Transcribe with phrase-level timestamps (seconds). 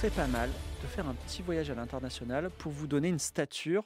[0.00, 0.48] serait pas mal
[0.82, 3.84] de faire un petit voyage à l'international pour vous donner une stature,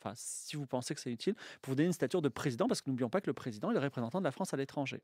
[0.00, 2.82] enfin si vous pensez que c'est utile, pour vous donner une stature de président, parce
[2.82, 5.00] que n'oublions pas que le président est le représentant de la France à l'étranger.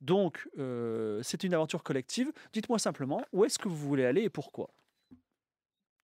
[0.00, 2.32] Donc euh, c'est une aventure collective.
[2.54, 4.70] Dites-moi simplement où est-ce que vous voulez aller et pourquoi?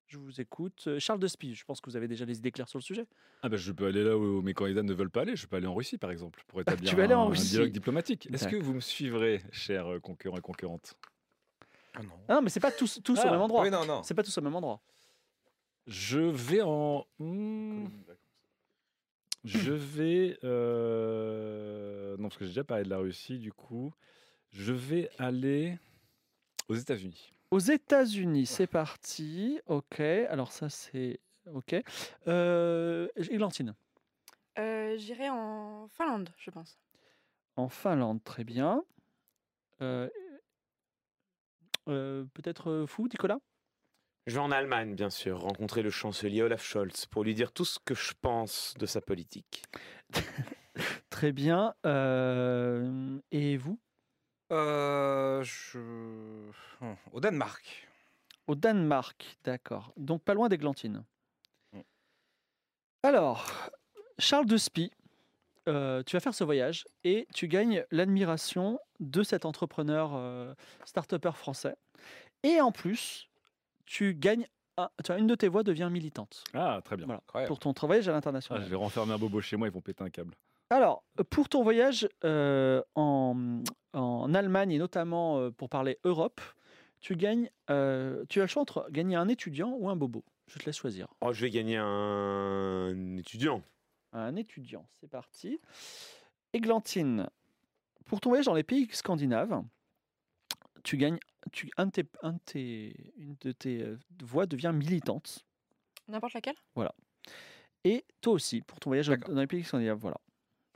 [0.09, 0.85] Je vous écoute.
[0.89, 2.85] Euh, Charles de Spie, je pense que vous avez déjà les idées claires sur le
[2.85, 3.07] sujet.
[3.41, 5.37] Ah bah, je peux aller là où mes candidats ne veulent pas aller.
[5.37, 7.43] Je peux aller en Russie, par exemple, pour établir tu vas aller en un, un
[7.43, 8.29] dialogue diplomatique.
[8.31, 10.99] Est-ce que vous me suivrez, chers euh, concurrents et concurrentes?
[12.29, 13.63] Ah non, mais c'est pas tous, tous au Ah, même endroit.
[13.63, 14.03] Oui, non, non.
[14.03, 14.81] C'est pas tous au même endroit.
[15.87, 17.07] Je vais en...
[17.19, 17.87] Hmm,
[19.45, 20.39] je vais...
[20.45, 23.93] euh, Non, parce que j'ai déjà parlé de la Russie, du coup.
[24.53, 25.79] Je vais aller
[26.69, 27.33] aux États-Unis.
[27.51, 29.61] Aux États-Unis, c'est parti.
[29.67, 30.01] Ok.
[30.01, 31.21] Alors ça c'est
[31.53, 31.77] ok.
[32.27, 33.75] Euh, Églantine.
[34.59, 36.77] Euh, J'irai en Finlande, je pense.
[37.57, 38.83] En Finlande, très bien.
[41.89, 43.39] Euh, Peut-être euh, fou, Nicolas?
[44.27, 47.65] Je vais en Allemagne, bien sûr, rencontrer le chancelier Olaf Scholz pour lui dire tout
[47.65, 49.63] ce que je pense de sa politique.
[51.11, 51.75] Très bien.
[51.87, 53.79] Euh, et vous?
[54.53, 55.79] Euh, je...
[56.81, 57.89] hum, Au Danemark.
[58.49, 59.93] Au Danemark, d'accord.
[59.97, 61.05] Donc pas loin d'Églantine.
[61.73, 61.81] Mm.
[63.05, 63.71] Alors,
[64.19, 64.93] Charles de Spie,
[65.69, 71.33] euh, tu vas faire ce voyage et tu gagnes l'admiration de cet entrepreneur euh, start-upper
[71.35, 71.77] français.
[72.43, 73.29] Et en plus,
[73.87, 77.07] tu gagnes, un- tu as une de tes voix devient militante Ah, très bien.
[77.07, 77.21] Voilà.
[77.27, 77.49] Incroyable.
[77.49, 78.63] pour ton voyage à Ah, l'international.
[78.65, 80.35] je vais renfermer un bobo chez moi, ils vont péter un câble.
[80.71, 86.41] Alors, pour ton voyage euh, en, en Allemagne et notamment euh, pour parler Europe,
[87.01, 90.25] tu gagnes, euh, tu as le choix entre gagner un étudiant ou un bobo.
[90.49, 91.07] Je te laisse choisir.
[91.21, 93.63] Oh, je vais gagner un étudiant.
[94.13, 95.61] Un étudiant, c'est parti.
[96.53, 97.29] Églantine,
[98.07, 99.63] pour ton voyage dans les pays scandinaves,
[100.83, 101.19] tu gagnes,
[101.53, 103.87] tu, un de tes, un de tes- une de tes
[104.23, 105.45] voix devient militante.
[106.09, 106.57] N'importe laquelle?
[107.85, 110.17] Et toi aussi, pour ton voyage dans les pays scandinaves, voilà.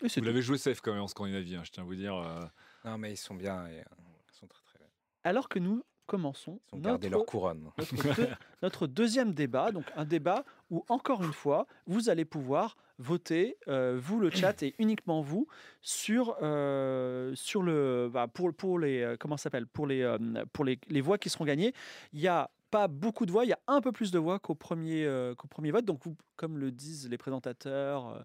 [0.03, 2.15] Et Vous l'avez joué safe quand même en Scandinavie, hein, je tiens à vous dire.
[2.15, 2.41] euh,
[2.85, 3.67] Non, mais ils sont bien.
[3.67, 3.85] et, euh,
[4.33, 4.89] Ils sont très très bien.
[5.25, 7.71] Alors que nous commençons Ils ont gardé leur couronne.
[7.77, 8.29] notre, deux-
[8.63, 13.99] notre deuxième débat, donc un débat où, encore une fois, vous allez pouvoir voter, euh,
[14.01, 15.49] vous le chat et uniquement vous,
[15.81, 20.17] sur, euh, sur le, bah, pour, pour les, euh, comment s'appelle, pour, les,
[20.53, 21.73] pour les, les voix qui seront gagnées.
[22.13, 24.39] Il y a pas beaucoup de voix, il y a un peu plus de voix
[24.39, 25.85] qu'au premier, euh, qu'au premier vote.
[25.87, 28.25] Donc, vous, comme le disent les présentateurs,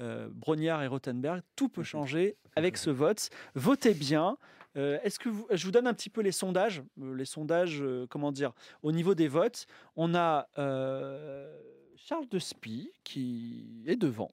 [0.00, 3.28] euh, Brognard et Rothenberg, tout peut changer avec ce vote.
[3.54, 4.38] Votez bien.
[4.76, 8.32] Euh, Est-ce que vous, je vous donne un petit peu les sondages, les sondages, comment
[8.32, 9.66] dire, au niveau des votes.
[9.96, 10.48] On a
[12.04, 14.32] Charles de Spie qui est devant,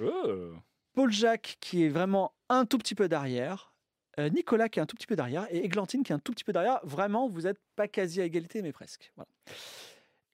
[0.00, 0.54] oh,
[0.94, 3.74] Paul Jacques qui est vraiment un tout petit peu derrière,
[4.18, 6.32] euh, Nicolas qui est un tout petit peu derrière et Églantine qui est un tout
[6.32, 6.80] petit peu derrière.
[6.84, 9.12] Vraiment, vous n'êtes pas quasi à égalité, mais presque.
[9.16, 9.28] Voilà.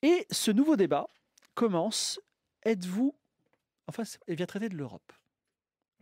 [0.03, 1.09] Et ce nouveau débat
[1.55, 2.21] commence.
[2.65, 3.13] Êtes-vous,
[3.89, 5.13] enfin, il vient traiter de l'Europe.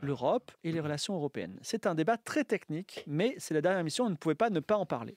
[0.02, 1.58] L'Europe et les relations européennes.
[1.62, 4.60] C'est un débat très technique, mais c'est la dernière émission, on ne pouvait pas ne
[4.60, 5.16] pas en parler.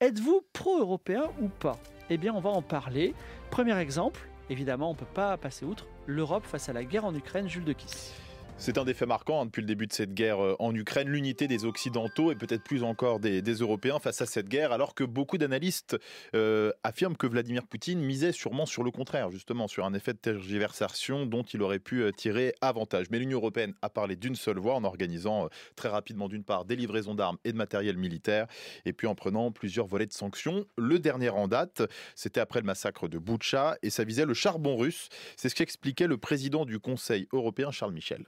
[0.00, 1.80] Êtes-vous pro-européen ou pas?
[2.10, 3.12] Eh bien, on va en parler.
[3.50, 7.14] Premier exemple, évidemment, on ne peut pas passer outre, l'Europe face à la guerre en
[7.14, 8.14] Ukraine, Jules de Kiss.
[8.56, 11.08] C'est un des faits marquants hein, depuis le début de cette guerre euh, en Ukraine,
[11.08, 15.02] l'unité des Occidentaux et peut-être plus encore des, Européens face à cette guerre, alors que
[15.02, 15.96] beaucoup d'analystes
[16.34, 20.18] euh, affirment que Vladimir Poutine misait sûrement sur le contraire, justement sur un effet de
[20.18, 23.06] tergiversation dont il aurait pu euh, tirer avantage.
[23.10, 26.76] Mais l'Union européenne a parlé d'une seule voix en organisant très rapidement d'une part des
[26.76, 28.46] livraisons d'armes et de matériel militaire,
[28.86, 30.64] et puis en prenant plusieurs volets de sanctions.
[30.78, 31.82] Le dernier en date,
[32.14, 35.08] c'était après le massacre de Boutcha, et ça visait le charbon russe.
[35.36, 38.24] C'est ce qu'expliquait le président du Conseil européen, Charles Michel.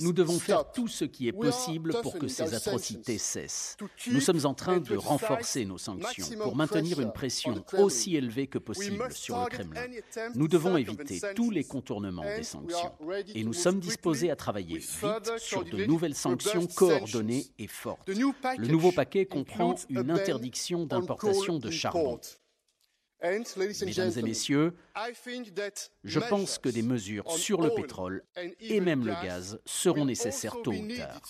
[0.00, 3.76] Nous devons faire tout ce qui est possible pour que ces atrocités cessent.
[4.06, 8.58] Nous sommes en train de renforcer nos sanctions pour maintenir une pression aussi élevée que
[8.58, 9.86] possible sur le Kremlin.
[10.34, 12.92] Nous devons éviter tous les contournements des sanctions.
[13.34, 18.08] Et nous sommes disposés à travailler vite sur de nouvelles sanctions coordonnées et fortes.
[18.08, 22.20] Le nouveau paquet comprend une interdiction d'importation de charbon.
[23.22, 24.74] Mesdames et messieurs,
[26.04, 28.24] je pense que des mesures sur le pétrole
[28.60, 31.20] et même le gaz seront nécessaires tôt ou tard.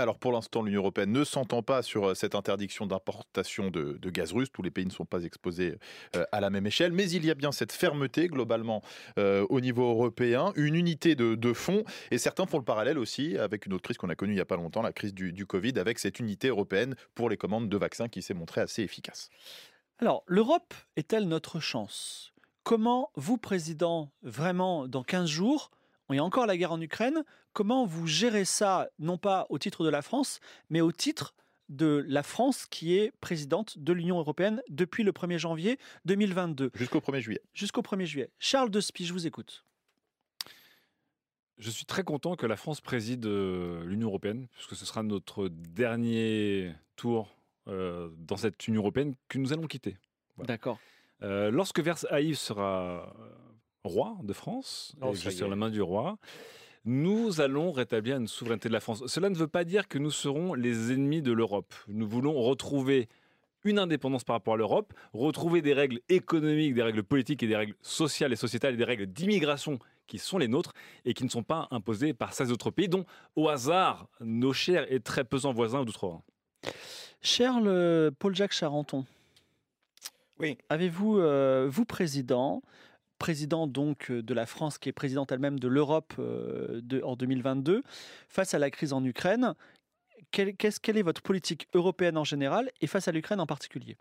[0.00, 4.10] Alors pour l'instant, l'Union européenne ne s'entend pas sur euh, cette interdiction d'importation de, de,
[4.10, 4.48] gaz russe.
[4.50, 5.76] Tous les pays ne sont pas exposés
[6.16, 8.82] euh, à la même échelle, mais il y a bien cette fermeté globalement
[9.18, 13.36] euh, au niveau européen, une unité de, de, fond, et certains font le parallèle aussi
[13.36, 15.34] avec une autre crise qu'on a connue il n'y a pas longtemps, la crise du,
[15.34, 18.82] du Covid, avec cette unité européenne pour les commandes de vaccins qui s'est montrée assez
[18.82, 19.28] efficace.
[20.00, 22.32] Alors, l'Europe est-elle notre chance?
[22.62, 25.70] Comment vous, président, vraiment dans 15 jours,
[26.08, 29.58] il y a encore la guerre en Ukraine, comment vous gérez ça, non pas au
[29.58, 31.34] titre de la France, mais au titre
[31.68, 37.00] de la France qui est présidente de l'Union européenne depuis le 1er janvier 2022 Jusqu'au
[37.00, 37.42] 1er juillet.
[37.52, 38.30] Jusqu'au 1er juillet.
[38.38, 39.66] Charles Despy, je vous écoute.
[41.58, 46.72] Je suis très content que la France préside l'Union européenne, puisque ce sera notre dernier
[46.96, 49.96] tour euh, dans cette Union européenne que nous allons quitter.
[50.36, 50.48] Voilà.
[50.48, 50.78] D'accord.
[51.22, 53.14] Euh, lorsque Versailles sera
[53.84, 56.18] roi de France, Oh, et je sur la main du roi,
[56.84, 59.02] nous allons rétablir une souveraineté de la France.
[59.06, 61.74] Cela ne veut pas dire que nous serons les ennemis de l'Europe.
[61.88, 63.08] Nous voulons retrouver
[63.64, 67.56] une indépendance par rapport à l'Europe, retrouver des règles économiques, des règles politiques et des
[67.56, 70.72] règles sociales et sociétales et des règles d'immigration qui sont les nôtres
[71.04, 73.04] et qui ne sont pas imposées par ces autres pays, dont
[73.36, 76.22] au hasard nos chers et très pesants voisins d'outre-Rhin.
[77.22, 79.04] Cher le Paul-Jacques Charenton,
[80.38, 80.56] Oui.
[80.70, 82.62] avez-vous, euh, vous président,
[83.18, 87.82] président donc euh, de la France qui est présidente elle-même de l'Europe euh, en 2022,
[88.28, 89.54] face à la crise en Ukraine,
[90.30, 93.96] quelle, est votre politique européenne en général et face à l'Ukraine en particulier?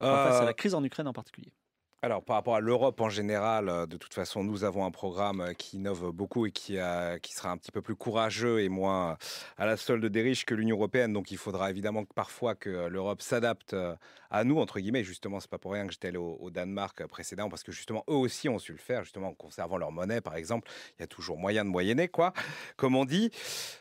[0.00, 1.52] Enfin, Face à la crise en Ukraine en particulier.
[2.00, 5.40] Alors, par rapport à l'Europe en général, euh, de toute façon, nous avons un programme
[5.40, 6.78] euh, qui innove beaucoup et qui,
[7.22, 9.18] qui sera un petit peu plus courageux et moins
[9.56, 11.12] à la solde des riches que l'Union européenne.
[11.12, 13.96] Donc, il faudra évidemment que parfois que euh, l'Europe s'adapte euh,
[14.30, 15.04] à nous, entre guillemets.
[15.04, 18.04] Justement, c'est pas pour rien que j'étais allé au, Danemark euh, précédemment, parce que justement,
[18.08, 20.70] eux aussi ont su le faire, justement en conservant leur monnaie, par exemple.
[20.98, 22.32] Il y a toujours moyen de moyenner, quoi,
[22.76, 23.30] comme on dit.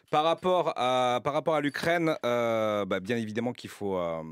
[0.10, 4.24] Par rapport à, à l'Ukraine, euh, bah, bien évidemment qu'il faut, euh,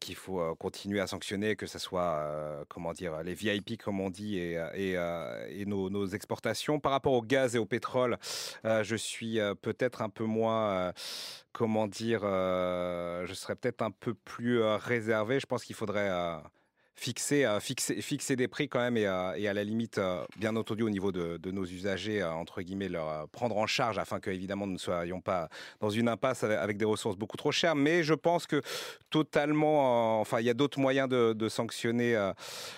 [0.00, 4.00] qu'il faut euh, continuer à sanctionner, que ce soit, euh, comment dire, les VIP, comme
[4.00, 6.80] on dit, et, euh, euh, nos, exportations.
[6.80, 8.18] Par rapport au gaz et au pétrole,
[8.64, 10.92] euh, je suis euh, peut-être un peu moins, euh,
[11.52, 15.40] comment dire, euh, je serais peut-être un peu plus euh, réservé.
[15.40, 16.36] Je pense qu'il faudrait euh,
[16.98, 20.24] fixer, euh, fixer, fixer des prix quand même et, euh, et à la limite, euh,
[20.36, 24.20] bien entendu, au niveau de, de nos usagers, entre guillemets, leur prendre en charge afin
[24.20, 25.48] que, évidemment, nous ne soyons pas
[25.80, 27.76] dans une impasse avec, des ressources beaucoup trop chères.
[27.76, 28.60] Mais je pense que
[29.10, 32.14] totalement, enfin, il y a d'autres moyens de, de sanctionner,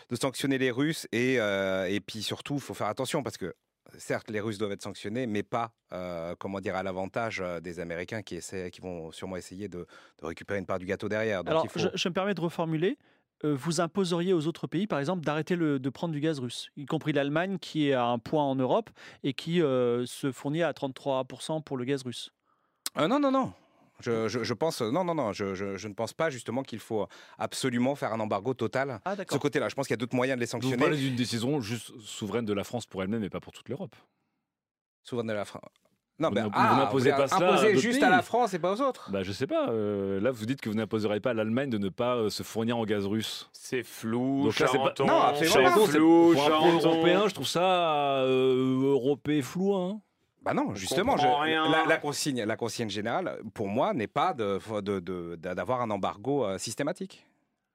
[0.09, 3.55] de sanctionner les Russes et, et puis surtout, il faut faire attention parce que
[3.99, 8.23] certes, les Russes doivent être sanctionnés, mais pas, euh, comment dire, à l'avantage des Américains
[8.23, 9.87] qui, essaient, qui vont sûrement essayer de,
[10.21, 11.43] de récupérer une part du gâteau derrière.
[11.45, 11.81] Donc Alors, il faut...
[11.81, 12.97] je, je me permets de reformuler.
[13.45, 16.85] Euh, vous imposeriez aux autres pays, par exemple, d'arrêter de prendre du gaz russe, y
[16.87, 18.91] compris l'Allemagne qui est à un point en Europe
[19.23, 22.31] et qui euh, se fournit à 33% pour le gaz russe?
[22.99, 23.53] Euh, non, non, non.
[24.01, 26.79] Je, je- je pense, non, non, non, je, je- je ne pense pas justement qu'il
[26.81, 27.07] faut
[27.39, 29.01] absolument faire un embargo total.
[29.05, 30.77] Ah, de ce côté-là, je pense qu'il y a d'autres moyens de les Vous sanctionner.
[30.79, 33.95] parlez d'une décision juste souveraine de la France pour elle-même et pas pour toute l'Europe.
[35.03, 35.63] Souvent de la France.
[36.21, 38.21] Non, Vous ben, n'imp- ah, vous n'imposez pas cela d'autres juste à la.
[38.23, 39.11] France et pas aux autres.
[39.11, 39.71] Bah, je sais pas.
[39.71, 42.43] euh, là, vous dites que vous n'imposerez pas à l'Allemagne de ne pas euh, se
[42.43, 43.49] fournir en gaz russe.
[43.55, 45.07] C'est flou, Donc là, c'est pas- Charenton.
[45.07, 46.79] Non, absolument C'est- flou, Pour un Charenton.
[46.79, 49.75] pro-européen, je trouve ça euh, européen flou.
[49.75, 50.01] Hein.
[50.43, 54.59] Bah non, justement, je- la, la consigne, la consigne générale, pour moi, n'est pas de-
[54.81, 57.27] de- de- d'avoir un embargo euh, systématique.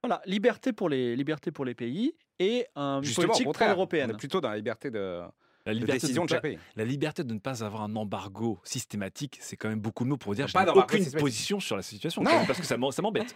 [0.03, 4.11] Voilà, liberté pour les, liberté pour les pays et un au politique pro-européenne.
[4.11, 5.21] est plutôt dans la liberté de,
[5.65, 6.59] La de liberté, décision de de chaque pas- pays.
[6.75, 10.17] la liberté de ne pas avoir un embargo systématique, c'est quand même beaucoup de mots
[10.17, 12.21] pour dire je pas n'ai aucune position sur la situation.
[12.21, 12.29] Non.
[12.31, 13.35] même, Parce que ça m'embête.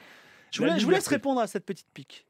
[0.51, 1.15] Je vous, La laisse- je vous laisse liberté.
[1.15, 2.25] répondre à cette petite pique.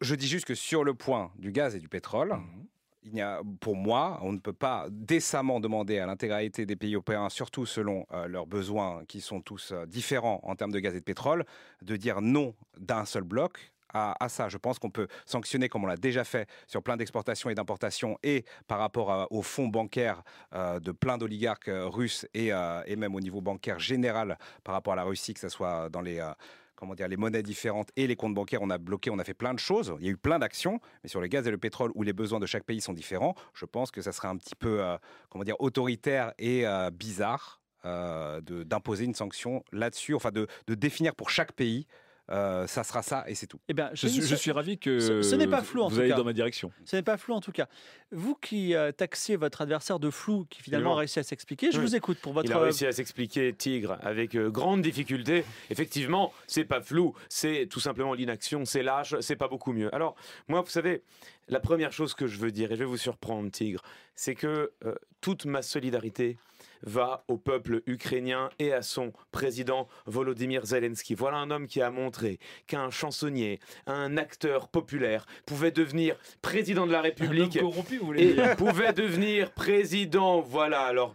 [0.00, 2.66] Je dis juste que sur le point du gaz et du pétrole, Mhm.
[3.04, 6.94] il y a, pour moi, on ne peut pas décemment demander à l'intégralité des pays
[6.94, 10.94] européens, surtout selon euh, leurs besoins qui sont tous euh, différents en termes de gaz
[10.94, 11.44] et de pétrole,
[11.82, 13.72] de dire non d'un seul bloc.
[13.94, 17.48] À, ça, je pense qu'on peut sanctionner comme on l'a déjà fait sur plein d'exportations
[17.48, 20.22] et d'importations et par rapport aux fonds bancaires
[20.54, 24.74] euh, de plein d'oligarques euh, russes et, euh, et même au niveau bancaire général par
[24.74, 26.26] rapport à la Russie, que ce soit dans les,
[26.74, 29.34] comment dire, les monnaies différentes et les comptes bancaires, on a bloqué, on a fait
[29.34, 29.94] plein de choses.
[30.00, 32.12] Il y a eu plein d'actions, mais sur le gaz et le pétrole, où les
[32.12, 34.82] besoins de chaque pays sont différents, je pense que ça serait un petit peu,
[35.30, 41.52] comment dire, autoritaire et bizarre d'imposer une sanction là-dessus, enfin de, de définir pour chaque
[41.52, 41.86] pays
[42.28, 43.60] ça sera ça et c'est tout.
[43.68, 46.32] Eh ben, je, suis, ravi que ce, n'est pas flou en vous allez dans ma
[46.32, 46.70] direction.
[46.84, 47.68] Ce n'est pas flou en tout cas.
[48.10, 51.80] Vous qui euh, taxiez votre adversaire de flou, qui finalement a réussi à s'expliquer, je
[51.80, 52.48] vous écoute pour votre.
[52.48, 55.44] Il a réussi à s'expliquer, Tigre, avec euh, grande difficulté.
[55.70, 59.94] Effectivement, c'est pas flou, c'est tout simplement l'inaction, c'est lâche, c'est pas beaucoup mieux.
[59.94, 60.16] Alors,
[60.48, 61.02] moi, vous savez,
[61.48, 63.82] la première chose que je veux dire, et je vais vous surprendre, Tigre,
[64.14, 64.72] c'est que
[65.20, 66.38] toute ma solidarité
[66.82, 71.14] va au peuple ukrainien et à son président Volodymyr Zelensky.
[71.14, 76.92] Voilà un homme qui a montré qu'un chansonnier, un acteur populaire pouvait devenir président de
[76.92, 80.40] la République corrompu, vous et pouvait devenir président.
[80.40, 81.14] Voilà, alors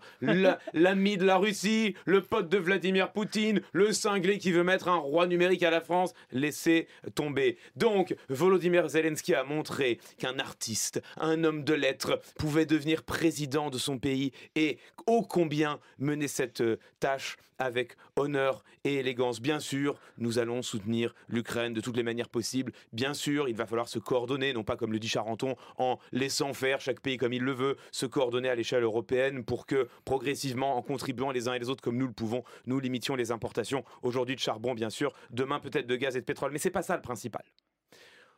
[0.74, 4.98] l'ami de la Russie, le pote de Vladimir Poutine, le cinglé qui veut mettre un
[4.98, 7.58] roi numérique à la France, laissez tomber.
[7.76, 13.78] Donc, Volodymyr Zelensky a montré qu'un artiste, un homme de lettres pouvait devenir président de
[13.78, 14.78] son pays et
[15.08, 19.40] ô combien bien mener cette euh, tâche avec honneur et élégance.
[19.40, 22.72] Bien sûr, nous allons soutenir l'Ukraine de toutes les manières possibles.
[22.92, 26.54] Bien sûr, il va falloir se coordonner, non pas comme le dit Charenton, en laissant
[26.54, 30.76] faire chaque pays comme il le veut, se coordonner à l'échelle européenne pour que progressivement,
[30.76, 33.84] en contribuant les uns et les autres comme nous le pouvons, nous limitions les importations
[34.02, 36.52] aujourd'hui de charbon, bien sûr, demain peut-être de gaz et de pétrole.
[36.52, 37.44] Mais c'est pas ça le principal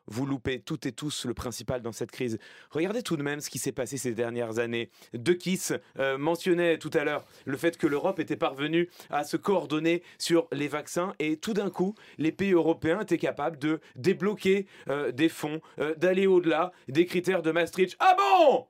[0.08, 2.38] vous loupez toutes et tous le principal dans cette crise.
[2.72, 4.90] Regardez tout de même ce qui s'est passé ces dernières années.
[5.14, 9.38] De Kiss euh, mentionnait tout à l'heure le fait que l'Europe était parvenue à se
[9.38, 14.68] coordonner sur les vaccins et tout d'un coup, les pays européens étaient capables de débloquer
[14.90, 17.96] euh, des fonds, euh, d'aller au-delà des critères de Maastricht.
[18.00, 18.68] Ah bon?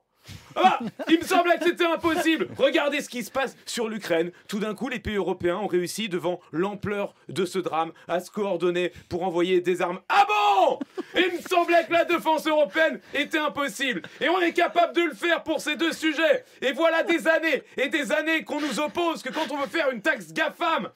[0.56, 2.48] Ah, il me semblait que c'était impossible.
[2.56, 4.32] Regardez ce qui se passe sur l'Ukraine.
[4.48, 8.30] Tout d'un coup, les pays européens ont réussi, devant l'ampleur de ce drame, à se
[8.30, 10.00] coordonner pour envoyer des armes.
[10.08, 10.78] Ah bon?
[11.16, 14.02] Il me semblait que la défense européenne était impossible.
[14.20, 16.44] Et on est capable de le faire pour ces deux sujets.
[16.60, 19.90] Et voilà des années et des années qu'on nous oppose que quand on veut faire
[19.90, 20.90] une taxe GAFAM,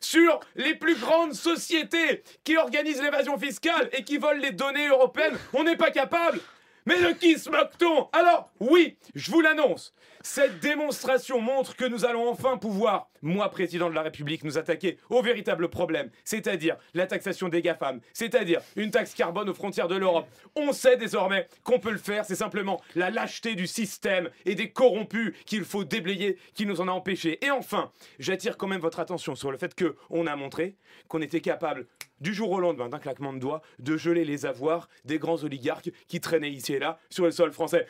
[0.00, 5.36] sur les plus grandes sociétés qui organisent l'évasion fiscale et qui volent les données européennes,
[5.52, 6.40] on n'est pas capable
[6.88, 8.08] mais de qui se moque-t-on?
[8.18, 9.92] Alors, oui, je vous l'annonce.
[10.22, 14.96] Cette démonstration montre que nous allons enfin pouvoir, moi président de la République, nous attaquer
[15.10, 19.96] au véritable problème, c'est-à-dire la taxation des GAFAM, c'est-à-dire une taxe carbone aux frontières de
[19.96, 20.28] l'Europe.
[20.56, 24.70] On sait désormais qu'on peut le faire, c'est simplement la lâcheté du système et des
[24.70, 27.44] corrompus qu'il faut déblayer qui nous en a empêchés.
[27.44, 30.76] Et enfin, j'attire quand même votre attention sur le fait que on a montré
[31.08, 31.86] qu'on était capable
[32.20, 35.90] du jour au lendemain, d'un claquement de doigts, de geler les avoirs des grands oligarques
[36.08, 37.86] qui traînaient ici et là sur le sol français.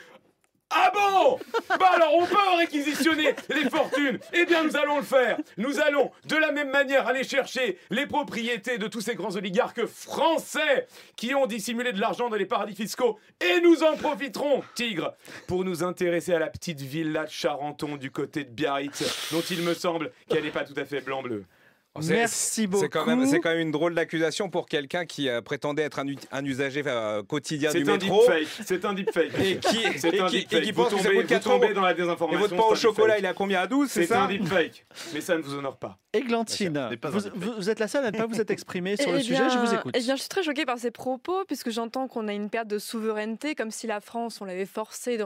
[0.70, 1.38] Ah bon?
[1.80, 6.11] Bah alors on peut réquisitionner les fortunes Eh bien nous allons le faire Nous allons
[6.26, 11.35] de la même manière aller chercher les propriétés de tous ces grands oligarques français qui
[11.35, 15.14] ont dissimulé de l'argent dans les paradis fiscaux et nous en profiterons, Tigre,
[15.47, 19.62] pour nous intéresser à la petite villa de Charenton du côté de Biarritz dont il
[19.62, 21.44] me semble qu'elle n'est pas tout à fait blanc-bleu.
[22.02, 22.85] Merci beaucoup.
[22.85, 26.45] C'est quand, quand même une drôle d'accusation pour quelqu'un qui euh, prétendait être un, un
[26.45, 28.25] usager euh, quotidien du métro.
[28.64, 29.33] C'est un deepfake.
[29.40, 30.52] Et qui, c'est un qui, deepfake.
[30.52, 31.75] et qui pense que ça coûte 4 euros.
[31.75, 32.38] dans la désinformation.
[32.38, 34.87] Et votre pain au chocolat, il est à combien À 12 C'est C'est un deepfake.
[35.14, 35.99] Mais ça ne vous honore pas.
[36.14, 39.19] Églantine, vous, vous, êtes la seule à ne pas vous être exprimée sur eh le
[39.19, 39.95] bien, sujet, je vous écoute.
[39.95, 42.67] Eh bien, je suis très choquée par ces propos, puisque j'entends qu'on a une perte
[42.67, 45.25] de souveraineté, comme si la France, on l'avait forcée de,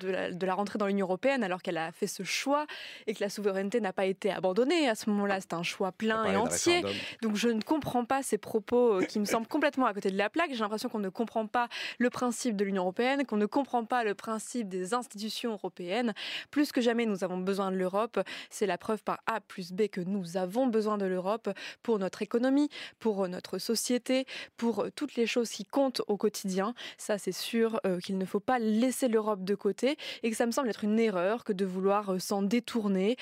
[0.00, 2.66] de, la, de la rentrer dans l'Union Européenne, alors qu'elle a fait ce choix,
[3.06, 4.88] et que la souveraineté n'a pas été abandonnée.
[4.88, 6.82] À ce moment-là, c'est un choix plein et entier.
[7.22, 10.18] Donc je ne comprends pas ces propos euh, qui me semblent complètement à côté de
[10.18, 10.50] la plaque.
[10.52, 14.04] J'ai l'impression qu'on ne comprend pas le principe de l'Union européenne, qu'on ne comprend pas
[14.04, 16.14] le principe des institutions européennes.
[16.50, 18.20] Plus que jamais, nous avons besoin de l'Europe.
[18.50, 21.48] C'est la preuve par A plus B que nous avons besoin de l'Europe
[21.82, 26.74] pour notre économie, pour notre société, pour toutes les choses qui comptent au quotidien.
[26.98, 30.46] Ça, c'est sûr euh, qu'il ne faut pas laisser l'Europe de côté et que ça
[30.46, 33.16] me semble être une erreur que de vouloir euh, s'en détourner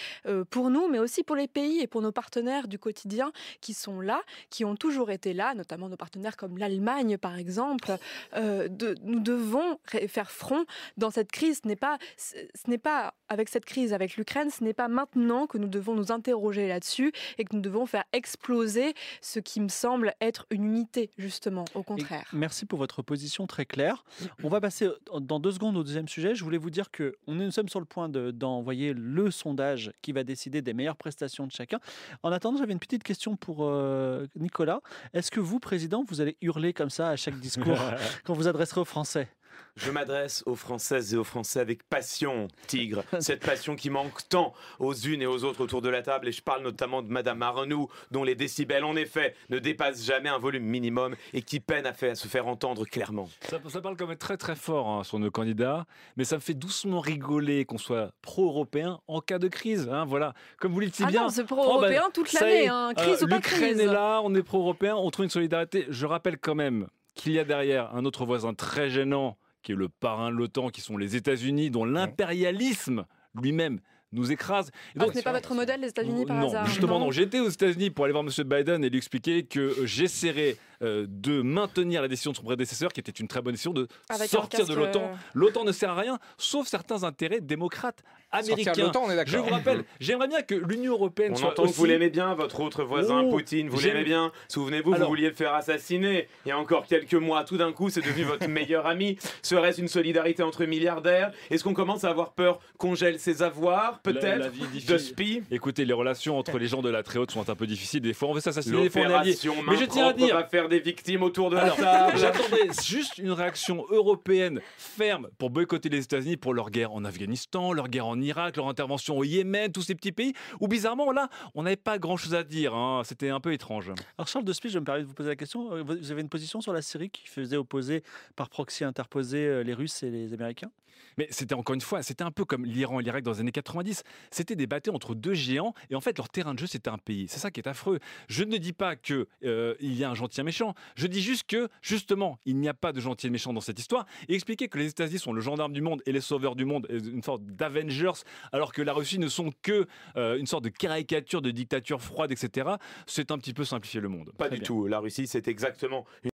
[0.51, 4.01] pour nous, mais aussi pour les pays et pour nos partenaires du quotidien qui sont
[4.01, 7.97] là, qui ont toujours été là, notamment nos partenaires comme l'Allemagne par exemple.
[8.35, 9.79] Euh, de, nous devons
[10.09, 10.65] faire front
[10.97, 11.61] dans cette crise.
[11.63, 12.37] Ce n'est pas, ce
[12.69, 16.13] n'est pas avec cette crise avec l'Ukraine, ce n'est pas maintenant que nous devons nous
[16.13, 21.11] interroger là-dessus et que nous devons faire exploser ce qui me semble être une unité
[21.19, 21.65] justement.
[21.75, 22.29] Au contraire.
[22.33, 24.05] Et merci pour votre position très claire.
[24.43, 24.89] On va passer
[25.21, 26.35] dans deux secondes au deuxième sujet.
[26.35, 29.93] Je voulais vous dire que on est, nous sommes sur le point d'envoyer le sondage
[30.03, 31.79] qui va décider des meilleures prestations de chacun.
[32.23, 34.81] En attendant, j'avais une petite question pour euh, Nicolas.
[35.13, 37.79] Est-ce que vous, président, vous allez hurler comme ça à chaque discours
[38.25, 39.29] quand vous adresserez aux Français?
[39.77, 43.03] Je m'adresse aux Françaises et aux Français avec passion, Tigre.
[43.19, 46.29] Cette passion qui manque tant aux unes et aux autres autour de la table.
[46.29, 50.29] Et je parle notamment de Madame Arnoux, dont les décibels, en effet, ne dépassent jamais
[50.29, 53.29] un volume minimum et qui peine à, à se faire entendre clairement.
[53.41, 56.41] Ça, ça, parle quand même très très fort hein, sur nos candidats, mais ça me
[56.41, 59.89] fait doucement rigoler qu'on soit pro-européen en cas de crise.
[59.91, 61.29] Hein, voilà, comme vous le dites si ah bien.
[61.31, 63.81] C'est pro-européen oh, bah, toute l'année, hein, crise euh, ou pas crise.
[63.81, 65.87] Est là, on est pro-européen, on trouve une solidarité.
[65.89, 69.77] Je rappelle quand même qu'il y a derrière un autre voisin très gênant qui est
[69.77, 73.81] le parrain de l'OTAN, qui sont les États-Unis, dont l'impérialisme lui-même
[74.13, 74.71] nous écrase.
[74.95, 77.11] Et donc, ah, ce n'est pas votre modèle, les États-Unis, par non, hasard Justement, non.
[77.11, 78.45] J'étais aux États-Unis pour aller voir M.
[78.45, 83.01] Biden et lui expliquer que j'essaierais euh, de maintenir la décision de son prédécesseur, qui
[83.01, 85.03] était une très bonne décision, de Avec sortir de l'OTAN.
[85.03, 88.65] euh, L'OTAN ne sert à rien, sauf certains intérêts démocrates américains.
[88.75, 89.33] Sortir de l'OTAN, on est d'accord.
[89.35, 91.73] Je vous rappelle, j'aimerais bien que l'Union européenne On soit entend aussi...
[91.73, 94.33] que vous l'aimez bien, votre autre voisin Oh, Poutine, vous l'aimez bien.
[94.49, 96.29] Souvenez-vous, vous vouliez le faire assassiner.
[96.45, 99.17] Il y a encore quelques mois, tout d'un coup, c'est devenu votre meilleur ami.
[99.43, 101.33] Serait-ce une solidarité entre milliardaires?
[101.51, 104.51] Est-ce qu'on commence à avoir peur qu'on gèle ses avoirs Peut-être?
[104.87, 105.43] De spi?
[105.51, 108.01] Écoutez, les relations entre les gens de la très haute sont un peu difficiles.
[108.01, 109.37] Des fois, on veut s'assassiner, des fois, on est alliés.
[109.69, 110.37] Mais je tiens à dire,
[110.75, 112.19] des victimes autour de la Alors, table.
[112.19, 117.73] J'attendais juste une réaction européenne ferme pour boycotter les États-Unis pour leur guerre en Afghanistan,
[117.73, 121.29] leur guerre en Irak, leur intervention au Yémen, tous ces petits pays où bizarrement là,
[121.55, 122.75] on n'avait pas grand-chose à dire.
[122.75, 123.03] hein.
[123.05, 123.93] C'était un peu étrange.
[124.19, 125.73] Alors Charles de Spie, je me permets de vous poser la question.
[125.75, 128.03] Euh, Vous avez une position sur la Syrie qui faisait opposer
[128.37, 130.71] par proxy interposé euh, les Russes et les Américains?
[131.19, 133.53] Mais c'était encore une fois, c'était un peu comme l'Iran et l'Irak dans les années
[133.53, 134.03] 90.
[134.31, 136.99] C'était des batailles entre deux géants et en fait leur terrain de jeu c'était un
[136.99, 137.27] pays.
[137.29, 137.99] C'est ça qui est affreux.
[138.29, 140.75] Je ne dis pas que euh, il y a un gentil et un méchant.
[140.95, 143.61] Je dis juste que justement il n'y a pas de gentil et de méchant dans
[143.61, 146.55] cette histoire et expliquer que les États-Unis sont le gendarme du monde et les sauveurs
[146.55, 150.47] du monde, et une sorte d'Avengers, alors que la Russie ne sont que euh, une
[150.47, 152.71] sorte de caricature de dictature froide, etc.
[153.07, 154.33] C'est un petit peu simplifier le monde.
[154.39, 154.67] Pas Très du bien.
[154.67, 154.87] tout.
[154.87, 156.31] La Russie, c'est exactement une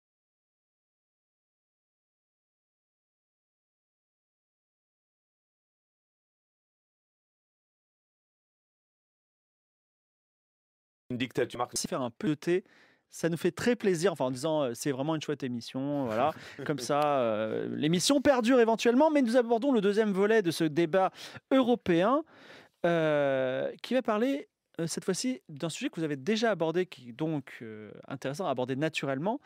[11.10, 11.58] une dictature.
[11.58, 12.64] Merci faire un peu de thé.
[13.16, 16.34] Ça nous fait très plaisir, enfin en disant euh, c'est vraiment une chouette émission, voilà.
[16.66, 21.10] Comme ça, euh, l'émission perdure éventuellement, mais nous abordons le deuxième volet de ce débat
[21.50, 22.24] européen
[22.84, 24.50] euh, qui va parler
[24.84, 27.64] cette fois-ci d'un sujet que vous avez déjà abordé, qui est donc
[28.06, 29.40] intéressant à aborder naturellement,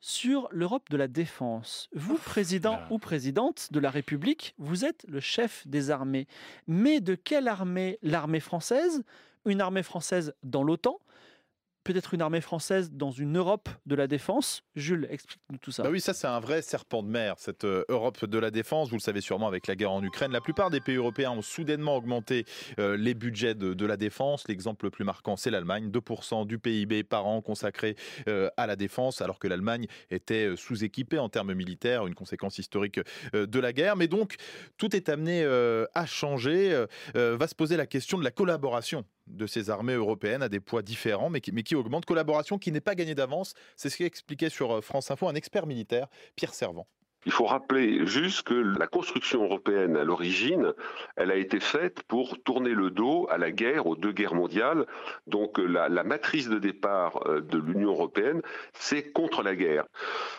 [0.00, 1.88] sur l'Europe de la défense.
[1.94, 6.26] Vous, président ou présidente de la République, vous êtes le chef des armées.
[6.66, 8.00] Mais de quelle armée?
[8.02, 9.04] L'armée française?
[9.44, 10.98] Une armée française dans l'OTAN?
[11.86, 15.84] Peut-être une armée française dans une Europe de la défense Jules, explique-nous tout ça.
[15.84, 18.88] Bah oui, ça c'est un vrai serpent de mer, cette euh, Europe de la défense.
[18.88, 20.32] Vous le savez sûrement avec la guerre en Ukraine.
[20.32, 22.44] La plupart des pays européens ont soudainement augmenté
[22.80, 24.48] euh, les budgets de, la défense.
[24.48, 25.88] L'exemple le plus marquant, c'est l'Allemagne.
[25.88, 27.94] 2% du PIB par an consacré
[28.26, 32.98] euh, à la défense, alors que l'Allemagne était sous-équipée en termes militaires, une conséquence historique
[33.32, 33.94] de la guerre.
[33.94, 34.34] Mais donc,
[34.76, 35.44] tout est amené
[35.94, 36.84] à changer.
[37.14, 40.82] Va se poser la question de la collaboration de ces armées européennes à des poids
[40.82, 42.06] différents, mais qui, mais qui augmentent.
[42.06, 43.54] Collaboration qui n'est pas gagnée d'avance.
[43.76, 46.86] C'est ce qu'expliquait sur euh, France Info un expert militaire, Pierre Servant.
[47.26, 50.72] Il faut rappeler juste que la construction européenne, à l'origine,
[51.16, 54.86] elle a été faite pour tourner le dos à la guerre, aux deux guerres mondiales.
[55.26, 58.42] Donc la, la matrice de départ euh, de l'Union européenne,
[58.74, 59.86] c'est contre la guerre.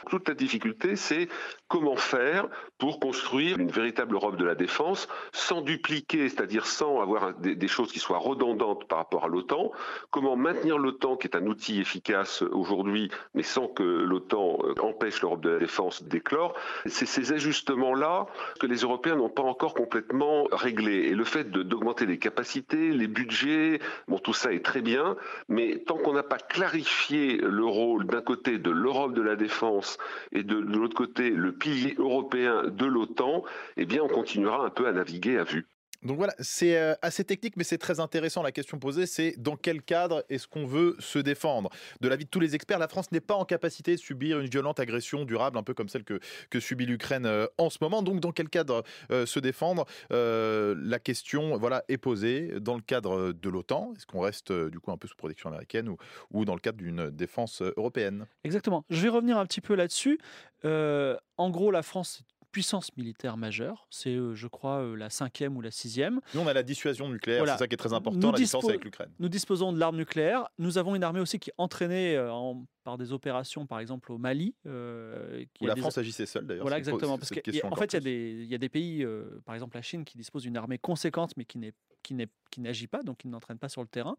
[0.10, 1.28] Toute la difficulté, c'est
[1.68, 7.34] comment faire pour construire une véritable Europe de la défense sans dupliquer, c'est-à-dire sans avoir
[7.34, 9.72] des, choses qui soient redondantes par rapport à l'OTAN?
[10.12, 15.22] Comment maintenir l'OTAN, qui est un outil efficace aujourd'hui, mais sans que l'OTAN euh, empêche
[15.22, 16.54] l'Europe de la défense d'éclore?
[16.86, 18.28] C'est ces ajustements-là
[18.60, 21.08] que les Européens n'ont pas encore complètement réglés.
[21.08, 25.16] Et le fait d'augmenter les capacités, les budgets, bon, tout ça est très bien,
[25.50, 29.98] mais tant qu'on n'a pas clarifié le rôle d'un côté de l'Europe de la défense
[30.32, 33.44] et de l'autre côté le pilier européen de l'OTAN,
[33.78, 35.68] eh bien, on continuera un peu à naviguer à vue.
[36.04, 38.44] Donc voilà, c'est euh, assez technique, mais c'est très intéressant.
[38.44, 41.70] La question posée, c'est dans quel cadre est-ce qu'on veut se défendre?
[42.02, 44.48] De l'avis de tous les experts, la France n'est pas en capacité de subir une
[44.48, 46.20] violente agression durable, un peu comme celle que,
[46.60, 48.02] subit l'Ukraine euh, en ce moment.
[48.02, 49.86] Donc dans quel cadre euh, se défendre?
[50.10, 53.94] La question voilà, est posée dans le cadre de l'OTAN.
[53.96, 55.90] Est-ce qu'on reste du coup un peu sous protection américaine
[56.32, 58.26] ou, dans le cadre d'une défense européenne?
[58.44, 58.84] Exactement.
[58.90, 60.20] Je vais revenir un petit peu là-dessus.
[60.64, 62.24] En gros, la France
[62.58, 63.86] puissance militaire majeure.
[63.92, 66.20] C'est, euh, je crois, euh, la cinquième ou la sixième.
[66.34, 67.54] Nous, on a la dissuasion nucléaire, Voilà.
[67.54, 69.12] c'est ça qui est très important, Nous la dispo- avec l'Ukraine.
[69.20, 70.48] Nous disposons de l'arme nucléaire.
[70.58, 74.12] Nous avons une armée aussi qui est entraînée euh, en- par des opérations, par exemple
[74.12, 74.56] au Mali.
[74.66, 76.64] euh, qui Où a la des- France agissait seule d'ailleurs.
[76.64, 77.20] Voilà, exactement.
[77.20, 77.36] Parce qu'en
[77.76, 80.04] fait, il y, a des- il y a des pays, euh, par exemple la Chine,
[80.04, 83.28] qui dispose d'une armée conséquente, mais qui n'est qui n'est- qui n'agit pas, donc qui
[83.28, 84.16] n'entraîne pas sur le terrain.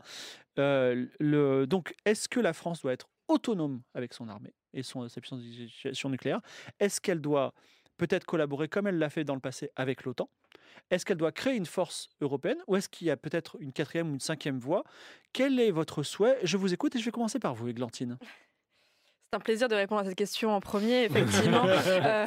[0.58, 5.08] Euh, le, donc, est-ce que la France doit être autonome avec son armée et son,
[5.08, 6.40] sa puissance de dissuasion nucléaire?
[6.80, 7.54] Est-ce qu'elle doit
[7.98, 10.30] peut-être collaborer comme elle l'a fait dans le passé avec l'OTAN.
[10.90, 14.10] Est-ce qu'elle doit créer une force européenne ou est-ce qu'il y a peut-être une quatrième
[14.10, 14.84] ou une cinquième voie?
[15.34, 16.38] Quel est votre souhait?
[16.44, 18.18] Je vous écoute et je vais commencer par vous, Églantine.
[19.30, 21.66] C'est un plaisir de répondre à cette question en premier, effectivement.
[21.68, 22.24] euh,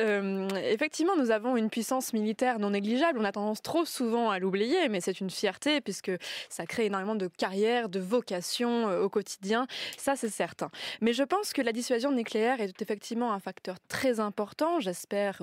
[0.00, 3.18] euh, effectivement, nous avons une puissance militaire non négligeable.
[3.18, 6.12] On a tendance trop souvent à l'oublier, mais c'est une fierté puisque
[6.48, 9.66] ça crée énormément de carrières, de vocations euh, au quotidien.
[9.98, 10.70] Ça, c'est certain.
[11.02, 14.80] Mais je pense que la dissuasion nucléaire est effectivement un facteur très important.
[14.80, 15.42] J'espère,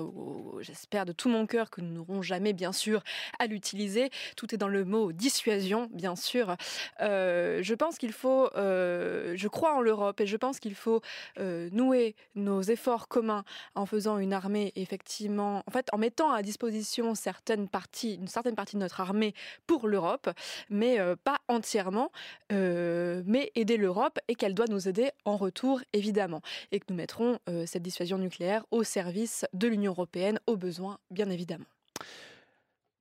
[0.62, 3.04] j'espère de tout mon cœur que nous n'aurons jamais, bien sûr,
[3.38, 4.10] à l'utiliser.
[4.36, 6.56] Tout est dans le mot dissuasion, bien sûr.
[6.98, 11.02] Je pense qu'il faut, je crois en l'Europe et je pense qu'il il faut
[11.38, 16.42] euh, nouer nos efforts communs en faisant une armée effectivement, en fait, en mettant à
[16.42, 19.34] disposition certaines parties, une certaine partie de notre armée
[19.66, 20.30] pour l'Europe,
[20.70, 22.10] mais euh, pas entièrement,
[22.52, 26.96] euh, mais aider l'Europe et qu'elle doit nous aider en retour évidemment, et que nous
[26.96, 31.66] mettrons cette dissuasion nucléaire au service de l'Union européenne, aux besoins bien évidemment.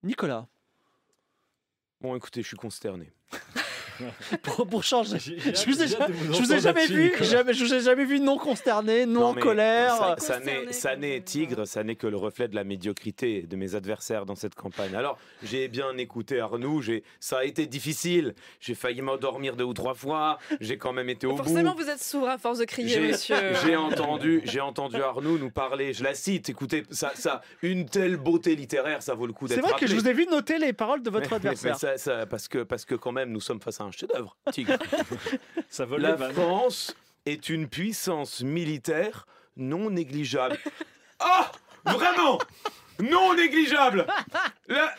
[0.04, 0.48] Nicolas.
[2.02, 3.12] Bon, écoutez, je suis consterné.
[4.70, 5.18] pour, changer.
[5.20, 5.88] Je vous ai,
[6.42, 10.16] vous ai jamais vu, jamais, je vous ai jamais vu non consterné, non, en colère.
[10.18, 10.40] Ça,
[10.72, 14.36] ça n'est tigre, ça n'est que le reflet de la médiocrité de mes adversaires dans
[14.36, 14.96] cette campagne.
[14.96, 16.82] Alors j'ai bien écouté Arnoux,
[17.20, 18.34] ça a été difficile.
[18.60, 20.38] J'ai failli m'endormir deux ou trois fois.
[20.60, 21.78] J'ai quand même été au Forcément, bout.
[21.78, 23.36] Forcément, vous êtes sourd à force de crier, monsieur.
[23.66, 25.94] J'ai entendu, j'ai entendu Arnoux nous parler.
[25.94, 26.50] Je la cite.
[26.50, 29.62] Écoutez, ça, ça, une telle beauté littéraire, ça vaut le coup d'être.
[29.62, 31.78] C'est vrai que je vous ai vu noter les paroles de votre adversaire.
[31.78, 34.78] ça, parce que parce que quand même, nous sommes face à un chef-d'œuvre, Tigre.
[35.70, 39.28] Ça La France est une puissance militaire
[39.58, 40.58] non négligeable.
[41.24, 41.52] Ah
[41.86, 42.40] Vraiment
[43.02, 44.06] non négligeable.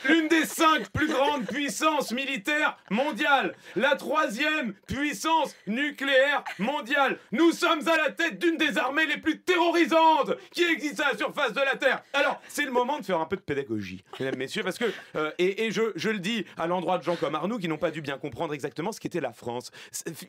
[0.09, 3.55] L'une des cinq plus grandes puissances militaires mondiales.
[3.77, 7.19] La troisième puissance nucléaire mondiale.
[7.31, 11.19] Nous sommes à la tête d'une des armées les plus terrorisantes qui existent à la
[11.19, 12.03] surface de la Terre.
[12.13, 15.31] Alors, c'est le moment de faire un peu de pédagogie, mesdames, messieurs, parce que, euh,
[15.39, 18.03] et, je, je, le dis à l'endroit de gens comme Arnoux qui n'ont pas dû
[18.03, 19.71] bien comprendre exactement ce qu'était la France.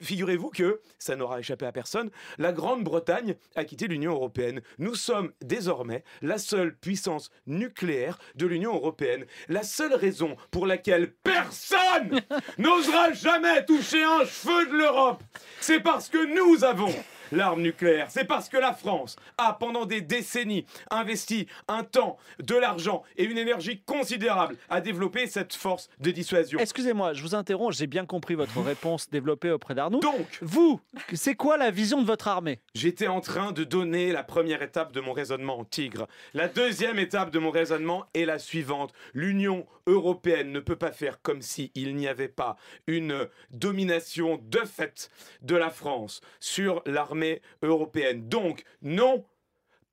[0.02, 4.62] Figurez-vous que, ça n'aura échappé à personne, la Grande-Bretagne a quitté l'Union Européenne.
[4.78, 9.26] Nous sommes désormais la seule puissance nucléaire nucléaire de l'Union européenne.
[9.48, 12.22] La seule raison pour laquelle personne
[12.58, 15.24] n'osera jamais toucher un cheveu de l'Europe,
[15.60, 16.94] c'est parce que nous avons
[17.32, 18.08] l'arme nucléaire.
[18.10, 23.24] C'est parce que la France a, pendant des décennies, investi un temps, de l'argent et
[23.24, 26.60] une énergie considérable à développer cette force de dissuasion.
[26.60, 30.00] Excusez-moi, je vous interromps, j'ai bien compris votre réponse développée auprès d'Arnaud.
[30.00, 30.80] Donc, vous,
[31.14, 32.60] c'est quoi la vision de votre armée?
[32.76, 36.08] J'étais en train de donner la première étape de mon raisonnement en tigre.
[36.34, 38.94] La deuxième étape de mon raisonnement est la suivante.
[39.14, 45.10] L'Union européenne ne peut pas faire comme s'il n'y avait pas une domination de fait
[45.42, 48.28] de la France sur l'armée européenne.
[48.30, 49.26] Donc, non,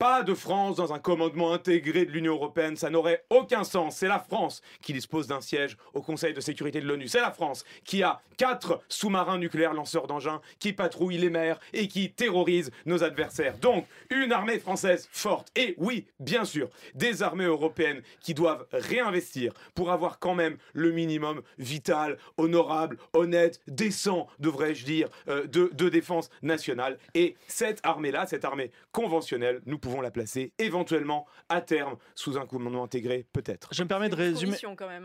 [0.00, 3.96] pas de France dans un commandement intégré de l'Union européenne, ça n'aurait aucun sens.
[3.96, 7.06] C'est la France qui dispose d'un siège au Conseil de sécurité de l'ONU.
[7.06, 11.86] C'est la France qui a quatre sous-marins nucléaires lanceurs d'engins qui patrouillent les mers et
[11.86, 13.58] qui terrorisent nos adversaires.
[13.58, 15.48] Donc, une armée française forte.
[15.54, 20.92] Et oui, bien sûr, des armées européennes qui doivent réinvestir pour avoir quand même le
[20.92, 26.96] minimum vital, honorable, honnête, décent, devrais-je dire, euh, de, défense nationale.
[27.14, 32.46] Et cette armée-là, cette armée conventionnelle, nous pouvons la placer éventuellement à terme sous un
[32.46, 33.68] commandement intégré, peut-être.
[33.72, 34.56] Je me permets de résumer.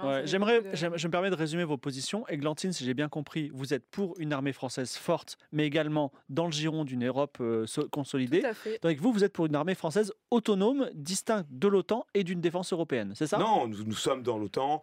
[0.01, 2.27] Hein, j'aimerais, je me permets de résumer vos positions.
[2.27, 6.45] Eglantine, si j'ai bien compris, vous êtes pour une armée française forte, mais également dans
[6.45, 8.43] le giron d'une Europe euh, consolidée.
[8.83, 12.73] Donc vous, vous êtes pour une armée française autonome, distincte de l'OTAN et d'une défense
[12.73, 13.37] européenne, c'est ça?
[13.37, 14.81] Non, nous, sommes dans l'OTAN.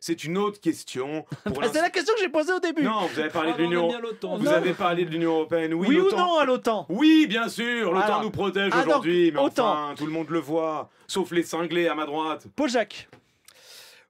[0.00, 1.24] C'est une autre question.
[1.72, 2.82] c'est la question que j'ai posée au début.
[2.82, 3.90] Non, vous avez parlé de l'Union.
[4.38, 5.74] Vous avez parlé de l'Union européenne.
[5.74, 6.86] Oui, oui ou non à l'OTAN?
[6.88, 7.92] Oui, bien sûr.
[7.92, 9.94] L'OTAN nous protège aujourd'hui mais Autant.
[9.94, 12.46] tout le monde le voit, sauf les cinglés à ma droite.
[12.54, 13.08] Paul Jacques.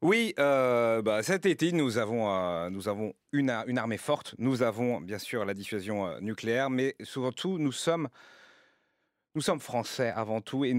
[0.03, 4.35] Oui, euh, bah, cet été, nous avons, euh, nous avons une, une, armée forte.
[4.39, 8.09] Nous avons bien sûr la dissuasion euh, nucléaire, mais surtout, nous sommes,
[9.35, 10.65] nous sommes français avant tout.
[10.65, 10.75] Et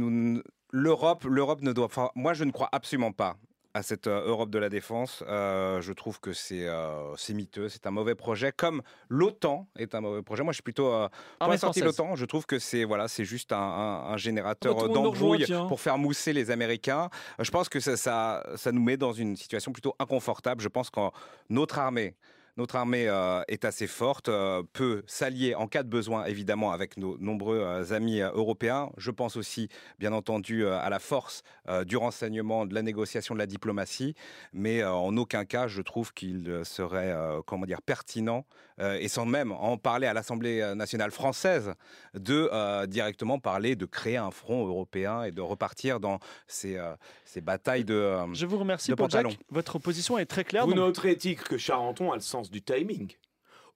[0.72, 1.90] l'Europe, l'Europe ne doit.
[2.16, 3.38] Moi, je ne crois absolument pas
[3.74, 5.24] à cette Europe de la défense.
[5.28, 10.02] Euh, je trouve que c'est euh, miteux, c'est un mauvais projet, comme l'OTAN est un
[10.02, 10.44] mauvais projet.
[10.44, 11.08] Moi, je suis plutôt euh,
[11.40, 12.16] pour sortie de l'OTAN.
[12.16, 16.52] Je trouve que c'est voilà, c'est juste un, un, générateur d'embrouille pour faire mousser les
[16.52, 17.10] Américains.
[17.40, 20.62] Je pense que ça, ça, ça, nous met dans une situation plutôt inconfortable.
[20.62, 21.00] Je pense que
[21.50, 22.16] notre armée
[22.58, 26.98] notre armée euh, est assez forte, euh, peut s'allier en cas de besoin, évidemment, avec
[26.98, 28.90] nos nombreux euh, amis européens.
[28.98, 31.44] Je pense aussi, bien entendu, à la force
[31.86, 34.16] du renseignement, de la négociation, de la diplomatie,
[34.54, 37.16] mais en aucun cas, je trouve qu'il serait,
[37.86, 38.46] pertinent,
[38.82, 41.74] et sans même en parler à l'Assemblée nationale française,
[42.14, 46.80] de directement parler de créer un front européen et de repartir dans ces,
[47.26, 49.38] ces batailles de Je vous remercie, Paul Jacques.
[49.50, 50.66] Votre position est très claire.
[50.66, 51.06] Vous, donc...
[51.06, 53.14] éthique que Charenton a le sens du timing.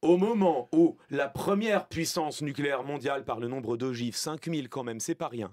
[0.05, 4.99] Au moment où la première puissance nucléaire mondiale par le nombre d'ogives, 5000 quand même,
[4.99, 5.51] c'est pas rien,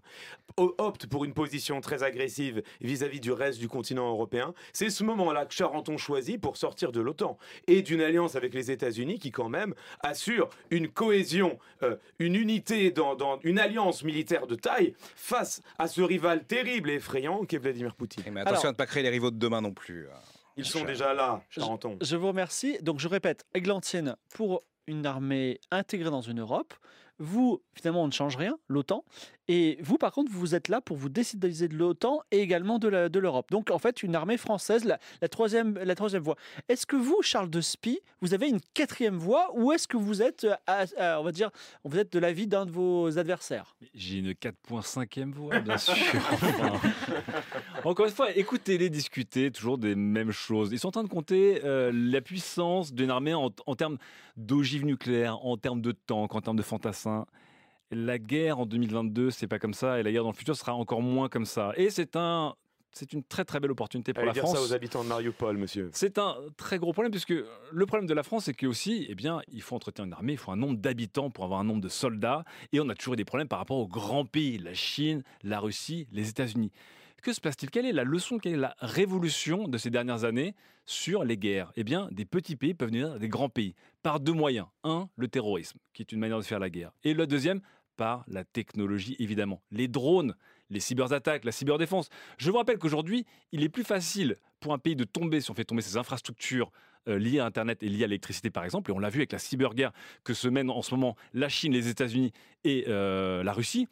[0.59, 5.47] opte pour une position très agressive vis-à-vis du reste du continent européen, c'est ce moment-là
[5.47, 9.49] que Charenton choisit pour sortir de l'OTAN et d'une alliance avec les États-Unis qui quand
[9.49, 15.89] même assure une cohésion, euh, une unité dans, une alliance militaire de taille face à
[15.89, 18.23] ce rival terrible et effrayant qu'est Vladimir Poutine.
[18.31, 20.09] Mais attention à ne pas créer les rivaux de demain non plus.
[20.57, 21.97] Ils sont déjà là, Charenton.
[22.01, 22.79] Je, je vous remercie.
[22.83, 26.75] Donc je répète, Églantine pour une armée intégrée dans une Europe.
[27.25, 29.05] Vous, finalement, on ne change rien, l'OTAN.
[29.47, 33.19] Et vous, par contre, vous êtes là pour vous décider de l'OTAN et également de
[33.19, 33.51] l'Europe.
[33.51, 36.37] Donc, en fait, une armée française, la, troisième, la troisième voie.
[36.69, 40.21] Est-ce que vous, Charles de Spie, vous avez une quatrième voie ou est-ce que vous
[40.21, 41.51] êtes, on va dire,
[41.85, 43.77] vous êtes de l'avis d'un de vos adversaires?
[43.95, 45.95] J'ai une 4.5e voie, bien sûr.
[47.85, 50.71] Encore une fois, écoutez-les discuter toujours des mêmes choses.
[50.73, 53.99] Ils sont en train de compter euh, la puissance d'une armée en, en termes
[54.37, 57.12] d'ogives nucléaires, en termes de tanks, en termes de fantassins
[57.91, 60.75] la guerre en 2022, c'est pas comme ça, et la guerre dans le futur sera
[60.75, 61.73] encore moins comme ça.
[61.77, 62.55] Et c'est un,
[62.93, 64.57] c'est une très très belle opportunité pour Allez la dire France.
[64.57, 65.91] ça aux habitants de Mariupol, monsieur.
[65.93, 67.35] C'est un très gros problème puisque
[67.73, 70.33] le problème de la France, c'est que aussi, eh bien, il faut entretenir une armée,
[70.33, 73.17] il faut un nombre d'habitants pour avoir un nombre de soldats, et on a toujours
[73.17, 76.71] des problèmes par rapport aux grands pays, la Chine, la Russie, les États-Unis.
[77.23, 77.71] Que se passe-t-il?
[77.71, 80.57] Quelle est la leçon, quelle est la révolution de ces dernières années
[80.87, 81.73] sur les guerres?
[81.77, 84.67] Eh bien, des petits pays peuvent devenir des grands pays par deux moyens.
[84.83, 86.91] Un, le terrorisme, qui est une manière de faire la guerre.
[87.05, 87.61] Et le deuxième,
[87.97, 89.63] par la technologie, évidemment.
[89.71, 90.35] Les drones,
[90.69, 92.09] les cyberattaques, la cyberdéfense.
[92.39, 95.55] Je vous rappelle qu'aujourd'hui, il est plus facile pour un pays de tomber, si on
[95.55, 96.73] fait tomber ses infrastructures
[97.07, 99.31] euh, liées à Internet et liées à l'électricité, par exemple, et on l'a vu avec
[99.31, 99.93] la cyberguerre
[100.25, 102.33] que se mènent en ce moment la Chine, les États-Unis
[102.65, 103.87] et euh, la Russie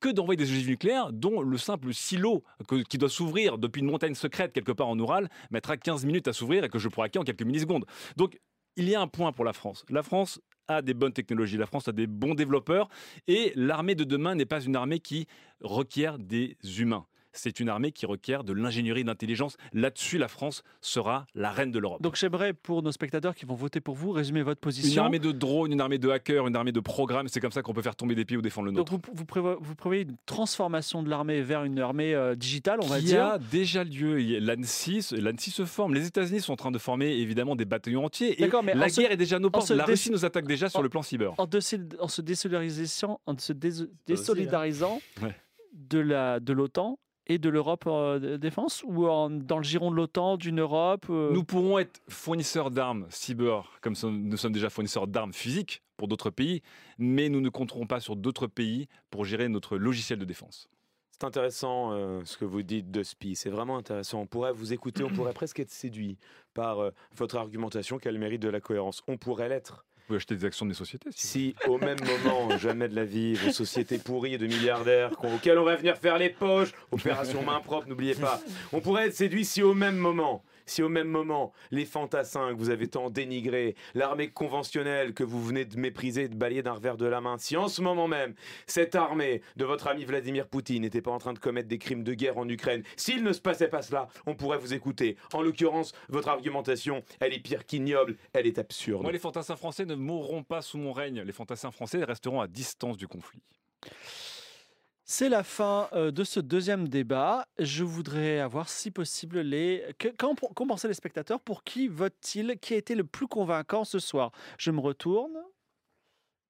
[0.00, 2.44] que d'envoyer des ogives nucléaires dont le simple silo
[2.88, 6.32] qui doit s'ouvrir depuis une montagne secrète quelque part en Oural mettra 15 minutes à
[6.32, 7.84] s'ouvrir et que je pourrai acquérir en quelques millisecondes.
[8.16, 8.38] Donc
[8.76, 9.84] il y a un point pour la France.
[9.88, 12.88] La France a des bonnes technologies, la France a des bons développeurs,
[13.26, 15.26] et l'armée de demain n'est pas une armée qui
[15.60, 17.06] requiert des humains
[17.38, 19.56] c'est une armée qui requiert de l'ingénierie d'intelligence.
[19.72, 22.02] Là-dessus, la France sera la reine de l'Europe.
[22.02, 25.02] Donc j'aimerais, pour nos spectateurs qui vont voter pour vous, résumer votre position.
[25.02, 27.62] Une armée de drones, une armée de hackers, une armée de programmes, c'est comme ça
[27.62, 28.90] qu'on peut faire tomber des pays ou défendre le nôtre.
[28.90, 29.12] Donc vous,
[29.60, 33.12] vous, prévoyez, une transformation de l'armée vers une armée euh, digitale, on va dire Il
[33.12, 34.16] y a déjà lieu.
[34.40, 35.94] L'ANSI se forme.
[35.94, 38.42] Les États-Unis sont en train de former évidemment des bataillons entiers.
[38.42, 39.70] Et mais la guerre est déjà nos portes.
[39.70, 41.34] La Russie nous attaque déjà sur le plan cyber.
[41.38, 45.00] En, en se désolidarisant, en se désolidarisant
[45.72, 50.60] de l'OTAN, et de l'Europe euh, de défense ou dans le giron de l'OTAN, d'une
[50.60, 51.32] Europe euh?
[51.32, 56.30] Nous pourrons être fournisseurs d'armes cyber, comme nous sommes déjà fournisseurs d'armes physiques pour d'autres
[56.30, 56.62] pays,
[56.98, 60.68] mais nous ne compterons pas sur d'autres pays pour gérer notre logiciel de défense.
[61.10, 64.20] C'est intéressant euh, ce que vous dites de SPI, c'est vraiment intéressant.
[64.20, 66.18] On pourrait vous écouter, on pourrait presque être séduit
[66.52, 69.02] par votre argumentation qu'elle mérite de la cohérence.
[69.08, 69.86] On pourrait l'être.
[70.06, 71.10] Vous pouvez acheter des actions de mes sociétés.
[71.16, 75.64] Si, au même moment, jamais de la vie, vos sociétés pourries de milliardaires auxquelles on
[75.64, 78.40] va venir faire les poches, opération main propre, n'oubliez pas,
[78.72, 82.58] on pourrait être séduit si au même moment, si au même moment, les fantassins que
[82.58, 86.72] vous avez tant dénigrés, l'armée conventionnelle que vous venez de mépriser et de balayer d'un
[86.72, 88.34] revers de la main, si en ce moment même,
[88.66, 92.04] cette armée de votre ami Vladimir Poutine n'était pas en train de commettre des crimes
[92.04, 95.16] de guerre en Ukraine, s'il ne se passait pas cela, on pourrait vous écouter.
[95.32, 99.02] En l'occurrence, votre argumentation, elle est pire qu'ignoble, elle est absurde.
[99.02, 101.22] Moi, les fantassins français ne mourront pas sous mon règne.
[101.22, 103.42] Les fantassins français resteront à distance du conflit.
[105.08, 107.46] C'est la fin euh, de ce deuxième débat.
[107.60, 109.84] Je voudrais avoir, si possible, les.
[110.18, 110.34] Qu'en
[110.66, 111.40] pensaient les spectateurs?
[111.40, 114.32] Pour qui votent-ils Qui a été le plus convaincant ce soir?
[114.58, 115.38] Je me retourne.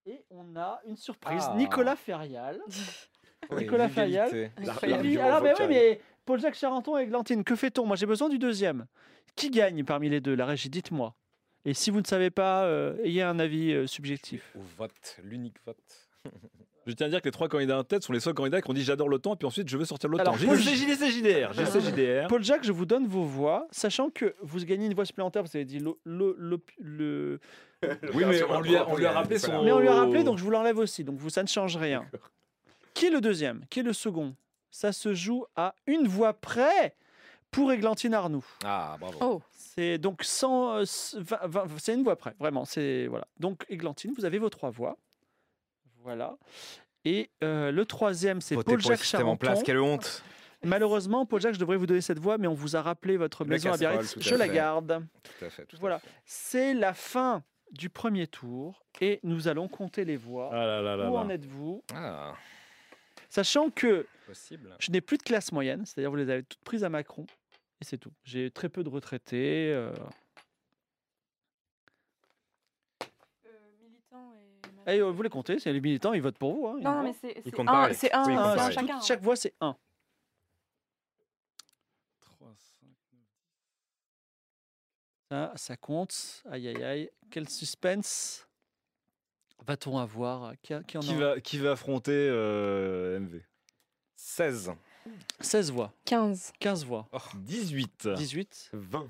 [0.07, 1.45] Et on a une surprise.
[1.51, 1.55] Ah.
[1.55, 2.59] Nicolas Ferial.
[3.53, 4.51] Nicolas Ferial.
[4.57, 7.85] Alors, mais oui, mais Paul-Jacques Charenton et Glantine, que fait-on?
[7.85, 8.87] Moi, j'ai besoin du deuxième.
[9.35, 10.35] Qui gagne parmi les deux?
[10.35, 11.15] La régie, dites-moi.
[11.67, 14.57] Et si vous ne savez pas, euh, ayez un avis euh, subjectif.
[14.57, 16.09] Au vote, l'unique vote.
[16.87, 18.71] Je tiens à dire que les trois candidats en tête sont les seuls candidats qui
[18.71, 20.35] ont dit j'adore l'OTAN et puis ensuite je veux sortir de l'OTAN.
[20.37, 22.29] J'ai JDC JDR, JDR.
[22.29, 25.51] Paul Jacques, je vous donne vos voix, sachant que vous gagnez une voix supplémentaire, vous
[25.55, 25.97] avez dit le.
[26.05, 26.37] le,
[26.79, 27.41] le,
[28.15, 29.65] oui, mais on lui, a, on lui a rappelé son.
[29.65, 31.77] Mais on lui a rappelé, donc je vous l'enlève aussi, donc vous, ça ne change
[31.77, 32.07] rien.
[32.95, 33.65] Qui est le deuxième?
[33.69, 34.35] Qui est le second?
[34.71, 36.95] Ça se joue à une voix près
[37.51, 38.45] pour Églantine Arnoux.
[38.65, 39.19] Ah, bravo.
[39.21, 39.43] Oh.
[39.53, 42.65] C'est donc 100, euh, c'est une voix près, vraiment.
[42.65, 43.27] C'est voilà.
[43.39, 44.97] Donc Églantine, vous avez vos trois voix.
[46.07, 46.37] Voilà.
[47.05, 49.65] Et euh, le troisième, c'est Paul-Jacques système en place, Charenton.
[49.67, 50.25] quelle honte.
[50.65, 53.51] Malheureusement, Paul-Jacques, je devrais vous donner cette voix, mais on vous a rappelé votre La
[53.51, 54.17] maison à Biarritz.
[54.17, 54.55] à Je la fait.
[54.55, 55.07] garde.
[55.23, 55.65] Tout à fait.
[55.67, 56.01] tout Voilà.
[56.25, 60.51] C'est la fin du premier tour et nous allons compter les voix.
[60.53, 61.21] Ah là là là Où là.
[61.21, 61.83] en êtes-vous?
[61.95, 62.35] Ah,
[63.29, 64.75] Sachant que possible.
[64.79, 67.27] je n'ai plus de classe moyenne, c'est-à-dire vous les avez toutes prises à Macron
[67.81, 68.13] et c'est tout.
[68.25, 69.73] J'ai très peu de retraités.
[69.75, 69.93] euh,
[74.87, 76.67] Et euh, vous les comptez, c'est les militants, ils votent pour vous.
[76.69, 77.37] hein, Non, mais c'est
[77.69, 79.01] un, c'est un, Oui, un chacun.
[79.01, 79.77] Chaque voix, c'est 1.
[82.21, 82.49] 3,
[82.81, 83.21] 5, 9.
[85.31, 86.43] Ça, ça compte.
[86.51, 87.11] Aïe, aïe, aïe.
[87.31, 88.47] Quel suspense
[89.67, 90.53] va-t-on avoir?
[90.63, 93.41] Qui, a- qui en Qui a va, qui va affronter euh, MV
[94.15, 94.73] 16.
[95.41, 96.53] 16 voix, 15.
[96.61, 98.09] 15 voix, 18.
[98.17, 98.71] 18.
[98.73, 99.09] 20.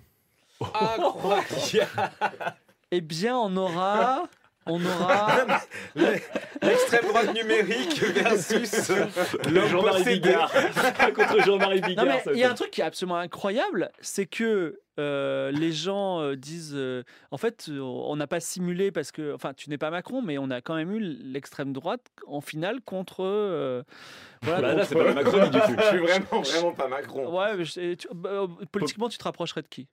[2.91, 4.29] Eh bien, on aura...
[4.67, 5.29] On aura...
[6.63, 8.89] L'extrême droite numérique versus
[9.51, 10.21] l'homme Jean-Marie possédé.
[10.31, 10.53] Bigard
[11.15, 12.19] contre Jean-Marie Non, Bigard.
[12.33, 16.35] il y a un truc qui est absolument incroyable, c'est que euh, les gens euh,
[16.37, 20.23] disent, euh, en fait, on n'a pas simulé parce que, enfin, tu n'es pas Macron,
[20.23, 23.23] mais on a quand même eu l'extrême droite en finale contre.
[23.23, 23.83] euh,
[24.43, 25.75] voilà, Bah là, c'est pas la Macronie du coup.
[25.79, 27.39] Je suis vraiment, vraiment pas Macron.
[27.39, 29.87] Ouais, mais je- tu- bah, politiquement, tu te rapprocherais de qui?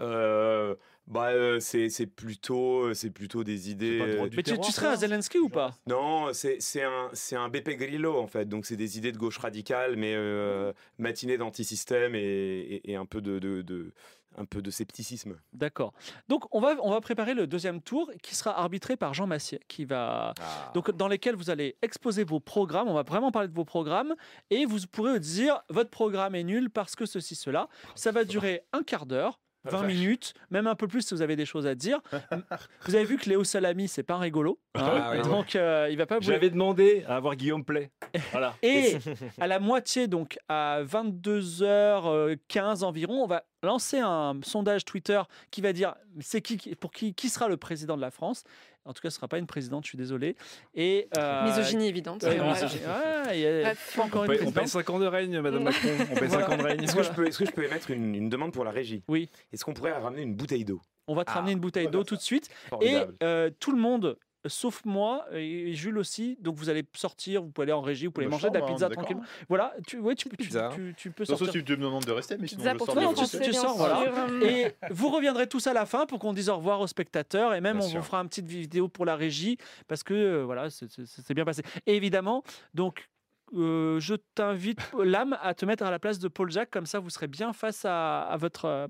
[0.00, 0.74] Euh,
[1.06, 4.00] bah, euh, c'est plutôt, c'est plutôt des idées.
[4.00, 5.74] euh, Mais tu, terroir, tu serais un ça Zelensky ou pas?
[5.86, 8.48] Non, c'est un, c'est un Beppe Grillo en fait.
[8.48, 13.06] Donc c'est des idées de gauche radicale, mais euh, matinées d'antisystème et, et, et un
[13.06, 13.92] peu de, de, de-
[14.36, 15.36] un peu de scepticisme.
[15.52, 15.92] D'accord.
[16.26, 19.60] Donc, on va, on va préparer le deuxième tour qui sera arbitré par Jean Massier,
[19.68, 20.34] qui va.
[20.40, 20.72] Ah.
[20.74, 22.88] Donc, dans lesquels vous allez exposer vos programmes.
[22.88, 24.16] On va vraiment parler de vos programmes.
[24.50, 27.68] Et vous pourrez dire votre programme est nul parce que ceci, cela.
[27.94, 29.38] Ça va durer un quart d'heure.
[29.64, 29.92] 20 vache.
[29.92, 32.00] minutes, même un peu plus si vous avez des choses à dire.
[32.86, 34.58] vous avez vu que Léo Salami, c'est pas rigolo.
[34.74, 34.80] hein.
[34.84, 35.22] Ah oui.
[35.22, 36.32] donc, euh, il va pas bouger.
[36.32, 37.90] J'avais demandé à avoir Guillaume Play.
[38.32, 38.54] Voilà.
[38.62, 38.96] Et
[39.40, 45.72] à la moitié, donc à 22h15 environ, on va lancer un sondage Twitter qui va
[45.72, 48.44] dire c'est qui- pour qui, qui sera le président de la France.
[48.86, 50.36] En tout cas, ce ne sera pas une présidente, je suis désolé.
[50.74, 52.22] Et, euh, Misogynie évidente.
[52.22, 52.82] ouais, misogynie.
[52.82, 54.68] Y a encore On une paye, on paye présidente.
[54.68, 55.88] 5 ans de règne, Madame Macron.
[56.12, 56.82] On paye 5 ans de règne.
[56.82, 59.02] Est-ce que, je peux- est-ce que je peux émettre une, une demande pour la régie?
[59.08, 59.30] Oui.
[59.52, 60.80] Est-ce qu'on pourrait ramener une bouteille d'eau?
[61.06, 62.48] On va te Ah, ramener une bouteille d'eau tout de suite.
[62.48, 63.14] Et Formidable.
[63.22, 67.64] euh, tout le monde, sauf moi et Jules aussi, donc vous allez sortir, vous pouvez
[67.64, 69.04] aller en régie, vous pouvez Bah, manger de la hein, pizza d'accord.
[69.04, 69.24] tranquillement.
[69.48, 70.70] Voilà, tu, ouais, tu, tu, Pizza.
[70.74, 71.60] tu- tu peux Sauf sortir.
[71.60, 74.04] si tu me demandes de rester, mais sinon Pizza je sors Non, tu- sors, voilà.
[74.46, 77.60] Et vous reviendrez tous à la fin pour qu'on dise au revoir aux spectateurs et
[77.60, 78.00] même Bien on sûr.
[78.00, 79.56] vous fera une petite vidéo pour la régie
[79.88, 81.62] parce que euh, voilà, c'est- bien passé.
[81.86, 82.42] Et évidemment,
[82.74, 83.08] donc
[83.56, 86.98] euh, je t'invite, Lame, à te mettre à la place de Paul Jacques, comme ça
[86.98, 88.86] vous serez bien face à, à votre, euh,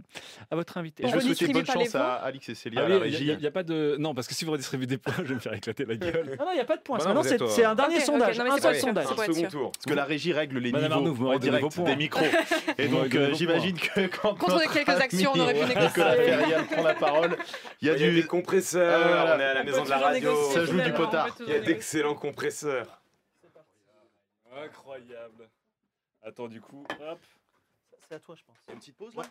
[0.51, 1.05] à votre invité.
[1.05, 3.03] Et je vais souhaiter bonne chance à Alix et Célia Ah à oui, la il
[3.13, 3.25] régie.
[3.25, 3.97] n'y a, il y a pas de.
[3.99, 6.37] Non, parce que si vous redistribuez des points, je vais me faire éclater la gueule.
[6.39, 6.99] Non, il n'y a pas de points.
[6.99, 9.07] Bah non, c'est un dernier Ok, ok, sondage, non, un seul sondage.
[9.07, 9.73] Un second tour.
[9.73, 11.85] Parce que la régie règle les Madame niveaux Arnaud, vous en direct vos points.
[11.85, 12.25] des micros.
[12.79, 16.05] Et donc euh, j'imagine que quand Contre notre quelques ami actions, on aurait pu négocier.
[16.71, 17.37] Prend la parole,
[17.81, 20.35] il y a du compresseurs, Ah, on est à la On maison de la radio.
[20.53, 21.29] Ça joue du finalement, potard.
[21.47, 23.01] Il y a d'excellents compresseurs.
[24.57, 25.49] Incroyable.
[26.23, 27.19] Attends, du coup, hop.
[28.09, 28.57] C'est à toi, je pense.
[28.67, 29.23] Il y a une petite pause là?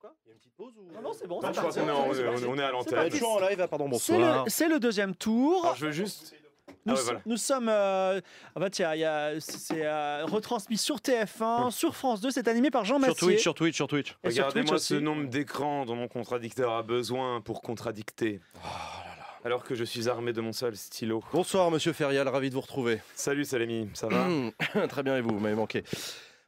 [0.00, 0.14] Quoi?
[0.24, 0.92] Il y a une petite pause ou?
[0.94, 1.40] Non, non, c'est bon.
[1.40, 1.80] Non, c'est je crois parti.
[1.80, 2.44] qu'on est, en- C'est parti.
[2.46, 2.94] on est à l'antenne.
[3.10, 3.24] parti.
[3.24, 4.44] En live, ah, pardon, C'est bonsoir.
[4.44, 5.64] le, c'est le deuxième tour.
[5.64, 6.34] Alors je veux juste.
[6.86, 7.20] Nous, Ah ouais, voilà.
[7.26, 7.68] nous sommes.
[7.68, 8.20] euh,
[8.54, 12.30] ah bah tiens, il y a- c'est euh, retransmis sur TF1, sur France 2.
[12.30, 13.14] C'est animé par Jean Sur Massier.
[13.26, 14.10] Twitch, sur Twitch, sur Twitch.
[14.10, 14.86] Et sur Twitch Regardez-moi aussi.
[14.86, 18.40] ce nombre d'écrans dont mon contradicteur a besoin pour contradicter.
[19.48, 21.24] Alors que je suis armé de mon seul stylo.
[21.32, 23.00] Bonsoir, monsieur Ferial, ravi de vous retrouver.
[23.14, 24.26] Salut Salami, ça va
[24.88, 25.84] Très bien, et vous, vous m'avez manqué.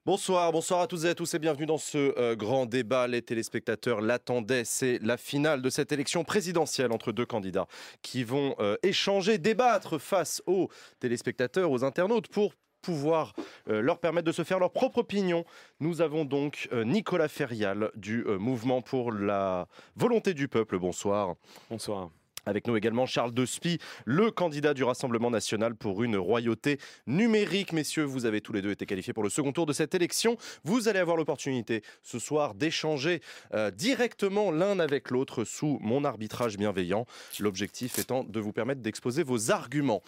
[0.05, 3.07] Bonsoir, bonsoir à toutes et à tous et bienvenue dans ce euh, grand débat.
[3.07, 4.67] Les téléspectateurs l'attendaient.
[4.67, 7.69] C'est la finale de cette élection présidentielle entre deux candidats
[8.03, 13.33] qui vont euh, échanger, débattre face aux téléspectateurs, aux internautes pour pouvoir
[13.71, 15.47] euh, leur permettre de se faire leur propre opinion.
[15.81, 20.79] Nous avons donc Nicolas Ferial du Mouvement pour la volonté du peuple.
[20.79, 21.37] Bonsoir.
[21.71, 22.11] Bonsoir.
[22.47, 27.73] Avec nous également Charles Despy, le candidat du Rassemblement national pour une royauté numérique.
[27.73, 30.37] Messieurs, vous avez tous les deux été qualifiés pour le second tour de cette élection.
[30.65, 33.21] Vous allez avoir l'opportunité ce soir d'échanger
[33.55, 37.07] euh, directement l'un avec l'autre sous mon arbitrage bienveillant.
[37.39, 40.03] L'objectif étant de vous permettre d'exposer vos arguments.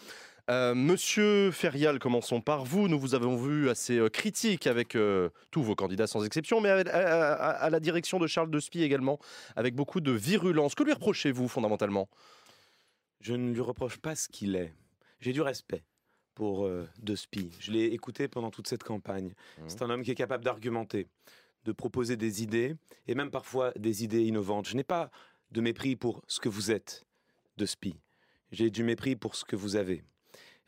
[0.50, 2.88] Euh, Monsieur Ferial, commençons par vous.
[2.88, 6.68] Nous vous avons vu assez euh, critique avec euh, tous vos candidats sans exception, mais
[6.68, 9.18] à, à- à- à la direction de Charles Despy également,
[9.55, 10.74] avec beaucoup de virulence.
[10.74, 12.09] Que lui reprochez-vous fondamentalement?
[13.20, 14.72] Je ne lui reproche pas ce qu'il est.
[15.20, 15.85] J'ai du respect
[16.35, 17.52] pour euh, De Spie.
[17.61, 19.35] Je l'ai écouté pendant toute cette campagne.
[19.59, 19.64] Mhm.
[19.68, 21.07] C'est un homme qui est capable d'argumenter.
[21.64, 22.74] de proposer des idées,
[23.07, 24.66] et même parfois des idées innovantes.
[24.68, 25.12] Je n'ai pas
[25.52, 27.05] de mépris pour ce que vous êtes,
[27.57, 27.94] de SPI.
[28.50, 30.02] J'ai du mépris pour ce que vous avez.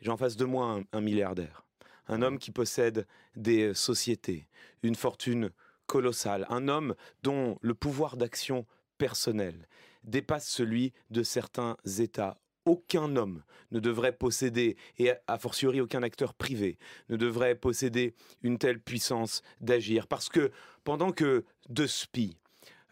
[0.05, 1.65] J'ai en face de moi un, un milliardaire,
[2.07, 4.47] un homme qui possède des sociétés,
[4.83, 5.49] une fortune
[5.87, 8.67] colossale, un homme dont le pouvoir d'action
[8.99, 9.67] personnel
[10.03, 13.41] dépasse celui de certains États aucun homme
[13.71, 16.77] ne devrait posséder, et a fortiori aucun acteur privé,
[17.09, 20.05] ne devrait posséder une telle puissance d'agir.
[20.05, 20.51] Parce que
[20.83, 22.37] pendant que De Spie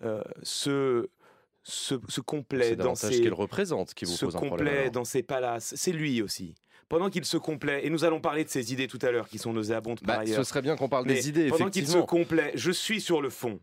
[0.02, 1.10] euh, se,
[1.62, 3.30] se, se complaît dans ses...
[3.30, 6.56] représente qui vous se pose un dans ses palaces, c'est lui aussi.
[6.90, 9.38] Pendant qu'il se complaît, et nous allons parler de ses idées tout à l'heure qui
[9.38, 10.38] sont nauséabondes par Bah, ailleurs.
[10.38, 13.22] ce serait bien qu'on parle Mais des idées, Pendant qu'il se complaît, je suis sur
[13.22, 13.60] le fond.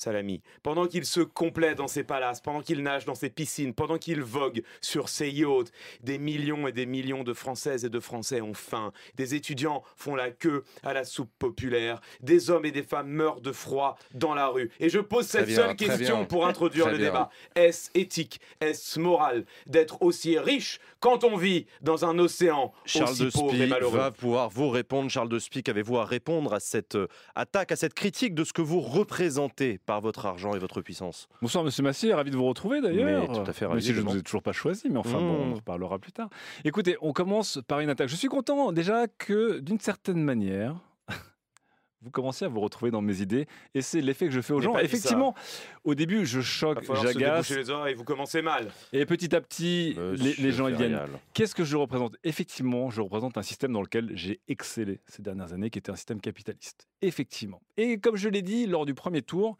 [0.00, 3.98] Salami, pendant qu'il se complaît dans ses palaces, pendant qu'il nage dans ses piscines, pendant
[3.98, 5.72] qu'il vogue sur ses yachts,
[6.02, 10.14] des millions et des millions de Françaises et de Français ont faim, des étudiants font
[10.14, 14.34] la queue à la soupe populaire, des hommes et des femmes meurent de froid dans
[14.34, 14.70] la rue.
[14.80, 16.24] Et je pose cette bien, seule question bien.
[16.24, 17.06] pour introduire le bien.
[17.08, 17.30] débat.
[17.54, 23.24] Est-ce éthique, est-ce moral d'être aussi riche quand on vit dans un océan Charles aussi
[23.24, 25.10] de pauvre et malheureux va pouvoir vous répondre.
[25.10, 28.52] Charles de Spie, qu'avez-vous à répondre à cette euh, attaque, à cette critique de ce
[28.52, 29.78] que vous représentez?
[29.90, 33.22] Par votre argent et votre puissance Bonsoir Monsieur Massier, ravi de vous retrouver d'ailleurs.
[33.22, 34.98] Mais tout à fait Même ravi, si je ne vous ai toujours pas choisi, mais
[34.98, 35.50] enfin bon, on Mmh.
[35.50, 36.28] en reparlera plus tard.
[36.64, 38.08] Écoutez, on commence par une attaque.
[38.08, 40.76] Je suis content déjà que d'une certaine manière,
[42.02, 44.60] vous commencez à vous retrouver dans mes idées et c'est l'effet que je fais aux
[44.60, 44.74] gens.
[44.74, 44.84] ça.
[44.84, 45.34] Effectivement,
[45.82, 48.68] au début, je choque, j'agace les oreilles, vous commencez mal.
[48.92, 51.00] et petit à petit, les, gens viennent.
[51.34, 52.14] Qu'est-ce que je représente?
[52.22, 55.96] Effectivement, je représente un système dans lequel j'ai excellé ces dernières années, qui était un
[55.96, 56.86] système capitaliste.
[57.02, 57.60] Effectivement.
[57.76, 59.56] Et comme je l'ai dit lors du premier tour,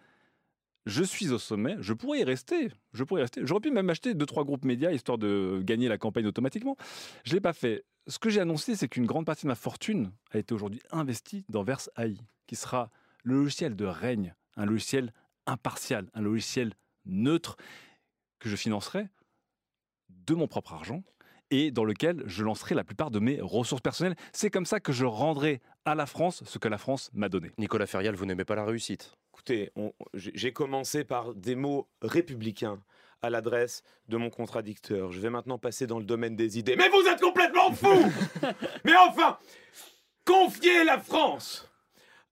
[0.87, 2.71] je suis au sommet, je pourrais y rester.
[2.93, 3.43] Je pourrais y rester.
[3.45, 6.77] J'aurais pu même acheter deux trois groupes médias histoire de gagner la campagne automatiquement.
[7.25, 7.85] Je l'ai pas fait.
[8.07, 11.45] Ce que j'ai annoncé, c'est qu'une grande partie de ma fortune a été aujourd'hui investie
[11.49, 12.17] dans Verse AI,
[12.47, 12.91] qui sera
[13.23, 15.13] le logiciel de règne, un logiciel
[15.47, 16.75] impartial, un logiciel
[17.05, 17.57] neutre
[18.39, 19.09] que je financerai
[20.09, 21.03] de mon propre argent
[21.51, 24.17] et dans lequel je lancerai la plupart de mes ressources personnelles.
[24.33, 27.51] C'est comme ça que je rendrai à la France ce que la France m'a donné.
[27.59, 29.73] Nicolas Ferial, vous n'aimez pas la réussite Écoutez,
[30.13, 32.79] j'ai commencé par des mots républicains
[33.23, 35.13] à l'adresse de mon contradicteur.
[35.13, 36.77] Je vais maintenant passer dans le domaine des idées.
[36.77, 37.89] Mais vous êtes complètement fou
[38.85, 39.39] Mais enfin,
[40.27, 41.70] confier la France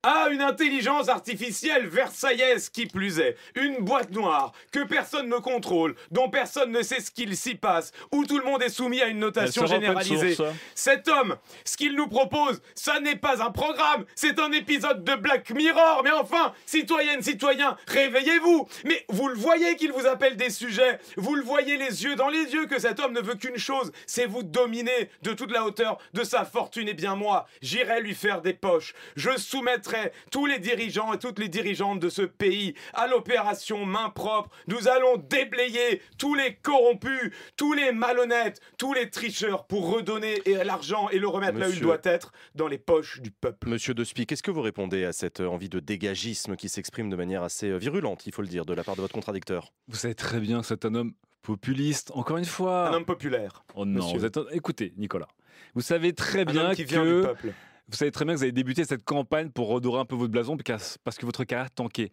[0.05, 5.97] à une intelligence artificielle versaillaise qui plus est, une boîte noire que personne ne contrôle,
[6.13, 9.09] dont personne ne sait ce qu'il s'y passe, où tout le monde est soumis à
[9.09, 10.37] une notation généralisée.
[10.37, 10.51] source.
[10.77, 15.17] Cet homme, ce qu'il nous propose, ça n'est pas un programme, c'est un épisode de
[15.17, 16.03] Black Mirror.
[16.05, 18.69] Mais enfin, citoyennes, citoyens, réveillez-vous.
[18.85, 22.29] Mais vous le voyez qu'il vous appelle des sujets, vous le voyez les yeux dans
[22.29, 25.65] les yeux que cet homme ne veut qu'une chose, c'est vous dominer de toute la
[25.65, 26.89] hauteur de sa fortune.
[26.89, 28.95] Et bien moi, j'irai lui faire des poches.
[29.17, 29.88] Je soumettrai
[30.31, 34.51] tous les dirigeants et toutes les dirigeantes de ce pays à l'opération main propre.
[34.67, 41.09] Nous allons déblayer tous les corrompus, tous les malhonnêtes, tous les tricheurs pour redonner l'argent
[41.11, 43.69] et le remettre là où il doit être, dans les poches du peuple.
[43.69, 47.11] Monsieur De Spie, qu'est-ce que vous répondez à cette euh, envie de dégagisme qui s'exprime
[47.11, 49.73] de manière assez euh, virulente, il faut le dire, de la part de votre contradicteur?
[49.89, 51.13] Vous savez très bien que c'est un homme
[51.43, 52.89] populiste, encore une fois.
[52.89, 53.65] Un homme populaire.
[53.75, 54.19] Oh non, monsieur.
[54.19, 54.39] vous êtes...
[54.53, 55.29] écoutez, Nicolas,
[55.75, 57.53] vous savez très Un bien homme qui vient du que peuple.
[57.89, 60.31] Vous savez très bien que vous avez débuté cette campagne pour redorer un peu votre
[60.31, 60.57] blason
[61.05, 62.11] parce que votre carrière tankait.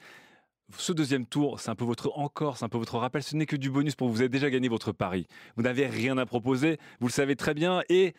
[0.77, 3.21] Ce deuxième tour, c'est un peu votre encore, c'est un peu votre rappel.
[3.21, 4.15] Ce n'est que du bonus pour vous.
[4.15, 5.27] Vous avez déjà gagné votre pari.
[5.57, 6.79] Vous n'avez rien à proposer.
[6.99, 7.83] Vous le savez très bien.
[7.89, 8.15] Et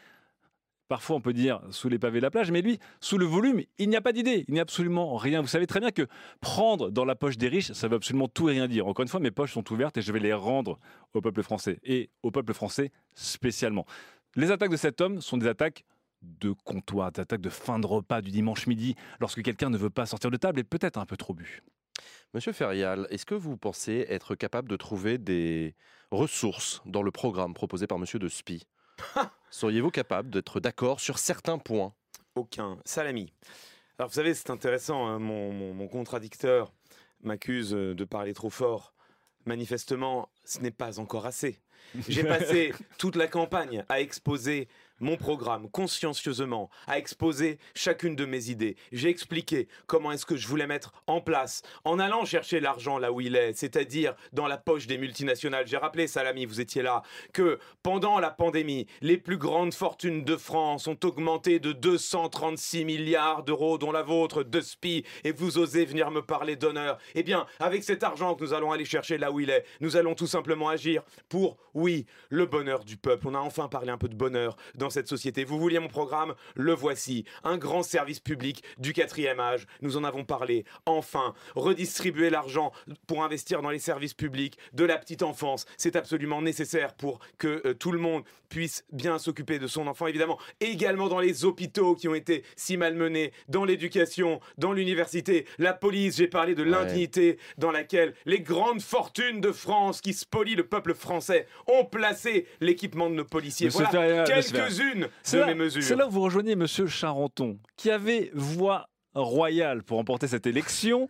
[0.86, 3.62] parfois, on peut dire sous les pavés de la plage, mais lui, sous le volume,
[3.78, 4.44] il n'y a pas d'idée.
[4.46, 5.40] Il n'y a absolument rien.
[5.40, 6.06] Vous savez très bien que
[6.40, 8.86] prendre dans la poche des riches, ça veut absolument tout et rien dire.
[8.86, 10.78] Encore une fois, mes poches sont ouvertes et je vais les rendre
[11.14, 13.86] au peuple français et au peuple français spécialement.
[14.36, 15.84] Les attaques de cet homme sont des attaques
[16.22, 19.90] de comptoir, des attaques de fin de repas du dimanche midi, lorsque quelqu'un ne veut
[19.90, 21.62] pas sortir de table et peut-être un peu trop bu.
[22.34, 25.74] Monsieur Ferial, est-ce que vous pensez être capable de trouver des
[26.10, 28.66] ressources dans le programme proposé par Monsieur De Spie?
[29.50, 31.94] Seriez-vous capable d'être d'accord sur certains points?
[32.34, 32.78] Aucun.
[32.84, 33.32] Salami.
[33.98, 36.72] Alors vous savez, c'est intéressant, hein, mon, mon- mon contradicteur
[37.22, 38.92] m'accuse euh, de parler trop fort.
[39.46, 41.60] Manifestement, ce n'est pas encore assez.
[42.08, 44.68] J'ai passé toute la campagne à exposer
[45.00, 48.76] mon programme consciencieusement, à exposer chacune de mes idées.
[48.92, 53.12] J'ai expliqué comment est-ce que je voulais mettre en place, en allant chercher l'argent là
[53.12, 55.66] où il est, c'est-à-dire dans la poche des multinationales.
[55.66, 60.36] J'ai rappelé, Salami, vous étiez là, que pendant la pandémie, les plus grandes fortunes de
[60.36, 65.84] France ont augmenté de 236 milliards d'euros, dont la vôtre, de SPI, et vous osez
[65.84, 66.98] venir me parler d'honneur.
[67.14, 69.96] Eh bien, avec cet argent que nous allons aller chercher là où il est, nous
[69.96, 73.28] allons tout simplement agir pour Oui, le bonheur du peuple.
[73.28, 75.44] On a enfin parlé un peu de bonheur dans cette société.
[75.44, 76.34] Vous vouliez mon programme?
[76.54, 77.24] Le voici.
[77.44, 79.66] Un grand service public du quatrième âge.
[79.82, 80.64] Nous en avons parlé.
[80.86, 82.72] Enfin, redistribuer l'argent
[83.06, 85.66] pour investir dans les services publics de la petite enfance.
[85.76, 90.06] C'est absolument nécessaire pour que euh, tout le monde puisse bien s'occuper de son enfant,
[90.06, 90.38] évidemment.
[90.60, 96.16] également dans les hôpitaux qui ont été si malmenés, dans l'éducation, dans l'université, la police.
[96.16, 100.94] J'ai parlé de l'indignité dans laquelle les grandes fortunes de France qui spolient le peuple
[100.94, 103.66] français ont placé l'équipement de nos policiers.
[103.66, 104.75] Monsieur voilà Ferrier, monsieur
[105.22, 105.82] C'est de là, mes mesures.
[105.82, 111.08] c'est là où vous rejoignez Monsieur Charenton, qui avait voix royale pour remporter cette élection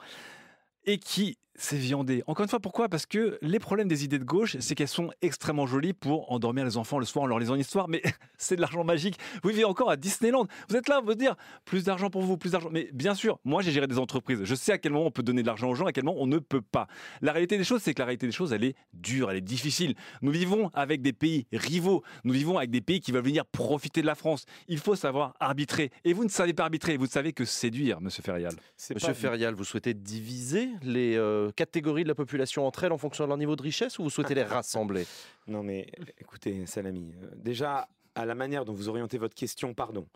[0.84, 2.22] et qui s'est viandé.
[2.26, 2.88] Encore une fois, pourquoi?
[2.88, 6.64] Parce que les problèmes des idées de gauche, c'est qu'elles sont extrêmement jolies pour endormir
[6.64, 8.02] les enfants le soir en leur lisant une histoire, mais
[8.38, 9.18] c'est de l'argent magique.
[9.42, 10.46] Vous vivez encore à Disneyland.
[10.68, 12.68] Vous êtes là, vous dire plus d'argent pour vous, plus d'argent.
[12.72, 14.40] Mais bien sûr, moi j'ai géré des entreprises.
[14.44, 16.20] Je sais à quel moment on peut donner de l'argent aux gens, à quel moment
[16.20, 16.86] on ne peut pas.
[17.22, 19.40] La réalité des choses, c'est que la réalité des choses, elle est dure, elle est
[19.40, 19.94] difficile.
[20.22, 22.02] Nous vivons avec des pays rivaux.
[22.24, 24.44] Nous vivons avec des pays qui veulent venir profiter de la France.
[24.68, 25.90] Il faut savoir arbitrer.
[26.04, 26.96] Et vous ne savez pas arbitrer.
[26.96, 28.54] Vous ne savez que séduire, Monsieur Ferial.
[28.94, 33.24] Monsieur Ferial, vous souhaitez diviser les euh, catégories de la population entre elles en fonction
[33.24, 35.06] de leur niveau de richesse ou vous souhaitez les rassembler?
[35.46, 35.86] Non mais
[36.20, 40.06] écoutez, Salami, euh, déjà à la manière dont vous orientez votre question, pardon.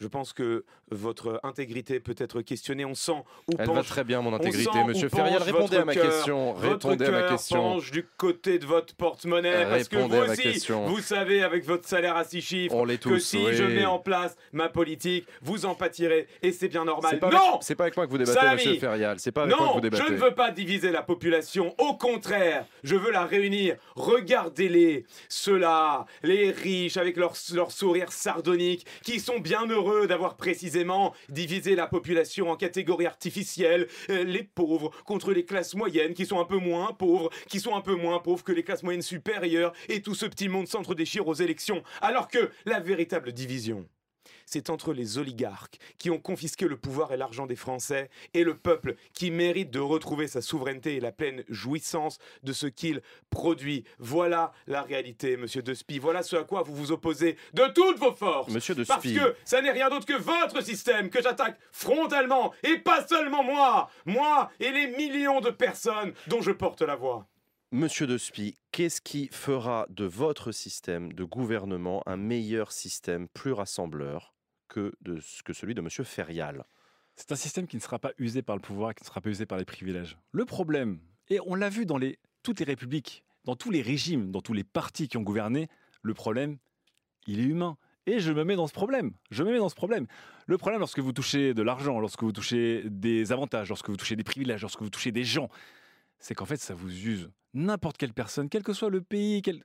[0.00, 2.84] Je pense que votre intégrité peut être questionnée.
[2.84, 3.12] On sent
[3.48, 5.40] où Elle va penche- très bien, mon on intégrité, monsieur Ferial.
[5.40, 6.52] Répondez votre à ma question.
[6.54, 7.62] Votre Répondez à ma question.
[7.62, 9.64] penche du côté de votre porte-monnaie.
[9.70, 10.86] Parce que vous aussi, question.
[10.86, 13.54] vous savez, avec votre salaire à six chiffres, On l'est que tous, si oui.
[13.54, 16.26] je mets en place ma politique, vous en pâtirez.
[16.42, 17.20] Et c'est bien normal.
[17.20, 18.56] Pas non c'est pas avec moi que vous débattez, Salami.
[18.56, 19.18] monsieur Ferial.
[19.20, 20.04] C'est pas avec moi Non, que vous débattez.
[20.08, 21.72] je ne veux pas diviser la population.
[21.78, 23.76] Au contraire, je veux la réunir.
[23.94, 31.14] Regardez-les, ceux-là, les riches avec leur, leur sourire sardonique, qui sont bien heureux d'avoir précisément
[31.28, 33.88] divisé la population en catégories artificielles.
[34.10, 37.74] Euh, les pauvres contre les classes moyennes, qui sont un peu moins pauvres, qui sont
[37.74, 41.26] un peu moins pauvres que les classes moyennes supérieures, et tout ce petit monde s'entre-déchire
[41.28, 41.82] aux élections.
[42.00, 43.86] Alors que la véritable division,
[44.46, 48.56] c'est entre les oligarques qui ont confisqué le pouvoir et l'argent des Français et le
[48.56, 53.84] peuple qui mérite de retrouver sa souveraineté et la pleine jouissance de ce qu'il produit.
[53.98, 55.98] Voilà la réalité, monsieur Despy.
[55.98, 58.52] Voilà ce à quoi vous vous opposez de toutes vos forces.
[58.52, 59.18] Monsieur Parce Despy.
[59.18, 63.90] que ça n'est rien d'autre que votre système que j'attaque frontalement et pas seulement moi.
[64.04, 67.26] Moi et les millions de personnes dont je porte la voix.
[67.72, 74.33] Monsieur Despy, qu'est-ce qui fera de votre système de gouvernement un meilleur système, plus rassembleur
[74.74, 76.64] que, de, que celui de Monsieur Ferial
[77.14, 79.30] C'est un système qui ne sera pas usé par le pouvoir, qui ne sera pas
[79.30, 80.18] usé par les privilèges.
[80.32, 80.98] Le problème,
[81.28, 84.52] et on l'a vu dans les, toutes les républiques, dans tous les régimes, dans tous
[84.52, 85.68] les partis qui ont gouverné,
[86.02, 86.58] le problème,
[87.26, 87.76] il est humain.
[88.06, 89.12] Et je me mets dans ce problème.
[89.30, 90.06] Je me mets dans ce problème.
[90.46, 94.16] Le problème, lorsque vous touchez de l'argent, lorsque vous touchez des avantages, lorsque vous touchez
[94.16, 95.48] des privilèges, lorsque vous touchez des gens,
[96.18, 97.30] c'est qu'en fait, ça vous use.
[97.54, 99.62] N'importe quelle personne, quel que soit le pays, quel-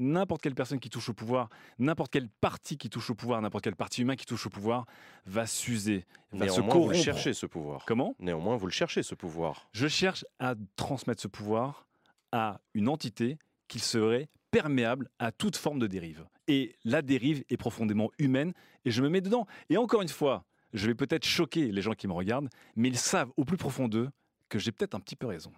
[0.00, 1.48] n'importe quelle personne qui touche au pouvoir,
[1.78, 4.86] n'importe quel parti qui touche au pouvoir, n'importe quel parti humain qui touche au pouvoir,
[5.26, 6.92] va s'user, va se vous corrompre.
[6.92, 7.84] le cherchez ce pouvoir.
[7.86, 8.16] Comment?
[8.18, 9.68] Néanmoins, vous le cherchez ce pouvoir.
[9.72, 11.86] Je cherche à transmettre ce pouvoir
[12.32, 13.38] à une entité
[13.68, 16.26] qui serait perméable à toute forme de dérive.
[16.48, 18.52] Et la dérive est profondément humaine
[18.84, 19.46] et je me mets dedans.
[19.68, 22.98] Et encore une fois, je vais peut-être choquer les gens qui me regardent, mais ils
[22.98, 24.10] savent au plus profond d'eux
[24.48, 25.52] que j'ai peut-être un petit peu raison.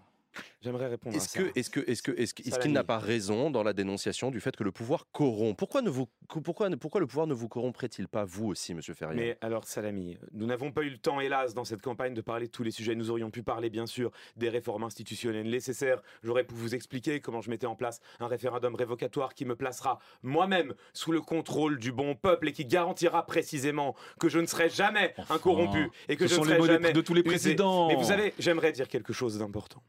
[0.61, 3.51] J'aimerais répondre Est-ce que, est-ce que, est-ce que, est-ce, que- est-ce qu'il n'a pas raison
[3.51, 5.57] dans la dénonciation du fait que le pouvoir corrompt?
[5.59, 6.07] Pourquoi ne vous,
[6.43, 10.16] pourquoi, pourquoi le pouvoir ne vous corromprait-il pas vous aussi, Monsieur Ferrier Mais alors, Salami,
[10.33, 12.70] nous n'avons pas eu le temps, hélas, dans cette campagne, de parler de tous les
[12.70, 12.95] sujets.
[12.95, 16.01] Nous aurions pu parler, bien sûr, des réformes institutionnelles nécessaires.
[16.22, 19.99] J'aurais pu vous expliquer comment je mettais en place un référendum révocatoire qui me placera
[20.22, 24.68] moi-même sous le contrôle du bon peuple et qui garantira précisément que je ne serai
[24.70, 27.01] jamais un corrompu et que ce je sont ne les serai mots des- jamais de
[27.01, 27.28] tous les usé.
[27.28, 27.89] présidents.
[27.89, 29.83] Mais vous savez, j'aimerais dire quelque chose d'important.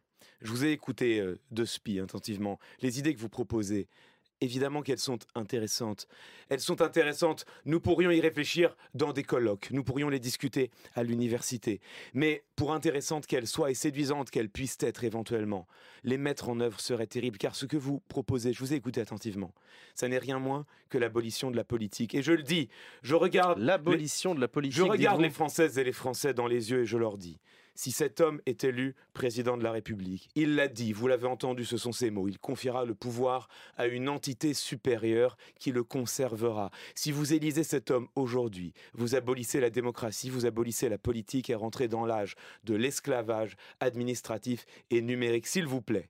[0.43, 2.59] Je vous ai écouté euh, de spi attentivement.
[2.81, 3.87] Les idées que vous proposez,
[4.43, 6.07] évidemment qu'elles sont intéressantes.
[6.49, 7.45] Elles sont intéressantes.
[7.65, 9.69] Nous pourrions y réfléchir dans des colloques.
[9.71, 11.79] Nous pourrions les discuter à l'université.
[12.13, 15.65] Mais pour intéressantes qu'elles soient et séduisantes qu'elles puissent être éventuellement,
[16.03, 17.37] les mettre en œuvre serait terrible.
[17.37, 19.53] Car ce que vous proposez, je vous ai écouté attentivement,
[19.95, 22.13] ça n'est rien moins que l'abolition de la politique.
[22.13, 22.69] Et je le dis,
[23.01, 23.59] je regarde.
[23.59, 24.77] L'abolition de la politique.
[24.77, 27.39] Je regarde les Françaises et les Français dans les yeux et je leur dis
[27.75, 31.65] si cet homme est élu président de la République, il l'a dit, vous l'avez entendu,
[31.65, 33.47] ce sont ses mots, il confiera le pouvoir
[33.77, 36.71] à une entité supérieure qui le conservera.
[36.95, 41.55] Si vous élisez cet homme aujourd'hui, vous abolissez la démocratie, vous abolissez la politique et
[41.55, 45.47] rentrez dans l'âge de l'esclavage administratif et numérique.
[45.47, 46.09] S'il vous plaît,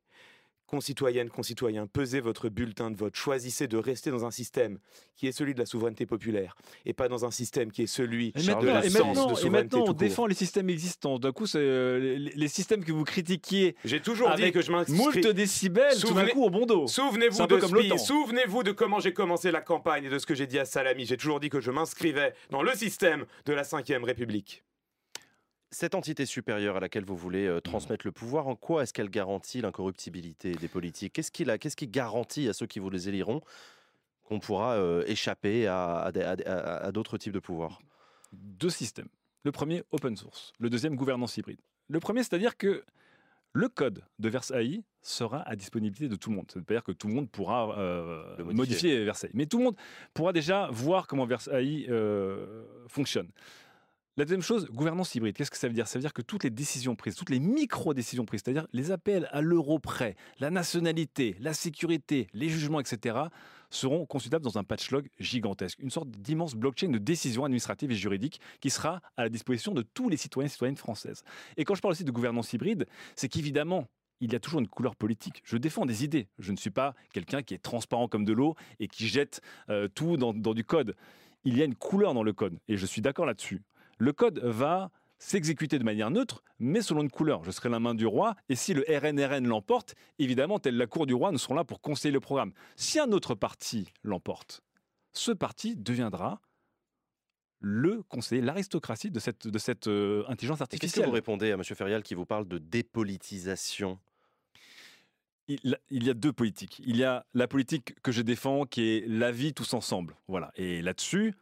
[0.77, 3.15] concitoyennes, concitoyens, pesez votre bulletin de vote.
[3.15, 4.79] Choisissez de rester dans un système
[5.15, 6.55] qui est celui de la souveraineté populaire
[6.85, 8.53] et pas dans un système qui est celui Et de la
[8.85, 11.19] et maintenant- de et souveraineté maintenant, on défend les systèmes existants.
[11.19, 13.75] D'un coup, euh, les, les systèmes que vous critiquiez.
[13.85, 16.65] J'ai toujours dit avec que je m'inscris- Moult décibels, tout d'un Souvenez- coup, au bon
[16.65, 16.87] dos.
[16.87, 20.47] Souvenez-vous de comme souvenez-vous de comment j'ai commencé la campagne et de ce que j'ai
[20.47, 21.05] dit à Salami.
[21.05, 24.63] J'ai toujours dit que je m'inscrivais dans le système de la Ve République.
[25.73, 29.09] Cette entité supérieure à laquelle vous voulez euh, transmettre le pouvoir, en quoi est-ce qu'elle
[29.09, 31.13] garantit l'incorruptibilité des politiques?
[31.13, 33.41] Qu'est-ce qui, garantit à ceux qui vous les éliront
[34.23, 36.11] qu'on pourra euh, échapper à,
[36.93, 37.81] d'autres types de pouvoirs?
[38.33, 39.07] Deux systèmes.
[39.45, 40.53] Le premier, open source.
[40.59, 41.59] Le deuxième, gouvernance hybride.
[41.89, 42.83] Le premier, c'est-à-dire que
[43.51, 46.51] le code de Versailles sera à disponibilité de tout le monde.
[46.51, 48.57] Ça ne veut pas dire que tout le monde pourra euh, Le modifier.
[48.57, 49.05] modifier.
[49.05, 49.31] Versailles.
[49.33, 49.75] Mais tout le monde
[50.13, 53.29] pourra déjà voir comment Versailles euh, fonctionne.
[54.15, 55.35] La deuxième chose, gouvernance hybride.
[55.35, 55.87] Qu'est-ce que ça veut dire?
[55.87, 59.27] Ça veut dire que toutes les décisions prises, toutes les micro-décisions prises, c'est-à-dire les appels
[59.31, 63.17] à l'euro près, la nationalité, la sécurité, les jugements, etc.,
[63.71, 68.39] seront consultables dans un patchlog gigantesque, une sorte d'immense blockchain de décisions administratives et juridiques
[68.61, 71.23] qui sera à la disposition de tous les citoyens et citoyennes françaises.
[71.57, 72.85] Et quand je parle aussi de gouvernance hybride,
[73.15, 73.87] c'est qu'évidemment,
[74.19, 75.41] il y a toujours une couleur politique.
[75.43, 76.27] Je défends des idées.
[76.37, 79.87] Je ne suis pas quelqu'un qui est transparent comme de l'eau et qui jette euh,
[79.87, 80.95] tout dans, dans du code.
[81.45, 83.63] Il y a une couleur dans le code et je suis d'accord là-dessus.
[84.03, 87.45] Le code va s'exécuter de manière neutre, mais selon une couleur.
[87.45, 91.05] Je serai la main du roi, et si le RNRN l'emporte, évidemment, telle la cour
[91.05, 92.51] du roi, nous serons là pour conseiller le programme.
[92.75, 94.59] Si un autre parti l'emporte,
[95.13, 96.41] ce parti deviendra
[97.61, 101.05] le conseiller, l'aristocratie de cette, de cette euh, intelligence Et Qu'est-ce que artificielle.
[101.05, 101.63] vous répondez à M.
[101.63, 103.99] Ferial qui vous parle de dépolitisation?
[105.47, 106.81] Il, il y a deux politiques.
[106.85, 110.17] Il y a la politique que je défends qui est la vie tous ensemble.
[110.27, 110.51] Voilà.
[110.55, 111.35] Et là-dessus,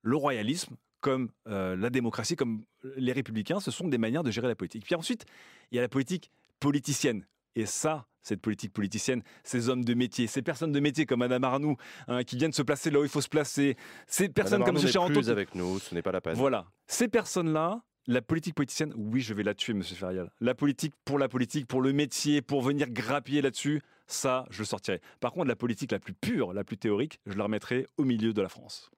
[0.00, 2.64] le royalisme, comme euh, la démocratie, comme
[2.96, 4.84] les républicains, ce sont des manières de gérer la politique.
[4.84, 5.24] Puis ensuite,
[5.70, 6.30] il y a la politique
[6.60, 7.26] politicienne.
[7.54, 11.44] Et ça, cette politique politicienne, ces hommes de métier, ces personnes de métier comme Madame
[11.44, 11.76] Arnoux,
[12.06, 13.76] hein, qui viennent se placer là où il faut se placer,
[14.06, 14.92] ces personnes Madame comme M.
[14.92, 15.14] Charenton.
[15.14, 16.34] plus avec nous, ce n'est pas la peine.
[16.34, 16.66] Voilà.
[16.86, 20.30] Ces personnes-là, la politique politicienne, oui, je vais la tuer, monsieur Ferial.
[20.40, 24.64] La politique pour la politique, pour le métier, pour venir grappiller là-dessus, ça, je le
[24.64, 25.00] sortirai.
[25.20, 28.32] Par contre, la politique la plus pure, la plus théorique, je la remettrai au milieu
[28.32, 28.90] de la France.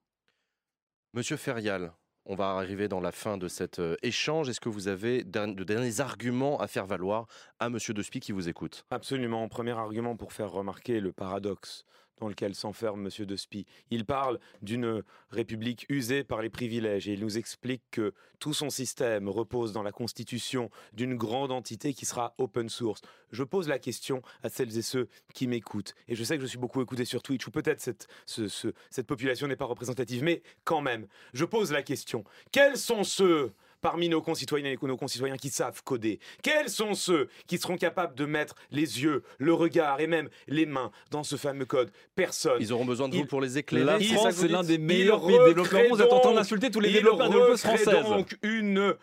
[1.13, 1.91] Monsieur Ferial,
[2.25, 4.47] on va arriver dans la fin de cet euh, échange.
[4.47, 7.27] Est-ce que vous avez de derniers arguments à faire valoir
[7.59, 8.85] à Monsieur Despy qui vous écoute?
[8.91, 9.45] Absolument.
[9.49, 11.83] Premier argument pour faire remarquer le paradoxe
[12.17, 13.25] dans lequel s'enferme M.
[13.25, 13.65] De Spie.
[13.89, 18.69] Il parle d'une république usée par les privilèges et il nous explique que tout son
[18.69, 23.01] système repose dans la constitution d'une grande entité qui sera open source.
[23.31, 25.93] Je pose la question à celles et ceux qui m'écoutent.
[26.07, 28.73] Et je sais que je suis beaucoup écouté sur Twitch, où peut-être cette, ce- ce-
[28.89, 32.23] cette population n'est pas représentative, mais quand même, je pose la question.
[32.51, 37.29] Quels sont ceux parmi nos concitoyens et nos concitoyens qui savent coder Quels sont ceux
[37.47, 41.35] qui seront capables de mettre les yeux, le regard et même les mains dans ce
[41.35, 42.57] fameux code Personne?
[42.59, 45.25] Ils auront besoin de vous pour les éclairer La France, c'est l'un des il meilleurs
[45.25, 45.63] pays développeurs.
[45.63, 48.03] recrée Vous êtes en train d'insulter tous les développeurs recrée françaises.
[48.03, 48.95] donc une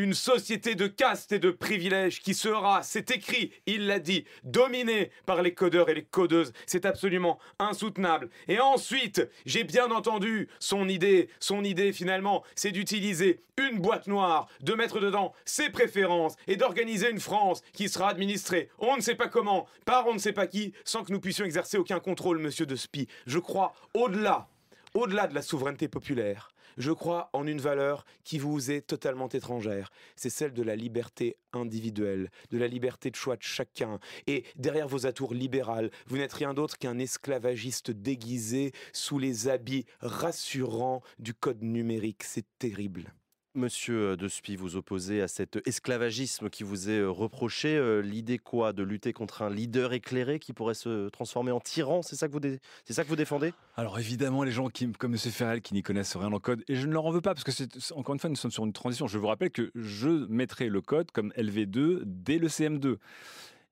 [0.00, 5.10] une société de caste et de privilèges qui sera, c'est écrit, il l'a dit, dominée
[5.26, 6.52] par les codeurs et les codeuses.
[6.66, 8.30] C'est absolument insoutenable.
[8.48, 11.28] Et ensuite, j'ai bien entendu son idée.
[11.38, 17.10] Son idée, finalement, c'est d'utiliser une boîte noire, de mettre dedans ses préférences et d'organiser
[17.10, 20.46] une France qui sera administrée, on ne sait pas comment, par on ne sait pas
[20.46, 23.06] qui, sans que nous puissions exercer aucun contrôle, monsieur de Spie.
[23.26, 24.48] Je crois, au-delà,
[24.94, 29.90] au-delà de la souveraineté populaire, je crois en une valeur qui vous est totalement étrangère.
[30.16, 33.98] C'est celle de la liberté individuelle, de la liberté de choix de chacun.
[34.26, 39.86] Et derrière vos atours libérales, vous n'êtes rien d'autre qu'un esclavagiste déguisé sous les habits
[40.00, 42.22] rassurants du code numérique.
[42.24, 43.12] C'est terrible.
[43.56, 47.76] Monsieur Despy, vous opposez à cet esclavagisme qui vous est euh, reproché.
[47.76, 48.72] euh, L'idée quoi?
[48.72, 52.02] De lutter contre un leader éclairé qui pourrait se transformer en tyran?
[52.02, 52.40] C'est ça que vous,
[52.88, 53.52] ça que vous défendez?
[53.76, 55.18] Alors évidemment, les gens qui, comme M.
[55.18, 57.42] Ferrel qui n'y connaissent rien en code, et je ne leur en veux pas parce
[57.42, 57.50] que
[57.94, 59.08] encore une fois, nous sommes sur une transition.
[59.08, 62.98] Je vous rappelle que je mettrai le code comme LV2 dès le CM2.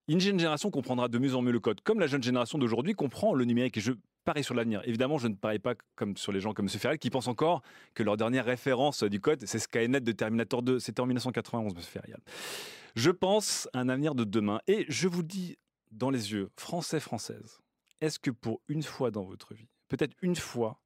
[0.08, 2.94] Une jeune génération comprendra de mieux en mieux le code, comme la jeune génération d'aujourd'hui
[2.94, 3.76] comprend le numérique.
[3.76, 3.92] Et je
[4.28, 4.82] parie sur l'avenir.
[4.84, 6.78] Évidemment, je ne parie pas comme sur les gens comme M.
[6.78, 7.62] Ferrel qui pensent encore
[7.94, 10.80] que leur dernière référence du code, c'est Skynet de Terminator 2.
[10.80, 11.80] C'était en 1991, M.
[11.80, 12.18] Ferrel.
[12.94, 14.60] Je pense à un avenir de demain.
[14.66, 15.56] Et je vous dis
[15.92, 17.62] dans les yeux, Français, Françaises,
[18.02, 20.82] est-ce que pour une fois dans votre vie, peut-être une fois,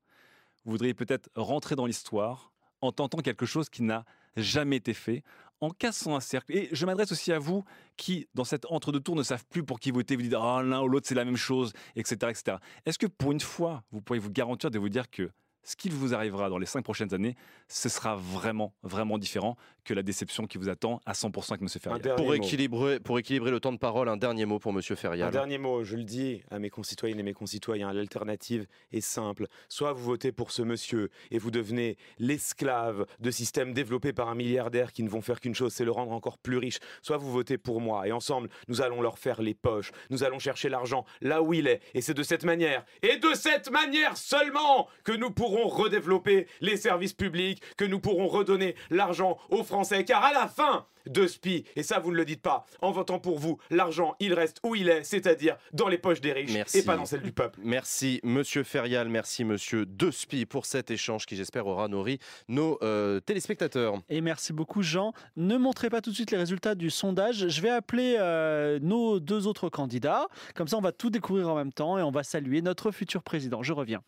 [0.65, 4.05] vous voudriez peut-être rentrer dans l'histoire en tentant quelque chose qui n'a
[4.37, 5.25] jamais été fait,
[5.63, 6.55] en cassant un cercle.
[6.55, 7.65] Et je m'adresse aussi à vous
[7.97, 10.17] qui, dans cet entre-deux-tours, ne savent plus pour qui voter.
[10.17, 12.17] Vous dites, ah, l'un ou l'autre, c'est la même chose, etc.
[12.31, 12.57] etc.
[12.85, 15.31] Est-ce que pour une fois, vous pourriez vous garantir de vous dire que
[15.63, 17.37] ce qui vous arrivera dans les cinq prochaines années,
[17.69, 21.69] ce sera vraiment, vraiment différent que la déception qui vous attend à 100% avec M.
[21.69, 22.15] Ferrial.
[22.17, 24.81] Pour équilibrer, pour équilibrer le temps de parole, un dernier mot pour M.
[24.83, 25.29] Ferrial.
[25.29, 29.47] Un dernier mot, je le dis à mes concitoyennes et mes concitoyens, l'alternative est simple.
[29.69, 34.35] Soit vous votez pour ce monsieur et vous devenez l'esclave de systèmes développés par un
[34.35, 36.79] milliardaire qui ne vont faire qu'une chose, c'est le rendre encore plus riche.
[37.03, 39.91] Soit vous votez pour moi et ensemble, nous allons leur faire les poches.
[40.11, 41.81] Nous allons chercher l'argent là où il est.
[41.95, 46.77] Et c'est de cette manière, et de cette manière seulement, que nous pourrons redévelopper les
[46.77, 50.05] services publics, que nous pourrons redonner l'argent aux Français.
[50.05, 53.19] Car à la fin de SPI, et ça vous ne le dites pas, en votant
[53.19, 56.83] pour vous, l'argent il reste où il est, c'est-à-dire dans les poches des riches et
[56.83, 57.61] pas dans celles du peuple.
[57.63, 63.21] Merci Monsieur Ferial, merci Monsieur Despi pour cet échange qui j'espère aura nourri nos euh,
[63.21, 63.95] téléspectateurs.
[64.09, 65.13] Et merci beaucoup Jean.
[65.37, 67.49] Ne montrez pas tout de suite les résultats du sondage.
[67.49, 70.29] Je vais appeler euh, nos deux autres candidats.
[70.55, 73.23] Comme ça on va tout découvrir en même temps et on va saluer notre futur
[73.23, 73.63] président.
[73.63, 74.03] Je reviens.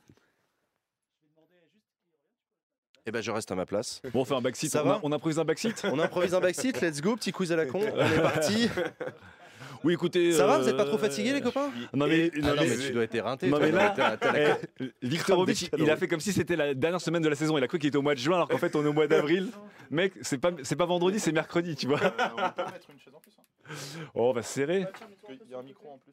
[3.06, 4.00] Eh ben, je reste à ma place.
[4.12, 4.70] Bon, on fait un backseat.
[4.70, 5.84] Ça on, va a- on improvise un backseat?
[5.92, 8.68] On improvise un backseat, let's go, petit quiz à la con, on est parti.
[9.82, 10.32] Oui, écoutez.
[10.32, 11.70] Ça va, euh, vous êtes pas trop fatigués les copains?
[11.92, 13.48] Non mais, Ah non, mais tu dois être éreinté.
[13.48, 16.32] Non toi, mais là, t'as- t'as la- eh, Viktorovic, des il a fait comme si
[16.32, 17.58] c'était la dernière semaine de la saison.
[17.58, 18.94] Il a cru qu'il était au mois de juin, alors qu'en fait on est au
[18.94, 19.50] mois d'avril.
[19.90, 22.00] Mec, c'est pas c'est pas vendredi, c'est mercredi, tu vois.
[22.00, 23.32] On peut mettre une chaise en plus.
[23.38, 24.06] hein.
[24.14, 24.86] Oh, on va se serrer.
[25.28, 26.12] Il y a un micro en plus.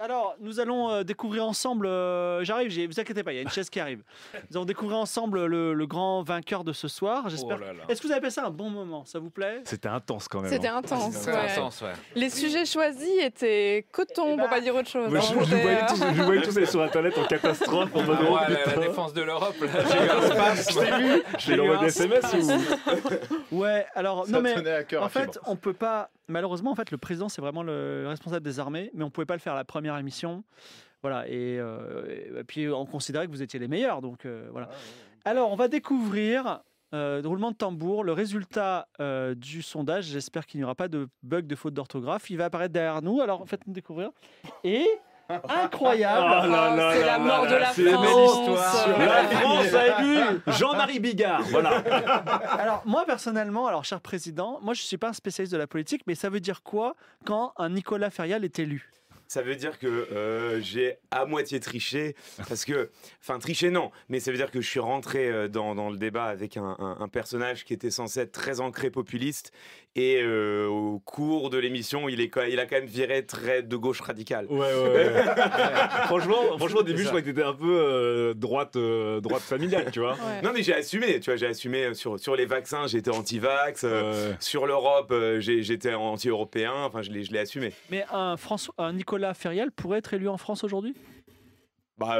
[0.00, 1.84] Alors, nous allons euh, découvrir ensemble.
[1.86, 4.02] euh, J'arrive, j'ai- vous inquiétez pas, il y a une chaise qui arrive.
[4.48, 7.28] Nous allons découvrir ensemble le, le grand vainqueur de ce soir.
[7.28, 7.58] J'espère.
[7.60, 7.82] Oh.
[7.88, 9.60] Est-ce que vous avez passé un bon moment Ça vous plaît?
[9.64, 10.52] C'était intense quand même.
[10.52, 10.76] C'était hein.
[10.76, 11.26] intense.
[11.26, 11.32] Ouais.
[11.34, 11.92] intense, ouais.
[12.14, 15.10] Les sujets choisis étaient coton, pour pas dire autre chose.
[15.10, 15.38] Moi, je, hein.
[15.40, 17.90] je C'était, voyais tous, je voyais tous aller sur internet en catastrophe.
[17.92, 20.72] En mode, Ah ouais, la, la défense de l'Europe, là, j'ai eu un spasme.
[20.72, 21.22] Je t'ai vu.
[21.40, 22.24] Je l'ai envoyé des SMS
[23.50, 23.56] ou.
[23.62, 24.68] Ouais, alors, Ça non mais.
[24.70, 26.08] à cœur En fait, on peut pas.
[26.28, 29.34] Malheureusement, en fait, le président, c'est vraiment le responsable des armées, mais on pouvait pas
[29.34, 30.44] le faire à la première émission.
[31.02, 34.68] Voilà, et, euh, et puis on considérait que vous étiez les meilleurs, donc euh, voilà.
[35.24, 36.60] Alors, on va découvrir,
[36.94, 40.06] euh, roulement de tambour, le résultat euh, du sondage.
[40.06, 42.30] J'espère qu'il n'y aura pas de bug de faute d'orthographe.
[42.30, 44.10] Il va apparaître derrière nous, alors faites-nous découvrir.
[44.64, 44.86] Et.
[45.28, 46.26] Incroyable!
[46.48, 48.38] Oh c'est la mort là de là, la c'est une belle France.
[48.38, 48.98] histoire.
[48.98, 51.42] La France a élu Jean-Marie Bigard.
[51.50, 51.70] Voilà.
[52.58, 56.02] Alors moi personnellement, alors cher président, moi je suis pas un spécialiste de la politique,
[56.06, 58.90] mais ça veut dire quoi quand un Nicolas Ferial est élu?
[59.30, 62.16] Ça veut dire que euh, j'ai à moitié triché,
[62.48, 65.74] parce que, enfin triché non, mais ça veut dire que je suis rentré euh, dans,
[65.74, 69.52] dans le débat avec un, un- un personnage qui était censé être très ancré populiste,
[69.96, 73.62] et euh, au cours de l'émission, il, est quand- il a quand même viré très
[73.62, 74.46] de gauche radicale.
[74.48, 75.22] Ouais, ouais, ouais.
[76.04, 79.90] franchement, franchement, au début, je croyais que t'étais un peu euh, droite, euh, droite familiale,
[79.92, 80.12] tu vois.
[80.12, 80.42] Ouais.
[80.44, 84.32] Non mais j'ai assumé, tu vois, j'ai assumé sur, sur les vaccins, j'étais anti-vax, euh,
[84.38, 87.72] sur l'Europe, euh, j'ai- j'étais anti-européen, enfin je l'ai je l'ai assumé.
[87.90, 90.94] Mais un, François, un Nicolas Ferial pourrait être élu en France aujourd'hui?
[91.98, 92.18] Bah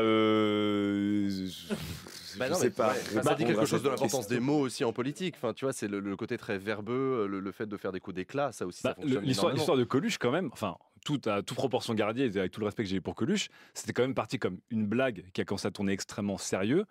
[2.39, 2.41] euh...
[2.41, 2.89] Bah je non, sais mais- pas.
[2.93, 5.35] ouais, Bah, ça dit quelque bah, chose de l'importance des mots aussi en politique.
[5.37, 8.01] Enfin, tu vois, c'est le, le côté très verbeux, le, le fait de faire des
[8.01, 11.21] coups d'éclat, ça aussi, Bah, ça le- fonctionne L'histoire de Coluche, quand même, enfin, tout
[11.27, 13.93] à toute proportion gardée, et avec tout le respect que j'ai eu pour Coluche, c'était
[13.93, 16.85] quand même parti comme une blague qui a commencé à tourner extrêmement sérieux.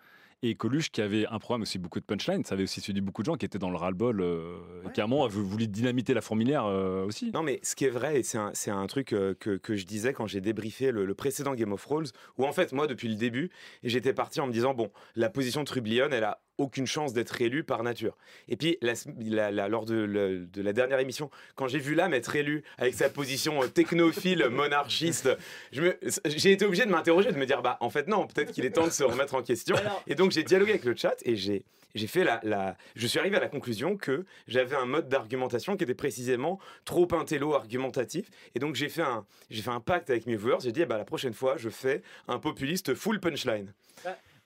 [0.44, 3.22] Et Coluche, qui avait un programme aussi beaucoup de punchline, ça avait aussi séduit beaucoup
[3.22, 5.66] de gens qui étaient dans le ras-le-bol, euh, et qui à un moment avaient voulu
[5.66, 7.32] dynamiter la fourmilière euh, aussi.
[7.32, 9.84] Non, mais ce qui est vrai, et c'est un, un truc euh, que, que je
[9.84, 13.08] disais quand j'ai débriefé le, le précédent Game of Thrones, où en fait, moi, depuis
[13.08, 13.50] le début,
[13.82, 17.40] j'étais parti en me disant, bon, la position de Trublion, elle a aucune chance d'être
[17.40, 18.16] élue par nature.
[18.48, 21.94] Et puis, la- la- la- lors de, le- de la dernière émission, quand j'ai vu
[21.94, 25.30] l'âme être élue avec sa position euh, technophile, monarchiste,
[25.72, 28.70] j'ai été obligé de m'interroger, de me dire, bah, en fait, non, peut-être qu'il est
[28.70, 29.76] temps de se remettre en question.
[30.06, 33.18] Et donc, j'ai dialogué avec le chat et j'ai j'ai fait la, la- je suis
[33.18, 38.28] arrivé à la conclusion que j'avais un mode d'argumentation qui était précisément trop intello argumentatif
[38.54, 40.86] et donc j'ai fait un j'ai fait un pacte avec mes viewers j'ai dit eh
[40.86, 43.72] ben, la prochaine fois je fais un populiste full punchline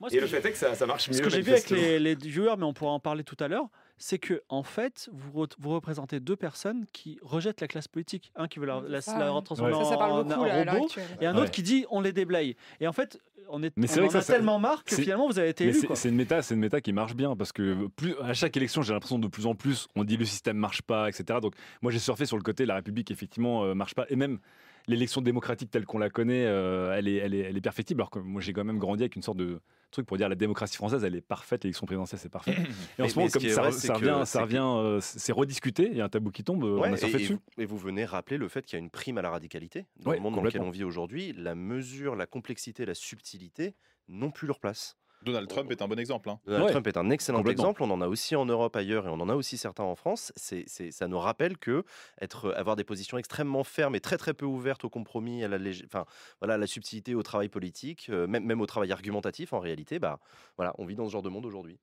[0.03, 1.70] Moi, et le fait est que ça, ça marche mieux Ce que j'ai vu avec
[1.70, 5.09] les, les viewers, mais on pourra en parler tout à l'heure, c'est que en fait,
[5.12, 8.32] vous, re- vous représentez deux personnes qui rejettent la classe politique.
[8.36, 9.42] Un qui veut la, la, ça, la ouais.
[9.42, 10.88] transformer Ça, ça parle en, beaucoup, en là, à l'heure robot,
[11.20, 11.40] et un Ouais.
[11.42, 12.57] autre qui dit on les déblaye.
[12.80, 14.59] Et en fait, on, est, Mais c'est on vrai en que a ça, ça- tellement
[14.59, 15.80] marre que finalement vous avez été élu.
[15.94, 18.82] c'est une méta, c'est une méta qui marche bien parce que plus à chaque élection,
[18.82, 21.38] j'ai l'impression de plus en plus, on dit le système marche pas, etc.
[21.40, 24.38] Donc moi j'ai surfé sur le côté la République effectivement euh, marche pas et même
[24.87, 28.01] l'élection démocratique telle qu'on la connaît, euh, elle, est, elle, est, elle est perfectible.
[28.01, 29.61] Alors que moi j'ai quand même grandi avec une sorte de
[29.91, 32.57] truc pour dire la démocratie française, elle est parfaite, l'élection présidentielle c'est parfait.
[32.99, 35.89] Et en ce moment, comme ça, vrai, revient, c'est ça que- revient, euh, c'est rediscuté,
[35.91, 37.33] il y a un tabou qui tombe, euh, Ouais, on a et, surfé et dessus.
[37.35, 39.87] vous, et vous venez rappeler le fait qu'il y a une prime à la radicalité.
[40.01, 43.74] Dans Ouais, le monde dans lequel on vit aujourd'hui, la mesure, la complexité, la subtilité
[44.09, 44.97] n'ont plus leur place.
[45.25, 46.31] Donald Trump est un bon exemple.
[46.31, 46.39] Hein.
[46.47, 47.83] Donald Trump est un excellent exemple.
[47.83, 50.33] On en a aussi en Europe ailleurs et on en a aussi certains en France.
[50.37, 51.85] C'est, ça nous rappelle que
[52.20, 55.59] être, avoir des positions extrêmement fermes et très très peu ouvertes au compromis, à la,
[55.85, 56.05] enfin,
[56.41, 60.18] voilà, la subtilité au travail politique, euh, même, même au travail argumentatif, en réalité, bah,
[60.57, 61.79] voilà, on vit dans ce genre de monde aujourd'hui.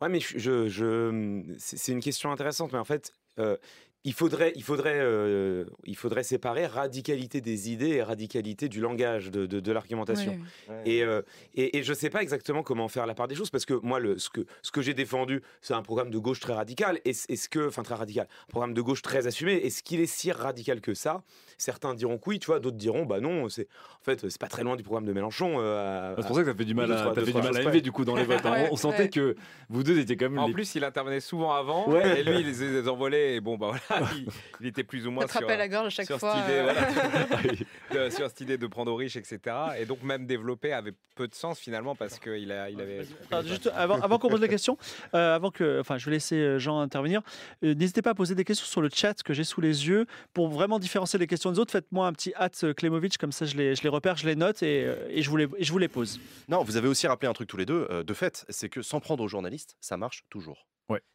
[0.00, 3.56] Ouais, mais je, je, c'est une question intéressante, mais en fait, euh,
[4.04, 9.30] il faudrait, il, faudrait, euh, il faudrait séparer radicalité des idées et radicalité du langage,
[9.30, 10.38] de, de, l'argumentation.
[10.84, 11.22] Et, euh,
[11.54, 13.74] et, et, je ne sais pas exactement comment faire la part des choses, parce que
[13.74, 16.98] moi, le, ce que, ce que j'ai défendu, c'est un programme de gauche très radical.
[17.04, 20.32] Est-ce que, enfin très radical, un programme de gauche très assumé, est-ce qu'il est si
[20.32, 21.22] radical que ça?
[21.56, 23.68] Certains diront que oui, tu vois, d'autres diront, bah non, c'est
[24.00, 25.58] en fait, c'est pas très loin du programme de Mélenchon.
[25.60, 27.92] Euh, c'est pour ça que ça fait du mal à, fait du mal à du
[27.92, 28.44] coup, dans les votes.
[28.44, 28.66] Hein.
[28.72, 29.36] on, sentait que
[29.68, 30.40] vous deux étiez quand même...
[30.40, 33.91] En plus, il intervenait souvent avant, et lui, il les envolait, et bon, bah voilà
[34.60, 37.64] il, était plus ou moins sur, la gorge à chaque fois, cette idée,
[37.94, 38.10] euh.
[38.10, 39.40] sur cette idée de prendre aux riches, etc.
[39.78, 43.04] Et donc même développer avait peu de sens finalement parce qu'il a, il avait.
[43.44, 44.78] juste avant, avant qu'on pose la question,
[45.14, 47.22] euh, avant que, enfin, je vais laisser euh, Jean intervenir.
[47.62, 50.48] N'hésitez pas à poser des questions sur le chat que j'ai sous les yeux pour
[50.48, 51.72] vraiment différencier les questions des autres.
[51.72, 54.62] Faites-moi un petit hâte Klemovic, comme ça je les, je les repère, je les note
[54.62, 56.20] et, et je, vous les, et je vous les pose.
[56.48, 58.04] Non, vous avez aussi rappelé un truc tous les deux.
[58.04, 60.66] de fait, c'est que sans prendre aux journalistes, ça marche toujours.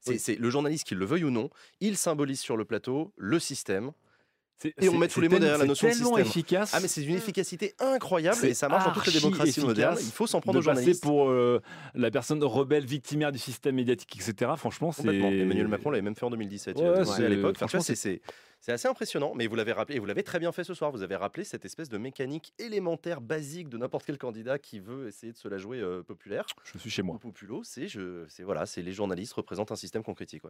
[0.02, 1.50] C'est le journaliste, qu'il le veuille ou non,
[1.80, 3.92] il symbolise sur le plateau le système.
[4.80, 6.18] Et on met tous les mots derrière la notion de système.
[6.18, 6.72] efficace.
[6.74, 9.98] Ah mais c'est une efficacité incroyable et ça marche dans toutes les démocraties modernes.
[10.00, 11.04] Il faut s'en prendre aux journalistes.
[11.04, 11.62] pour euh,
[11.94, 14.52] la personne rebelle, victimaire du système médiatique, etc.
[14.58, 15.08] Franchement, c'est.
[15.08, 17.58] Emmanuel Macron l'avait même fait en 2017 euh, à l'époque.
[17.58, 18.22] Franchement, c'est
[18.60, 20.92] c'est assez impressionnant, mais vous l'avez rappelé, et vous l'avez très bien fait ce soir.
[20.92, 25.08] Vous avez rappelé cette espèce de mécanique élémentaire, basique de n'importe quel candidat qui veut
[25.08, 26.46] essayer de se la jouer euh, populaire.
[26.64, 27.18] Je suis chez moi.
[27.20, 27.88] Populo, c'est
[28.44, 30.42] voilà, c'est les journalistes représentent un système qu'on critique.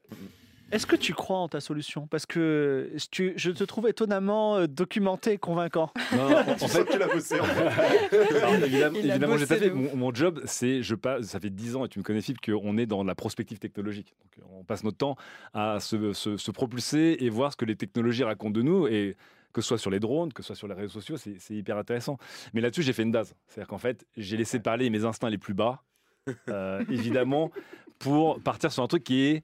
[0.72, 2.08] Est-ce que tu crois en ta solution?
[2.08, 5.92] Parce que tu, je te trouve étonnamment euh, documenté et convaincant.
[6.14, 7.40] Non, en fait, tu l'as bossé.
[7.40, 8.96] En fait.
[8.96, 9.70] évidemment, j'ai fait.
[9.70, 12.78] Mon, job, c'est, je passe, ça fait 10 ans et tu me connais, Philippe, qu'on
[12.78, 14.16] est dans la prospective technologique.
[14.38, 15.16] Donc, on passe notre temps
[15.54, 18.88] à se, se, se propulser et voir ce que les technologies technologie raconte de nous
[18.88, 19.16] et
[19.54, 21.78] que ce soit sur les drones, que ce soit sur les réseaux sociaux, c'est hyper
[21.78, 22.18] intéressant.
[22.54, 23.34] Mais là-dessus, j'ai fait une dase.
[23.48, 25.84] C'est-à-dire qu'en fait, j'ai laissé parler mes instincts les plus bas,
[26.50, 27.52] euh, évidemment,
[27.98, 29.44] pour partir sur un truc qui est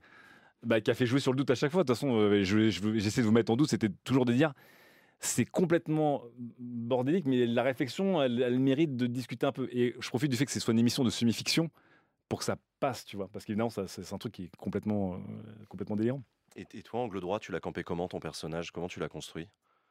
[0.61, 1.83] bah, qui a fait jouer sur le doute à chaque fois.
[1.83, 4.53] De toute façon, euh, j'essaie de vous mettre en doute, c'était toujours de dire
[5.19, 6.23] c'est complètement
[6.59, 9.67] bordélique, mais la réflexion, elle, mérite de discuter un peu.
[9.71, 11.69] Et je profite du fait que ce soit une émission de semi-fiction
[12.29, 15.17] pour que ça passe, tu vois, parce qu'évidemment, c'est un truc qui est complètement, euh,
[15.69, 16.21] complètement délirant.
[16.55, 18.71] Et, toi, angle droit, tu l'as campé comment ton personnage?
[18.71, 19.49] Comment tu l'as construit?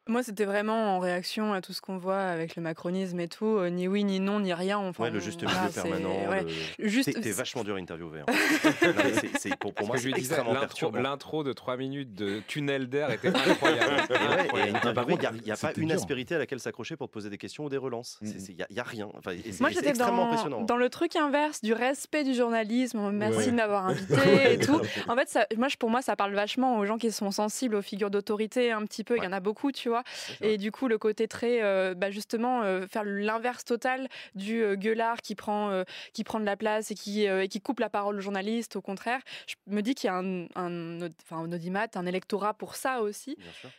[0.08, 3.46] Moi, c'était vraiment en réaction à tout ce qu'on voit avec le macronisme et tout,
[3.46, 4.78] euh, ni oui, ni non, ni rien.
[4.78, 6.28] Enfin, ouais, le juste milieu permanent.
[6.28, 6.44] Ouais.
[6.78, 6.88] Le...
[6.88, 7.20] Juste...
[7.20, 8.22] T'es vachement dur à interviewer.
[8.26, 8.32] Hein.
[9.38, 11.00] c'est, pour, pour moi, c'est extrêmement perturbant.
[11.00, 14.02] L'intro de 3 minutes de tunnel d'air était incroyable.
[14.56, 17.68] il n'y a, pas une aspérité à laquelle s'accrocher pour te poser des questions ou
[17.68, 18.18] des relances.
[18.22, 19.08] Il n'y a, rien.
[19.16, 23.10] Enfin, moi, j'étais dans, dans le truc inverse du respect du journalisme.
[23.12, 24.80] Merci de m'avoir invité et tout.
[25.06, 27.82] En fait, ça, moi, pour moi, ça parle vachement aux gens qui sont sensibles aux
[27.82, 29.16] figures d'autorité un petit peu.
[29.16, 29.91] Il y en a beaucoup, tu vois.
[30.40, 34.76] Et du coup, le côté très, euh, bah, justement, euh, faire l'inverse total du euh,
[34.76, 35.82] gueulard qui prend,
[36.12, 38.76] qui prend de la place et qui, qui coupe la parole au journaliste.
[38.76, 42.76] Au contraire, je me dis qu'il y a un, un, un audimat, un électorat pour
[42.76, 43.36] ça aussi.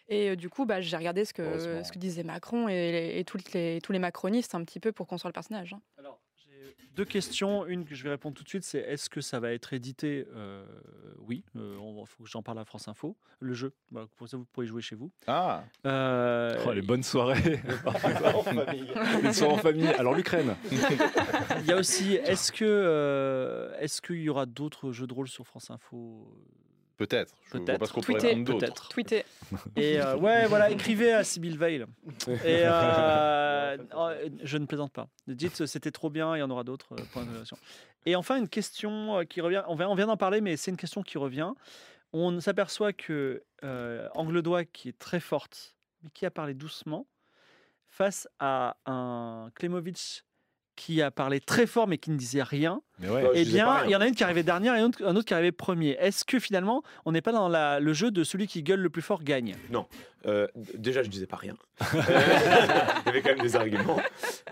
[0.10, 3.38] Et du coup, bah, j'ai regardé ce que, ce que disait Macron et, et, tous,
[3.54, 5.74] les, tous les macronistes un petit peu pour construire le personnage.
[5.74, 5.82] Hein.
[5.98, 6.20] Alors,
[6.96, 7.66] deux questions.
[7.66, 10.28] Une que je vais répondre tout de suite, c'est est-ce que ça va être édité?
[10.36, 10.66] Euh,
[11.20, 13.16] Oui, il euh, faut que j'en parle à France Info.
[13.40, 13.74] Le jeu,
[14.18, 15.12] pour ça vous pourrez jouer chez vous.
[15.28, 17.62] Ah euh, oh, Les bonnes soirées.
[19.24, 19.88] Les soirées en famille.
[19.88, 20.56] Alors l'Ukraine.
[20.72, 25.46] Il y a aussi, est-ce que est-ce qu'il y aura d'autres jeux de rôle sur
[25.46, 26.28] France Info?
[26.98, 27.34] Peut-être.
[27.52, 28.02] Peut-être.
[28.46, 28.90] Peut-être.
[28.90, 29.26] Tweeter.
[29.76, 31.86] Et euh, ouais, voilà, écrivez à Sibyl Veil.
[32.28, 34.10] Et euh, oh,
[34.44, 35.08] je ne plaisante pas.
[35.28, 36.94] Dites c'était trop bien, il y en aura d'autres.
[36.94, 37.44] Euh,
[38.06, 39.64] Et enfin, une question qui revient.
[39.68, 41.52] On vient, on vient d'en parler, mais c'est une question qui revient.
[42.14, 43.44] On s'aperçoit que
[44.14, 47.08] Angledois, qui est très forte, mais qui a parlé doucement,
[47.88, 50.24] face à un Klemovic
[50.76, 54.02] qui a parlé très fort mais qui ne disait rien, eh bien, il y en
[54.02, 54.86] a une qui arrivait dernière et un
[55.16, 55.98] autre, qui arrivait premier.
[56.00, 58.90] Est-ce que finalement, on n'est pas dans la, le jeu de celui qui gueule le
[58.90, 59.56] plus fort gagne?
[59.72, 59.86] Non.
[60.26, 61.56] Euh, déjà, je disais pas rien.
[61.94, 64.00] il y avait quand même des arguments.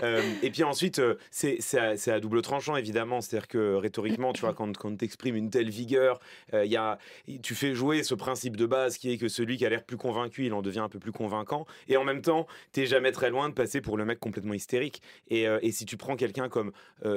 [0.03, 3.21] Euh, et puis ensuite, euh, c'est à, double tranchant, évidemment.
[3.21, 6.19] C'est-à-dire que rhétoriquement, tu vois, quand, quand tu exprimes une telle vigueur,
[6.53, 6.97] y a,
[7.41, 9.97] tu fais jouer ce principe de base qui est que celui qui a l'air plus
[9.97, 11.65] convaincu, il en devient un peu plus convaincant.
[11.87, 15.01] Et en même temps, tu jamais très loin de passer pour le mec complètement hystérique.
[15.29, 16.71] Et, et si tu prends quelqu'un comme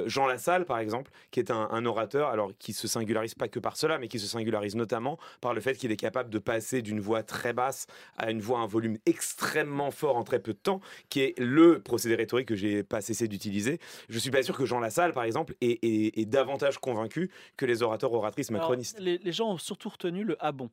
[0.05, 3.59] Jean Lassalle, par exemple, qui est un, un orateur, alors qui se singularise pas que
[3.59, 6.81] par cela, mais qui se singularise notamment par le fait qu'il est capable de passer
[6.81, 10.53] d'une voix très basse à une voix à un volume extrêmement fort en très peu
[10.53, 13.79] de temps, qui est le procédé rhétorique que j'ai pas cessé d'utiliser.
[14.09, 17.65] Je suis pas sûr que Jean Lassalle, par exemple, est, est- est davantage convaincu que
[17.65, 18.99] les orateurs oratrices Alors, macronistes.
[18.99, 20.69] les, les gens ont surtout retenu le ah bon.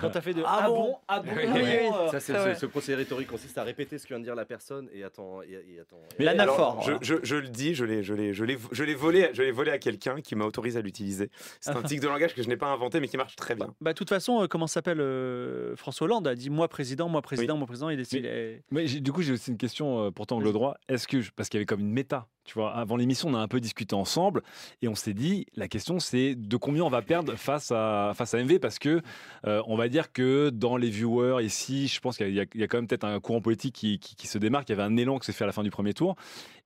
[0.00, 2.06] Quand t'as fait de Ah ah bon bon, ah bon, Oui, ah oui, bon, oui.
[2.06, 4.34] euh, Ça, c'est ce, ce procédé rhétorique consiste à répéter ce que vient de dire
[4.34, 5.42] la personne et attends.
[5.42, 8.32] Et, et attends Mais L'anaphore, alors, je, je, je le dis, je l'ai, je l'ai,
[8.32, 11.30] je l'ai, je l'ai volé, je l'ai volé à quelqu'un qui m'a autorisé à l'utiliser.
[11.60, 13.74] C'est un tic de langage que je n'ai pas inventé, mais qui marche très bien.
[13.80, 17.20] Bah, de toute façon, euh, comment s'appelle euh, François Hollande a dit moi président, moi
[17.22, 17.90] président, moi président.
[17.90, 18.28] Il décide.
[18.70, 20.76] Mais, du coup, j'ai aussi une question euh, pour ton angle droit.
[20.88, 23.34] Est-ce que, je- parce qu'il y avait comme une méta, tu vois, avant l'émission, on
[23.34, 24.42] a un peu discuté ensemble
[24.82, 28.34] et on s'est dit, la question c'est de combien on va perdre face à, face
[28.34, 29.02] à MV parce que
[29.46, 32.60] euh, on va dire que dans les viewers ici, je pense qu'il y, a- il
[32.60, 34.68] y a quand même peut-être un courant politique qui, qui- qui se démarque.
[34.68, 36.16] Il y avait un élan qui s'est fait à la fin du premier tour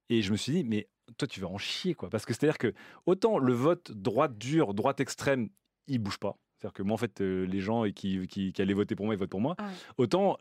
[0.08, 2.08] et je me suis dit, mais toi, tu vas en chier, quoi.
[2.08, 2.72] Parce que c'est-à-dire que
[3.04, 5.50] autant le vote droite dure, droite extrême,
[5.86, 6.38] il bouge pas.
[6.58, 9.14] C'est-à-dire que moi, en fait, euh, les gens qui, qui, qui allaient voter pour moi,
[9.14, 9.54] ils votent pour moi.
[9.58, 9.70] Ah ouais.
[9.98, 10.38] Autant,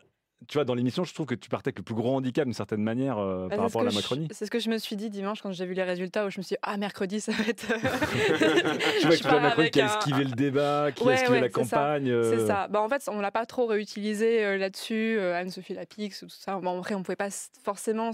[0.48, 2.54] tu vois, dans l'émission, je trouve que tu partais avec le plus gros handicap d'une
[2.54, 4.28] certaine manière euh, Bah, par rapport à la Macronie.
[4.32, 6.39] C'est ce que je me suis dit dimanche quand j'ai vu les résultats où je
[6.39, 7.66] me suis dit, ah, mercredi, ça va être.
[9.02, 11.41] Tu vois que la Macronie qui a un- esquivé le débat, qui a esquivé ouais,
[11.41, 11.78] la c'est ça.
[11.78, 12.10] campagne.
[12.10, 12.68] euh, C'est ça.
[12.68, 15.18] Bah, en fait, on l'a pas trop réutilisé euh, là-dessus.
[15.20, 16.58] euh, Anne-Sophie Lapix, tout ça.
[16.60, 17.30] Bon, après, on pouvait pas
[17.64, 18.12] forcément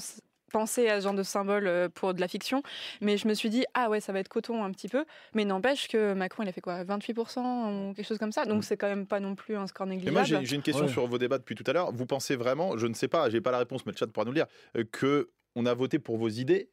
[0.50, 2.62] penser à ce genre de symbole euh, pour de la fiction.
[3.02, 5.06] Mais je me suis dit, ah ouais, ça va être coton un petit peu.
[5.34, 8.46] Mais n'empêche que Macron, il a fait quoi 28% ou quelque chose comme ça.
[8.46, 10.14] Donc, c'est quand même pas non plus un score Et négligeable.
[10.16, 10.92] moi, j'ai une question Ouais.
[10.92, 11.92] sur vos débats depuis tout à l'heure.
[11.92, 14.26] Vous pensez vraiment, je ne sais pas, j'ai pas la réponse, mais le chat pourra
[14.26, 14.48] nous le dire,
[14.78, 16.70] euh, que on a voté pour vos idées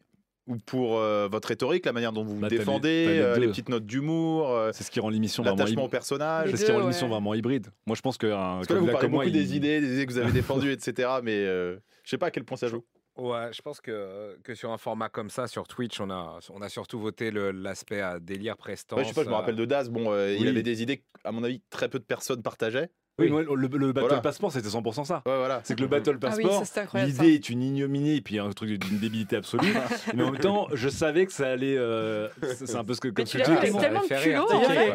[0.47, 3.37] ou pour euh, votre rhétorique, la manière dont vous vous Bah, les- défendez, les euh,
[3.37, 5.91] les, petites notes d'humour, euh, C'est ce qui rend l'émission vraiment l'attachement au hybride.
[5.91, 6.51] personnage.
[6.53, 7.13] C'est ce qui rend l'émission ouais.
[7.13, 7.67] vraiment hybride.
[7.87, 9.81] Moi, je pense que Parce que là, vous parlez comme moi, beaucoup des il- idées,
[9.81, 11.09] des idées que vous avez défendues, etc.
[11.25, 12.85] Mais euh, je sais pas à quel point ça joue.
[13.19, 16.61] Ouais, je pense que, que sur un format comme ça, sur Twitch, on a, on
[16.63, 18.99] a surtout voté l'aspect à délire prestance.
[18.99, 20.83] Ouais, je sais pas, je me euh, rappelle de Daz, bon, euh, il avait des
[20.83, 22.91] idées, que, à mon avis, très peu de personnes partageaient.
[23.19, 24.21] Oui, le, le Battle Voilà.
[24.21, 25.23] Passport, c'était 100% ça.
[25.25, 25.63] Ouais, voilà.
[25.65, 28.51] C'est que le Battle Ah oui, Passport, incroyable, l'idée est une ignominie et puis un
[28.51, 29.73] truc d'une débilité absolue.
[30.15, 31.79] mais en même temps, je savais que ça allait.
[31.79, 34.47] euh, c'est un peu ce que comme tu ce que l'as avec tellement de culot,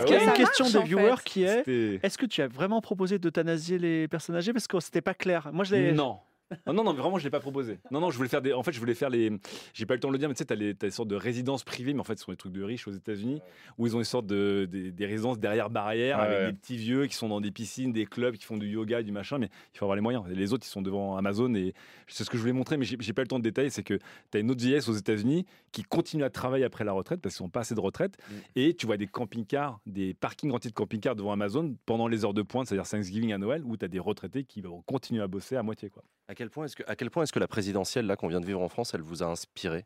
[0.05, 1.23] Il y a- une question marche, des en viewers fait.
[1.23, 5.01] qui est est-ce que tu as vraiment proposé d'euthanasier les personnes âgées parce que c'était
[5.01, 5.49] pas clair.
[5.51, 5.91] Moi, je l'ai.
[5.91, 6.19] Non.
[6.67, 7.79] Non, non, vraiment, je l'ai pas proposé.
[7.91, 8.53] Non, non, je voulais faire des.
[8.53, 9.31] En fait, je voulais faire les.
[9.73, 10.91] J'ai pas eu le temps de le dire, mais tu sais, t'as les- t'as des
[10.91, 13.41] sortes de résidences privées, mais en fait, ce sont des trucs de riches aux États-Unis,
[13.77, 16.51] où ils ont des sortes de des, des résidences derrière barrière Ouais, avec ouais.
[16.51, 19.11] des petits vieux qui sont dans des piscines, des clubs, qui font du yoga, du
[19.11, 20.23] machin, mais il faut avoir les moyens.
[20.29, 21.73] Les autres, ils sont devant Amazon et
[22.07, 23.69] c'est ce que je voulais montrer, mais j'ai pas eu le temps de détailler.
[23.69, 23.95] C'est que
[24.31, 27.35] tu as une autre vieillesse aux États-Unis qui continue à travailler après la retraite parce
[27.37, 28.17] qu'ils n'ont pas assez de retraite.
[28.55, 32.33] Et tu vois des camping-cars, des parkings entiers de camping-cars devant Amazon pendant les heures
[32.33, 35.27] de pointe, c'est-à-dire Thanksgiving à Noël, où tu as des retraités qui vont continuer à
[35.27, 35.89] bosser à moitié.
[35.89, 36.03] Quoi.
[36.31, 38.39] À quel point est-ce que, à quel point est-ce que la présidentielle là qu'on vient
[38.39, 39.83] de vivre en France, elle vous a inspiré?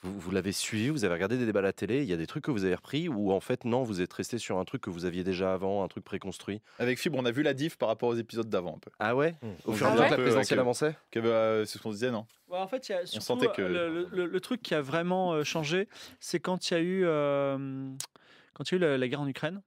[0.00, 2.16] Vous, vous l'avez suivi, vous avez regardé des débats à la télé, il y a
[2.16, 4.64] des trucs que vous avez repris ou en fait non, vous êtes resté sur un
[4.64, 6.62] truc que vous aviez déjà avant, un truc préconstruit?
[6.78, 8.90] Avec Fibre, on a vu la diff par rapport aux épisodes d'avant un peu.
[8.98, 9.34] Ah ouais?
[9.66, 10.96] Au On fur et à mesure que la présidentielle que- avançait?
[11.10, 12.26] que, euh, C'est ce qu'on disait, non?
[12.48, 14.74] Ouais, en fait, il y a surtout, sentait que- euh, le, le- le truc qui
[14.74, 15.86] a vraiment euh, changé,
[16.18, 17.90] c'est quand il y a eu, euh,
[18.54, 19.60] quand il y a eu la, la guerre en Ukraine.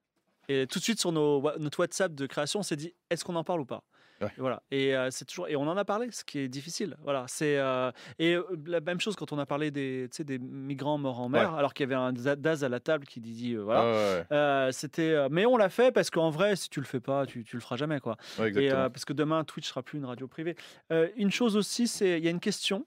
[0.49, 3.35] Et tout de suite sur nos, notre WhatsApp de création, on s'est dit est-ce qu'on
[3.35, 3.83] en parle ou pas?
[4.21, 4.31] Ouais.
[4.37, 4.61] Voilà.
[4.71, 6.95] Et euh, c'est toujours et on en a parlé, ce qui est difficile.
[7.03, 7.25] Voilà.
[7.27, 11.19] C'est euh, et euh, la même chose quand on a parlé des, des migrants morts
[11.19, 13.61] en mer, alors qu'il y avait un Da- Daz à la table qui dit euh,
[13.63, 14.25] voilà.
[14.67, 17.43] Ouais, c'était mais on l'a fait parce qu'en vrai si tu le fais pas tu,
[17.43, 18.17] tu le feras jamais quoi
[18.61, 20.55] et parce que demain Twitch sera plus une radio privée
[21.15, 22.85] une chose aussi c'est il y a une question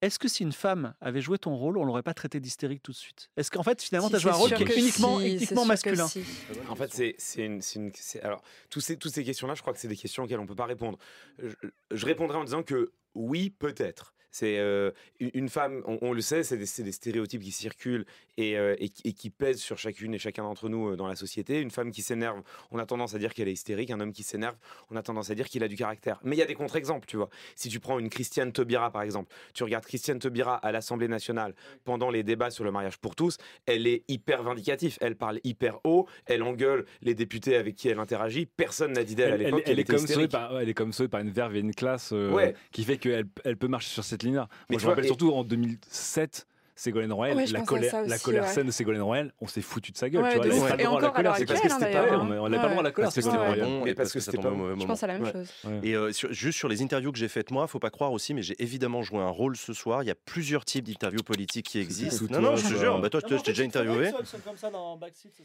[0.00, 2.92] est-ce que si une femme avait joué ton rôle on l'aurait pas traité d'hystérique tout
[2.92, 3.30] de suite?
[3.36, 5.34] Est-ce qu'en fait finalement Si, tu as joué un rôle qui est que uniquement, si,
[5.36, 6.06] uniquement masculin?
[6.06, 6.24] si.
[6.68, 7.92] En fait, c'est c'est une, c'est une-
[8.22, 10.54] alors tous ces, toutes ces questions-là, je crois que c'est des questions auxquelles on peut
[10.54, 10.98] pas répondre.
[11.38, 11.54] Je,
[11.90, 14.14] je répondrai en disant que oui, peut-être.
[14.38, 18.76] C'est euh, une femme, on, on le sait, c'est des, stéréotypes qui circulent et, euh,
[18.78, 21.60] et, qui- et qui pèsent sur chacune et chacun d'entre nous dans la société.
[21.60, 23.90] Une femme qui s'énerve, on a tendance à dire qu'elle est hystérique.
[23.90, 24.54] Un homme qui s'énerve,
[24.92, 26.20] on a tendance à dire qu'il a du caractère.
[26.22, 27.30] Mais il y a des contre-exemples, tu vois.
[27.56, 31.52] Si tu prends une Christiane Taubira, par exemple, tu regardes Christiane Taubira à l'Assemblée nationale
[31.82, 34.98] pendant les débats sur le mariage pour tous, elle est hyper vindicative.
[35.00, 38.46] Elle parle hyper haut, elle engueule les députés avec qui elle interagit.
[38.46, 40.74] Personne n'a dit d'elle à Elle, elle- l'époque elle est comme par, ouais, elle est
[40.74, 42.54] comme sauvée par une verve et une classe euh, Ouais.
[42.70, 44.27] qui fait qu'elle elle peut marcher sur cette ligne-là.
[44.32, 46.46] Moi, je me rappelle surtout en 2007.
[46.78, 48.48] Ségolène Royal, Ouais, la colère, la colère ouais.
[48.50, 50.22] saine de Ségolène Royal, on s'est foutu de sa gueule.
[50.22, 50.62] Ouais, tu vois, de elle ouf.
[50.62, 52.48] avait pas le Et droit à la colère, c'est parce que c'était hein, pas on
[52.48, 52.60] n'avait hein.
[52.60, 53.88] pas le droit à la colère, Parce que Ségolène c'était Royal.
[53.88, 55.48] et parce que c'était pas Je pense à la même chose.
[55.82, 58.42] Et euh, juste sur les interviews que j'ai faites moi, faut pas croire aussi, mais
[58.42, 60.04] j'ai évidemment joué un rôle ce soir.
[60.04, 62.26] Il y a plusieurs types d'interviews politiques qui existent.
[62.30, 64.12] Non, non, je te jure, bah, toi, je t'ai déjà interviewé.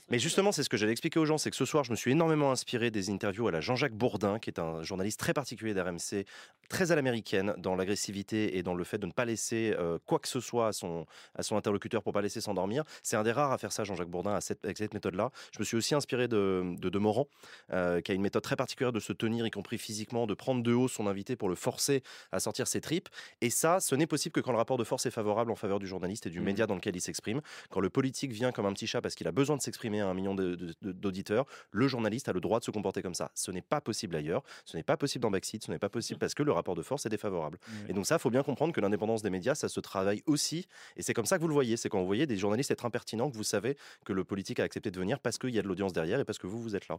[0.10, 1.96] Mais justement, c'est ce que j'allais expliquer aux gens, c'est que ce soir, je me
[1.96, 5.74] suis énormément inspiré des interviews à la Jean-Jacques Bourdin, qui est un journaliste très particulier
[5.74, 6.26] d'RMC,
[6.70, 10.20] très à l'américaine dans l'agressivité et dans le fait de ne pas laisser euh, quoi
[10.20, 11.06] que ce soit à son,
[11.36, 12.84] à son interlocuteur pour pas laisser s'endormir.
[13.02, 15.32] C'est un des rares à faire ça, Jean-Jacques Bourdin, avec cette méthode-là.
[15.54, 17.28] Je me suis aussi inspiré de, de, Morand,
[17.72, 20.64] euh, qui a une méthode très particulière de se tenir, y compris physiquement, de prendre
[20.64, 23.10] de haut son invité pour le forcer à sortir ses tripes.
[23.42, 25.80] Et ça, ce n'est possible que quand le rapport de force est favorable en faveur
[25.80, 26.44] du journaliste et du mmh.
[26.44, 27.42] média dans lequel il s'exprime.
[27.70, 30.08] Quand le politique vient comme un petit chat parce qu'il a besoin de s'exprimer à
[30.08, 33.32] un million d'auditeurs, le journaliste a le droit de se comporter comme ça.
[33.34, 36.20] Ce n'est pas possible ailleurs, ce n'est pas possible dans Backseat, ce n'est pas possible
[36.20, 37.58] parce que le rapport de force est défavorable.
[37.88, 40.68] Et donc ça, il faut bien comprendre que l'indépendance des médias, ça se travaille aussi.
[40.98, 41.78] Et c'est comme ça que vous le voyez.
[41.78, 44.64] C'est quand vous voyez des journalistes être impertinents que vous savez que le politique a
[44.64, 46.76] accepté de venir parce qu'il y a de l'audience derrière et parce que vous, vous
[46.76, 46.98] êtes là.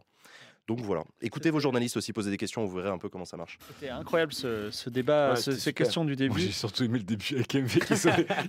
[0.67, 1.03] Donc voilà.
[1.21, 3.57] Écoutez vos journalistes aussi, poser des questions, vous verrez un peu comment ça marche.
[3.67, 6.39] C'était incroyable ce, débat, ces questions du début.
[6.39, 7.93] J'ai surtout aimé le début avec MV qui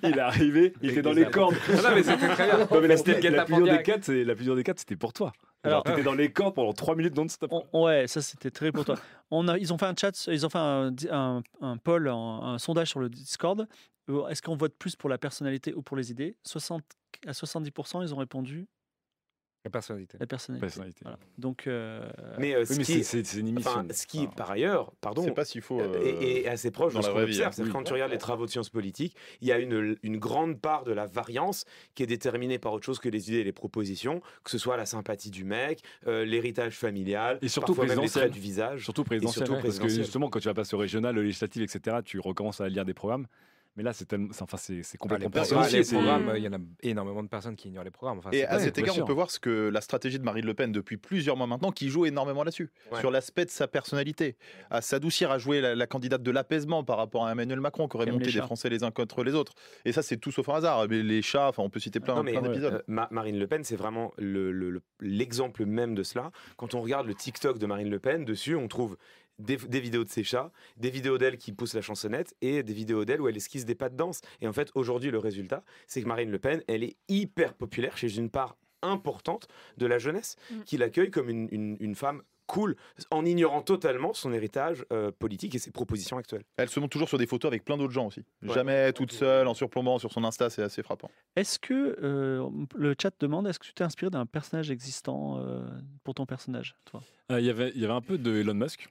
[0.03, 1.57] il est arrivé, il était dans les cordes.
[1.69, 2.59] Non, mais c'était très bien.
[2.59, 5.33] la, la, plus dure des quatre, la plus dure des quatre, c'était pour toi.
[5.63, 7.53] Alors, t'étais dans les cordes pendant 3 minutes non-stop.
[7.73, 8.97] Ouais, ça c'était très pour toi.
[9.31, 12.59] On a, ils ont fait un chat, ils ont fait un, un, un poll, un,
[12.59, 13.67] sondage sur le Discord.
[14.09, 16.37] Euh, est-ce qu'on vote plus pour la personnalité ou pour les idées?
[16.45, 16.83] 60,
[17.27, 18.67] À 70%, ils ont répondu
[19.65, 20.17] la personnalité.
[20.21, 21.05] La personnalité.
[21.39, 23.85] Donc, euh, mais, euh, c'est une émission.
[23.91, 25.81] ce qui, par ailleurs, pardon, c'est pas s'il faut.
[26.05, 27.61] et, assez proche de ce qu'on observe.
[27.61, 27.69] Hein.
[27.73, 30.85] Quand tu regardes les travaux de sciences politiques, il y a une, une, grande part
[30.85, 31.65] de la variance
[31.97, 34.77] qui est déterminée par autre chose que les idées et les propositions, que ce soit
[34.77, 38.85] la sympathie du mec, l'héritage familial, et surtout même les traits du visage.
[38.85, 39.49] Surtout présidentiel.
[39.61, 42.69] Parce que justement, quand tu vas passer au régional, au législatif, etc., tu recommences à
[42.69, 43.27] lire des programmes.
[43.77, 47.23] Mais là, c'est enfin, c'est ah, complètement ah, les, programmes, il y en a énormément
[47.23, 48.21] de personnes qui ignorent les programmes.
[48.33, 50.73] et à cet égard, on peut voir ce que la stratégie de Marine Le Pen
[50.73, 52.71] depuis plusieurs mois maintenant, qui joue énormément là-dessus,
[53.01, 54.37] sur l'aspect de sa personnalité,
[54.71, 58.11] à s'adoucir, à jouer la, candidate de l'apaisement par rapport à Emmanuel Macron, qui aurait
[58.11, 59.53] monté des Français les uns contre les autres.
[59.85, 60.87] Et ça, c'est tout sauf un hasard.
[60.89, 62.85] Mais les chats, enfin, on peut citer plein, plein d'épisodes.
[62.89, 64.13] Euh, Marine Le Pen, c'est vraiment
[65.01, 66.31] l'exemple le, même de cela.
[66.57, 68.97] Quand on regarde le TikTok de Marine Le Pen, dessus, on trouve
[69.39, 73.05] des, vidéos de ses chats, des vidéos d'elle qui pousse la chansonnette et des vidéos
[73.05, 74.21] d'elle où elle esquisse des pas de danse.
[74.41, 77.97] Et en fait, aujourd'hui, le résultat, c'est que Marine Le Pen, elle est hyper populaire
[77.97, 80.63] chez une part importante de la jeunesse mm.
[80.65, 82.77] qui l'accueille comme une, femme cool,
[83.11, 86.45] en ignorant totalement son héritage euh, politique et ses propositions actuelles.
[86.57, 88.23] Elle se montre toujours sur des photos avec plein d'autres gens aussi.
[88.43, 91.11] Jamais toute seule, en surplombant sur son Insta, c'est assez frappant.
[91.35, 95.67] Est-ce que euh, le chat demande, est-ce que tu t'es inspiré d'un personnage existant euh,
[96.05, 97.01] pour ton personnage, toi?
[97.31, 98.89] Il y avait Elon Musk.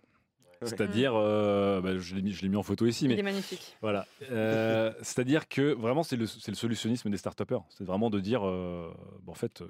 [0.62, 3.78] C'est-à-dire, euh, bah, je l'ai mis, en photo ici, mais il est magnifique.
[3.82, 8.92] Voilà, euh, c'est-à-dire que vraiment c'est le, solutionnisme des start C'est vraiment de dire, euh,
[9.28, 9.64] en fait,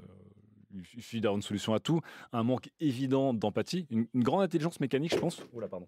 [0.73, 2.01] il suffit d'avoir une solution à tout,
[2.33, 5.41] un manque évident d'empathie, une, grande intelligence mécanique, je pense.
[5.69, 5.87] pardon.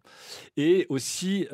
[0.56, 1.48] Et aussi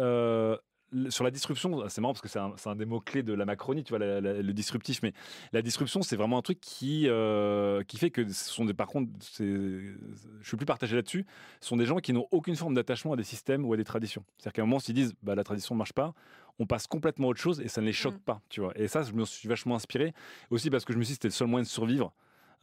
[1.09, 3.95] sur la disruption, c'est marrant parce que c'est un, des mots-clés de la Macronie, tu
[3.95, 5.13] vois, le disruptif, mais
[5.51, 8.87] la disruption, c'est vraiment un truc qui, euh, qui fait que ce sont des, par
[8.87, 9.95] contre, je
[10.43, 11.25] suis plus partagé là-dessus,
[11.61, 13.83] ce sont des gens qui n'ont aucune forme d'attachement à des systèmes ou à des
[13.83, 14.23] traditions.
[14.37, 16.13] C'est-à-dire qu'à un moment, s'ils disent, bah, la tradition ne marche pas,
[16.59, 18.25] on passe complètement à autre chose et ça ne les choque mm.
[18.25, 18.73] pas, tu vois.
[18.75, 20.13] Et ça, je me suis vachement inspiré,
[20.49, 22.13] aussi parce que je me suis dit, c'était le seul moyen de survivre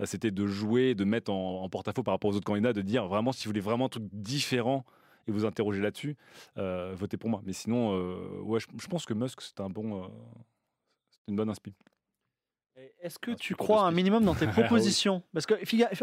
[0.06, 3.06] c'était de jouer, de mettre en, en porte-à-faux par rapport aux autres candidats, de dire
[3.06, 4.84] vraiment, si vous voulez vraiment un truc différent
[5.26, 6.16] et vous interroger là-dessus,
[6.58, 7.42] euh, votez pour moi.
[7.44, 10.08] Mais sinon, euh, ouais, je, pense que Musk, c'est un bon, euh,
[11.10, 11.84] c'est une bonne inspiration.
[13.00, 15.22] Est-ce que tu crois un minimum dans tes propositions?
[15.34, 15.54] Parce que,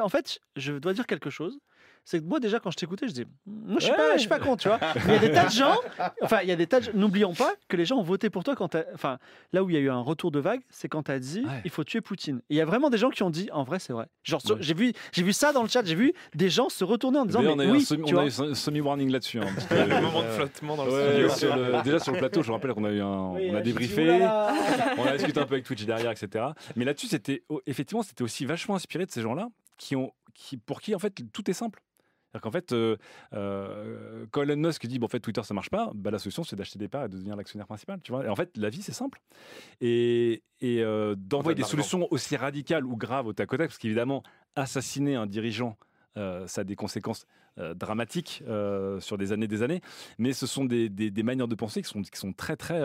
[0.02, 1.60] en fait, je dois dire quelque chose
[2.06, 4.30] c'est que moi déjà quand je t'écoutais, je dis, moi je suis pas, je suis
[4.30, 4.80] pas con, tu vois.
[5.06, 5.76] il y a des tas de gens,
[6.22, 8.44] enfin il y a des tas de, n'oublions pas que les gens ont voté pour
[8.44, 9.18] toi quand, enfin
[9.54, 11.44] là où il y a eu un retour de vague, c'est quand tu as dit,
[11.66, 12.42] il faut tuer Poutine.
[12.50, 14.08] il y a vraiment des gens qui ont dit, en vrai c'est vrai.
[14.24, 17.20] Genre j'ai vu, j'ai vu ça dans le chat, j'ai vu des gens se retourner
[17.20, 19.40] en disant, mais, on oui, tu on a eu un semi-warning là-dessus.
[19.40, 21.82] Hein, le moment de flottement dans le studio.
[21.84, 24.28] déjà sur le plateau, je rappelle qu'on a eu un, on a débriefé,
[24.98, 26.46] on a discuté un peu avec Twitch derrière, etc.
[26.76, 30.82] Mais là-dessus, c'était effectivement, c'était aussi vachement inspiré de ces gens-là qui ont, qui, pour
[30.82, 31.82] qui en fait tout est simple.
[32.38, 32.98] C'est-à-dire qu'en fait, euh,
[33.34, 36.44] euh, quand Elon Musk dit bon, en fait, Twitter ça marche pas, bah, la solution
[36.44, 38.00] c'est d'acheter des parts et de devenir l'actionnaire principal.
[38.04, 39.22] Tu vois et en fait, la vie c'est simple.
[39.82, 43.78] Et, et euh, d'envoyer des solutions aussi radicales ou graves au tac au tac, parce
[43.78, 44.24] qu'évidemment,
[44.56, 45.78] assassiner un dirigeant,
[46.48, 47.26] ça a des conséquences
[47.76, 48.44] dramatiques
[49.00, 49.82] sur des années des années.
[50.18, 52.82] Mais ce sont des, des, manières de penser qui sont, qui sont très, très.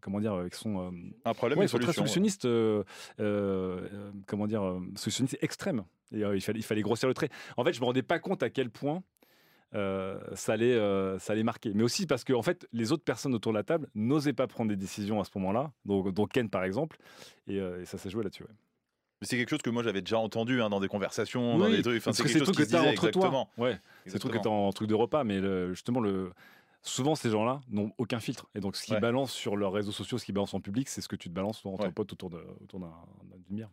[0.00, 0.92] comment dire Qui sont.
[1.24, 2.48] un problème, ouais, sont très solutionnistes.
[4.26, 5.84] comment dire Solutionnistes extrêmes.
[6.12, 7.30] Et, il, fallait, il fallait grossir le trait.
[7.56, 9.02] En fait, je me rendais pas compte à quel point
[9.74, 11.72] euh, ça, allait, euh, ça allait marquer.
[11.74, 14.46] Mais aussi parce que en fait, les autres personnes autour de la table n'osaient pas
[14.46, 16.98] prendre des décisions à ce moment-là, donc, donc Ken par exemple,
[17.48, 18.44] et, euh, ça s'est joué là-dessus.
[19.20, 21.82] Mais c'est quelque chose que moi j'avais déjà entendu hein, dans des conversations, dans des
[21.82, 21.98] trucs.
[21.98, 23.50] Enfin, c'est quelque chose qui se disait entre exactement.
[23.56, 23.64] Toi.
[23.64, 26.32] Ouais, c'est truc que en truc de repas, mais justement le.
[26.82, 28.46] Souvent, ces gens-là n'ont aucun filtre.
[28.54, 31.00] Et donc, ce qu'ils balancent sur leurs réseaux sociaux, ce qu'ils balancent en public, c'est
[31.00, 32.80] ce que tu te balances entre potes autour d'une autour
[33.50, 33.70] bière.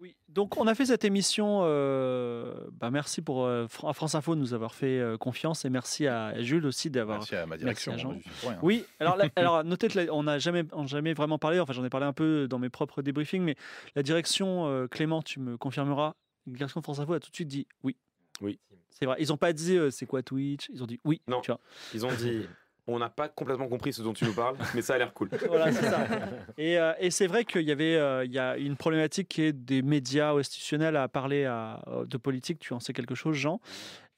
[0.00, 1.62] Oui, donc on a fait cette émission.
[1.64, 5.70] Euh, bah merci pour euh, à France Info de nous avoir fait euh, confiance et
[5.70, 7.18] merci à Jules aussi d'avoir.
[7.18, 7.92] Merci à ma direction.
[7.92, 8.50] merci à Jean.
[8.52, 8.58] hein.
[8.62, 11.58] Oui, alors, la- alors notez que la- on n'a jamais, on n'a jamais vraiment parlé.
[11.58, 13.56] Enfin, j'en ai parlé un peu dans mes propres débriefings, mais
[13.96, 16.14] la direction euh, Clément, tu me confirmeras.
[16.46, 17.96] La direction de France Info a tout de suite dit oui.
[18.40, 18.60] Oui.
[18.90, 19.16] C'est vrai.
[19.18, 20.68] Ils n'ont pas dit euh, c'est quoi Twitch.
[20.72, 21.20] Ils ont dit oui.
[21.26, 21.40] Non.
[21.40, 21.60] Tu vois.
[21.92, 22.42] Ils ont dit
[22.88, 25.28] on n'a pas complètement compris ce dont tu nous parles, mais ça a l'air cool.
[25.46, 26.06] Voilà, c'est ça.
[26.58, 29.42] Et, euh, et c'est vrai qu'il y avait euh, il y a une problématique qui
[29.42, 32.58] est des médias institutionnels à parler à- de politique.
[32.58, 33.60] Tu en sais quelque chose, Jean?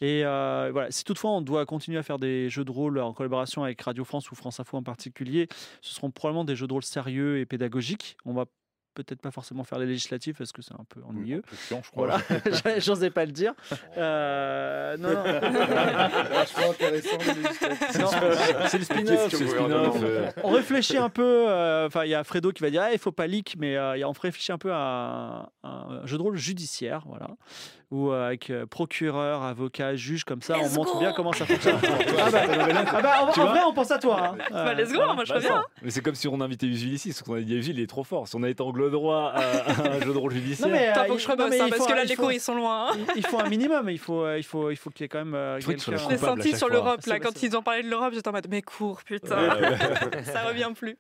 [0.00, 3.12] Et euh, voilà, si toutefois on doit continuer à faire des jeux de rôle en
[3.12, 5.46] collaboration avec Radio France ou France Info en particulier,
[5.82, 8.16] ce seront probablement des jeux de rôle sérieux et pédagogiques.
[8.24, 8.46] On va
[8.94, 11.42] peut-être pas forcément faire les législatives parce que c'est un peu ennuyeux.
[11.68, 12.06] chiant, je crois.
[12.08, 13.54] Voilà, j'osais pas le dire.
[13.96, 15.22] Euh, non, non.
[16.34, 18.00] Vachement intéressant, les législatives.
[18.00, 18.08] Non.
[18.68, 20.34] C'est le spin-off, spin-off.
[20.44, 21.48] On réfléchit un peu.
[21.48, 23.76] euh, Enfin, il y a Fredo qui va dire, ah, il faut pas leak, mais
[23.76, 27.28] euh, on réfléchit un peu à un, un jeu de rôle judiciaire, voilà,
[27.90, 31.76] où euh, avec euh, procureur, avocat, juge, comme ça, on montre bien comment ça fonctionne.
[31.82, 32.40] ah bah,
[32.92, 34.28] ah bah, en, Tu en vrai, on pense à toi.
[34.28, 34.36] hein.
[34.50, 35.14] Bah, Euh, let's go, voilà.
[35.14, 35.56] moi je reviens.
[35.56, 35.64] hein.
[35.82, 37.86] Mais c'est comme si on invitait Usul ici, parce qu'on a dit Usul, il est
[37.88, 38.28] trop fort.
[38.28, 40.68] Si on a été angle droit à, à un jeu de rôle judiciaire.
[40.68, 42.40] Non, mais, Attends, euh, faut que je rebosse, hein, parce que là les cours ils
[42.40, 42.92] sont loin.
[42.92, 42.96] hein.
[43.16, 45.18] il- faut un minimum, il faut, euh, il faut, il faut qu'il y ait quand
[45.18, 45.34] même.
[45.34, 45.78] euh, Je l'ai
[46.18, 46.70] senti sur fois.
[46.70, 49.36] l'Europe là, quand ils ont parlé de l'Europe, j'étais en mode mais cours putain,
[50.24, 50.96] ça revient plus.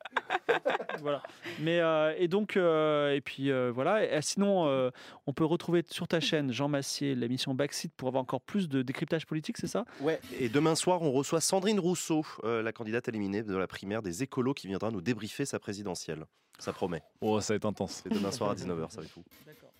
[1.02, 1.22] voilà.
[1.60, 4.20] Mais euh, et donc euh, et puis euh, voilà.
[4.22, 4.90] Sinon, euh,
[5.26, 8.80] on peut retrouver sur ta chaîne Jean Massier l'émission Backseat pour avoir encore plus de
[8.80, 9.84] décryptage politique, c'est ça?
[10.00, 10.18] Ouais.
[10.38, 14.22] Et demain soir, on reçoit Sandrine Rousseau, euh, la candidate éliminée de la primaire des
[14.22, 16.24] écolos, qui viendra nous débriefer sa présidentielle.
[16.58, 17.02] Ça promet.
[17.20, 18.00] Oh, ça va être intense.
[18.02, 19.22] C'est demain soir à 19h, ça va être fou.
[19.44, 19.74] D'accord.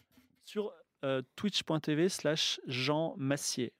[0.44, 3.72] Sur euh, twitch.tv slash Jean Massier.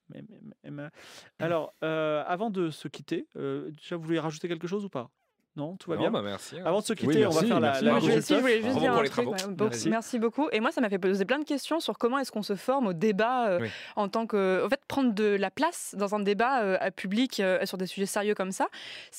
[1.39, 5.11] Alors, euh, avant de se quitter, euh, déjà, vous voulez rajouter quelque chose ou pas?
[5.57, 6.63] Non, tout va Non, bien bah, merci, hein.
[6.65, 8.09] Avant de se quitter, Oui, on va merci, faire la, merci.
[8.09, 9.27] la si, je voulais juste dire un truc.
[9.29, 9.89] ouais, beaucoup- Merci.
[9.91, 10.19] merci.
[10.21, 10.49] beaucoup.
[10.53, 12.87] Et moi, ça m'a fait poser plein de questions sur comment est-ce qu'on se forme
[12.87, 13.69] au débat euh, Oui.
[13.97, 17.41] en tant que, en fait, prendre de la place dans un débat euh, à public
[17.41, 18.69] euh, sur des sujets sérieux comme ça.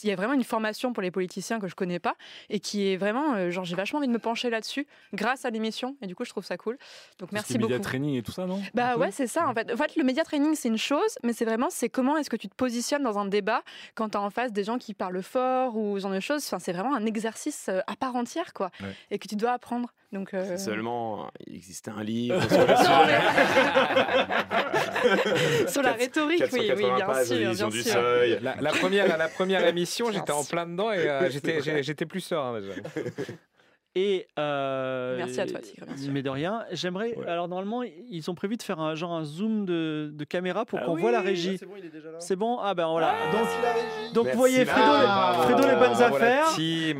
[0.03, 2.15] Il y a vraiment une formation pour les politiciens que je connais pas
[2.49, 5.49] et qui est vraiment, euh, genre, j'ai vachement envie de me pencher là-dessus grâce à
[5.49, 5.97] l'émission.
[6.01, 6.77] Et du coup, je trouve ça cool.
[7.19, 7.81] Donc, merci Media beaucoup.
[7.89, 8.61] training et tout ça, non?
[8.73, 9.47] Bah ouais, c'est ça.
[9.49, 9.69] En fait.
[9.71, 12.37] en fait, le média training, c'est une chose, mais c'est vraiment c'est comment est-ce que
[12.37, 13.63] tu te positionnes dans un débat
[13.95, 16.43] quand tu as en face des gens qui parlent fort ou ce genre de choses.
[16.45, 18.95] Enfin, c'est vraiment un exercice euh, à part entière, quoi, Ouais.
[19.11, 19.89] et que tu dois apprendre.
[20.13, 22.41] Donc, euh, Seulement, il existait un livre
[25.67, 27.93] sur la rhétorique, oui, oui, 480 bien pages, sûr, l'édition bien du sûr.
[27.93, 28.39] seuil.
[28.41, 32.59] La, la première, la première émission, j'étais en plein dedans et euh, j'étais, plus serein
[32.59, 32.73] déjà.
[33.95, 36.11] Et euh, Merci à toi, Tigre, bien sûr.
[36.13, 37.13] Mais de rien, j'aimerais.
[37.17, 37.27] Ouais.
[37.27, 40.79] Alors normalement, ils ont prévu de faire un genre un zoom de, de caméra pour
[40.81, 41.57] Ah qu'on oui, voit la régie.
[41.57, 42.17] C'est bon, il est déjà là.
[42.19, 42.57] C'est bon?
[42.61, 43.15] Ah ben voilà.
[43.33, 46.45] donc, donc Merci, vous voyez Fredo, les, Fredo les bonnes affaires.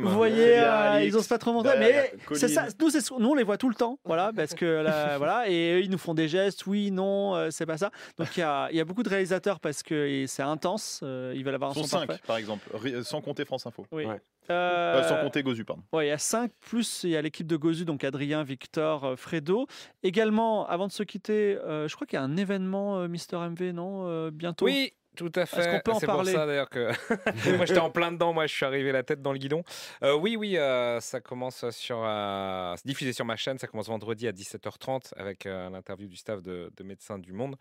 [0.02, 2.66] Vous voyez, euh, ils osent pas trop montrer, derrière mais c'est ça.
[2.78, 5.80] Nous, nous, on les voit tout le temps, voilà, parce que là, voilà, et eux,
[5.82, 7.90] ils nous font des gestes, oui, non, euh, c'est pas ça.
[8.18, 11.00] Donc il y a, y a beaucoup de réalisateurs parce que c'est intense.
[11.02, 12.22] euh, ils veulent avoir un Ils sont son 5, parfait.
[12.26, 12.68] par exemple,
[13.02, 13.86] sans compter France Info.
[13.92, 14.04] Oui.
[14.04, 14.20] Ouais.
[14.50, 15.82] Euh, Euh, sans compter Gozu, pardon.
[15.92, 19.04] Ouais, il y a 5 plus il y a l'équipe de Gozu, donc Adrien, Victor,
[19.04, 19.66] euh, Fredo.
[20.02, 23.36] Également, avant de se quitter, euh, je crois qu'il y a un événement euh, Mister
[23.36, 24.64] MV, non euh, Bientôt?
[24.66, 25.60] Oui, tout à fait.
[25.60, 26.88] Est-ce qu'on peut en C'est parler pour ça d'ailleurs que
[27.56, 29.62] moi j'étais en plein dedans, moi je suis arrivé la tête dans le guidon.
[30.02, 33.88] Euh, oui, oui, euh, ça commence sur, euh, c'est diffusé sur ma chaîne, ça commence
[33.88, 37.56] vendredi à 17h30 avec euh, l'interview du staff de, de Médecins du Monde.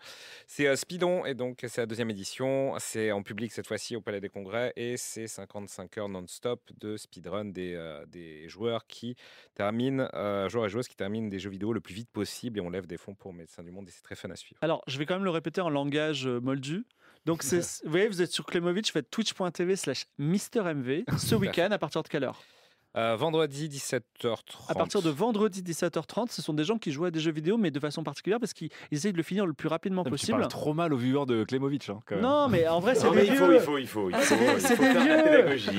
[0.48, 2.76] C'est euh, Speedon et donc c'est la deuxième édition.
[2.80, 6.98] C'est en public cette fois-ci au Palais des Congrès et c'est 55 heures non-stop de
[6.98, 9.16] speedrun des, euh, des joueurs qui
[9.56, 12.62] terminent, euh, joueurs et joueuses qui terminent des jeux vidéo le plus vite possible et
[12.62, 14.60] on lève des fonds pour Médecins du Monde et c'est très fun à suivre.
[14.62, 16.86] Alors, je vais quand même le répéter en langage moldu.
[17.26, 21.78] Donc, c'est, vous voyez, vous êtes sur Clémovitch, faites twitch.tv slash MrMV ce week-end à
[21.78, 22.42] partir de quelle heure?
[22.98, 24.36] Euh, vendredi 17h30.
[24.68, 27.56] À partir de vendredi 17h30, ce sont des gens qui jouent à des jeux vidéo,
[27.58, 30.38] mais de façon particulière parce qu'ils essayent de le finir le plus rapidement Tu possible.
[30.40, 31.90] parles trop mal aux viewers de Klemovic.
[31.90, 32.24] Hein, quand même.
[32.26, 33.56] Non, mais en vrai, c'est Non, des il faut, vieux.
[33.56, 35.24] il faut, il faut, il faut, C'est des- c'est vieux.
[35.24, 35.70] pédagogie.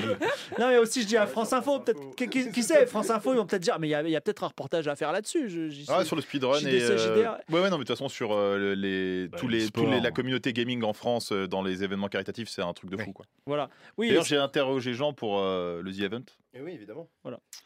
[0.57, 3.31] Non, mais aussi, je dis à France Info, peut-être, qui, qui- qui sait, France Info,
[3.33, 5.49] ils vont peut-être dire, mais il y a, peut-être un reportage à faire là-dessus.
[5.49, 7.37] Je, Ah, sur le speedrun et euh, JDR.
[7.51, 9.65] ouais ouais non mais de toute façon sur euh, le- les Bah, tous le les
[9.67, 9.83] sport.
[9.85, 12.89] tous les la communauté gaming en France euh, dans les événements caritatifs c'est un truc
[12.89, 13.25] de fou quoi.
[13.45, 13.69] Voilà.
[13.97, 16.21] Oui, D'ailleurs j'ai interrogé Jean pour euh, le The Event.
[16.53, 17.09] Et oui, évidemment.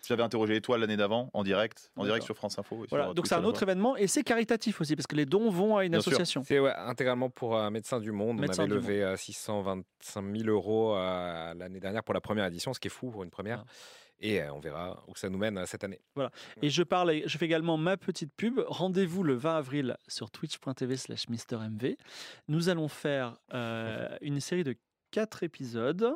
[0.07, 2.85] J'avais interrogé Étoile l'année d'avant en direct en direct sur France Info.
[2.85, 3.05] et voilà.
[3.05, 5.77] sur Donc, c'est un autre événement et c'est caritatif aussi parce que les dons vont
[5.77, 6.43] à une Bien association.
[6.45, 8.39] C'est ouais, intégralement pour euh, Médecins du Monde.
[8.39, 12.73] Médecins on avait levé euh, 625 000 euros euh, l'année dernière pour la première édition,
[12.73, 13.65] ce qui est fou pour une première.
[13.67, 13.71] Ah.
[14.19, 16.01] Et euh, on verra où ça nous mène euh, cette année.
[16.61, 18.59] Et je parle, je fais également ma petite pub.
[18.67, 21.97] Rendez-vous le 20 avril sur twitch.tv slash MrMV.
[22.47, 24.75] Nous allons faire euh, une série de
[25.11, 26.15] quatre épisodes.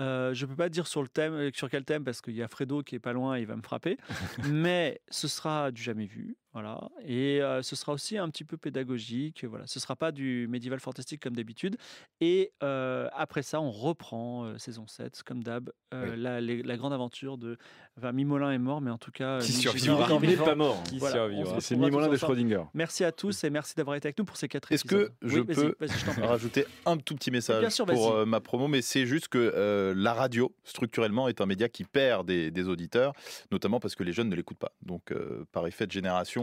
[0.00, 2.42] Euh, je ne peux pas dire sur le thème, sur quel thème parce qu'il y
[2.42, 3.98] a Fredo qui est pas loin, il va me frapper.
[4.48, 6.36] Mais ce sera du jamais vu.
[6.52, 6.80] Voilà.
[7.06, 9.44] Et euh, ce sera aussi un petit peu pédagogique.
[9.44, 9.66] Voilà.
[9.66, 11.76] Ce ne sera pas du médiéval fantastique comme d'habitude.
[12.20, 17.38] Et euh, après ça, on reprend euh, saison 7, comme d'hab, euh, la, grande aventure
[17.38, 17.56] de.
[17.98, 19.38] Enfin, Mimolin est mort, mais en tout cas.
[19.40, 20.08] Qui survivra.
[20.22, 20.82] Il n'est pas mort.
[20.84, 21.60] Qui Voilà, survivra.
[21.60, 22.16] C'est Mimolin de.
[22.16, 22.64] Schrödinger.
[22.74, 25.12] Merci à tous et merci d'avoir été avec nous pour ces quatre Est-ce épisodes.
[25.20, 25.74] que je Oui, peux
[26.22, 29.94] rajouter un tout petit message sûr, pour euh, ma promo, mais c'est juste que euh,
[29.96, 33.12] la radio, structurellement, est un média qui perd des, des auditeurs,
[33.50, 34.72] notamment parce que les jeunes ne l'écoutent pas.
[34.82, 36.41] Donc, euh, par effet de génération,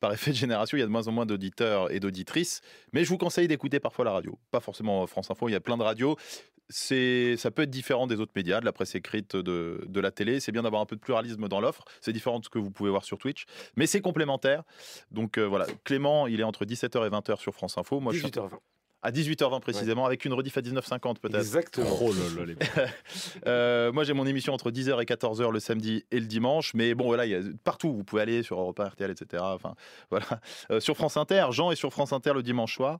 [0.00, 2.60] par effet de génération, il y a de moins en moins d'auditeurs et d'auditrices.
[2.92, 4.38] Mais je vous conseille d'écouter parfois la radio.
[4.50, 6.16] Pas forcément France Info, il y a plein de radios.
[6.68, 10.40] C'est, ça peut être différent des autres médias, de la presse écrite, de, la télé.
[10.40, 11.84] C'est bien d'avoir un peu de pluralisme dans l'offre.
[12.00, 13.44] C'est différent de ce que vous pouvez voir sur Twitch,
[13.76, 14.64] mais c'est complémentaire.
[15.12, 18.00] Donc euh, voilà, Clément, il est entre 17h et 20h sur France Info.
[18.00, 18.58] Moi, je suis 18h20.
[19.06, 21.36] À 18h20 précisément, avec une rediff à 19h50 peut-être.
[21.36, 21.96] Exactement.
[22.02, 22.56] Oh là là, les
[23.46, 26.74] Euh, moi, j'ai mon émission entre 10h et 14h le samedi et le dimanche.
[26.74, 27.92] Mais bon, voilà, il y a partout.
[27.94, 29.44] Vous pouvez aller sur Europa, RTL, etc.
[29.46, 29.76] Enfin,
[30.10, 30.26] voilà.
[30.72, 32.98] Euh, sur France Inter, Jean est sur France Inter le dimanche soir.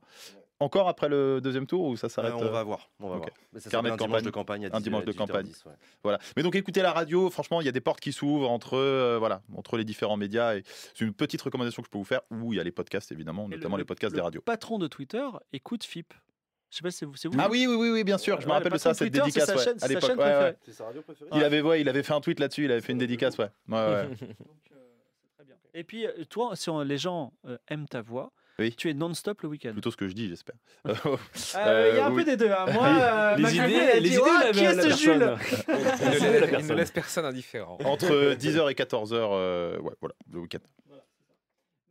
[0.58, 2.88] Encore après le deuxième tour ou ça s'arrête on euh, va voir.
[2.98, 3.22] On va Ok.
[3.24, 3.30] voir.
[3.52, 4.24] Mais ça Carnet un dimanche campagne.
[4.24, 5.46] de campagne à Un 10, dimanche de 18h10, campagne.
[5.66, 5.72] ouais.
[6.02, 6.18] Voilà.
[6.34, 9.16] Mais donc écoutez la radio, franchement, il y a des portes qui s'ouvrent entre, euh,
[9.18, 10.54] voilà, entre les différents médias.
[10.56, 10.62] Et
[10.94, 12.22] c'est une petite recommandation que je peux vous faire.
[12.30, 14.40] Ou il y a les podcasts, évidemment, notamment le- les podcasts le des radios.
[14.40, 16.14] patron de Twitter écoute FIP.
[16.70, 17.34] Je sais pas si c'est vous.
[17.38, 19.18] Ah oui, oui, oui, oui, bien sûr, je me rappelle le de ça, cette Twitter,
[19.18, 20.56] c'est dédicace c'est sa chaîne ouais.
[20.64, 22.80] C'est sa radio préférée Il avait, ouais, il avait fait un tweet là-dessus, il avait
[22.80, 23.50] fait une dédicace, ouais.
[25.74, 28.74] Et puis, euh, toi, si les gens euh, aiment ta voix, Oui.
[28.76, 29.72] tu es non-stop le week-end.
[29.72, 30.54] Plutôt ce que je dis, j'espère.
[31.56, 32.24] Euh, Il y a un oui.
[32.24, 32.50] peu des deux.
[32.50, 32.66] hein.
[32.72, 34.82] Moi, euh, Les ma idées- elle les dit, idées Oh, de la- qui est la
[34.82, 35.36] ce Jules.
[36.60, 37.78] Il ne laisse- personne indifférent.
[37.84, 40.58] Entre 10h et 14h, euh, ouais, voilà, le week-end.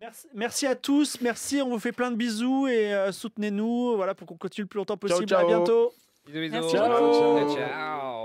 [0.01, 4.13] Merci, merci à tous, merci, on vous fait plein de bisous et euh, soutenez-nous voilà,
[4.13, 5.25] pour qu'on continue le plus longtemps possible.
[5.27, 5.39] ciao.
[5.43, 5.93] À bientôt.
[6.27, 6.51] Bisous, bisous.
[6.53, 6.71] Merci.
[7.55, 8.24] Ciao.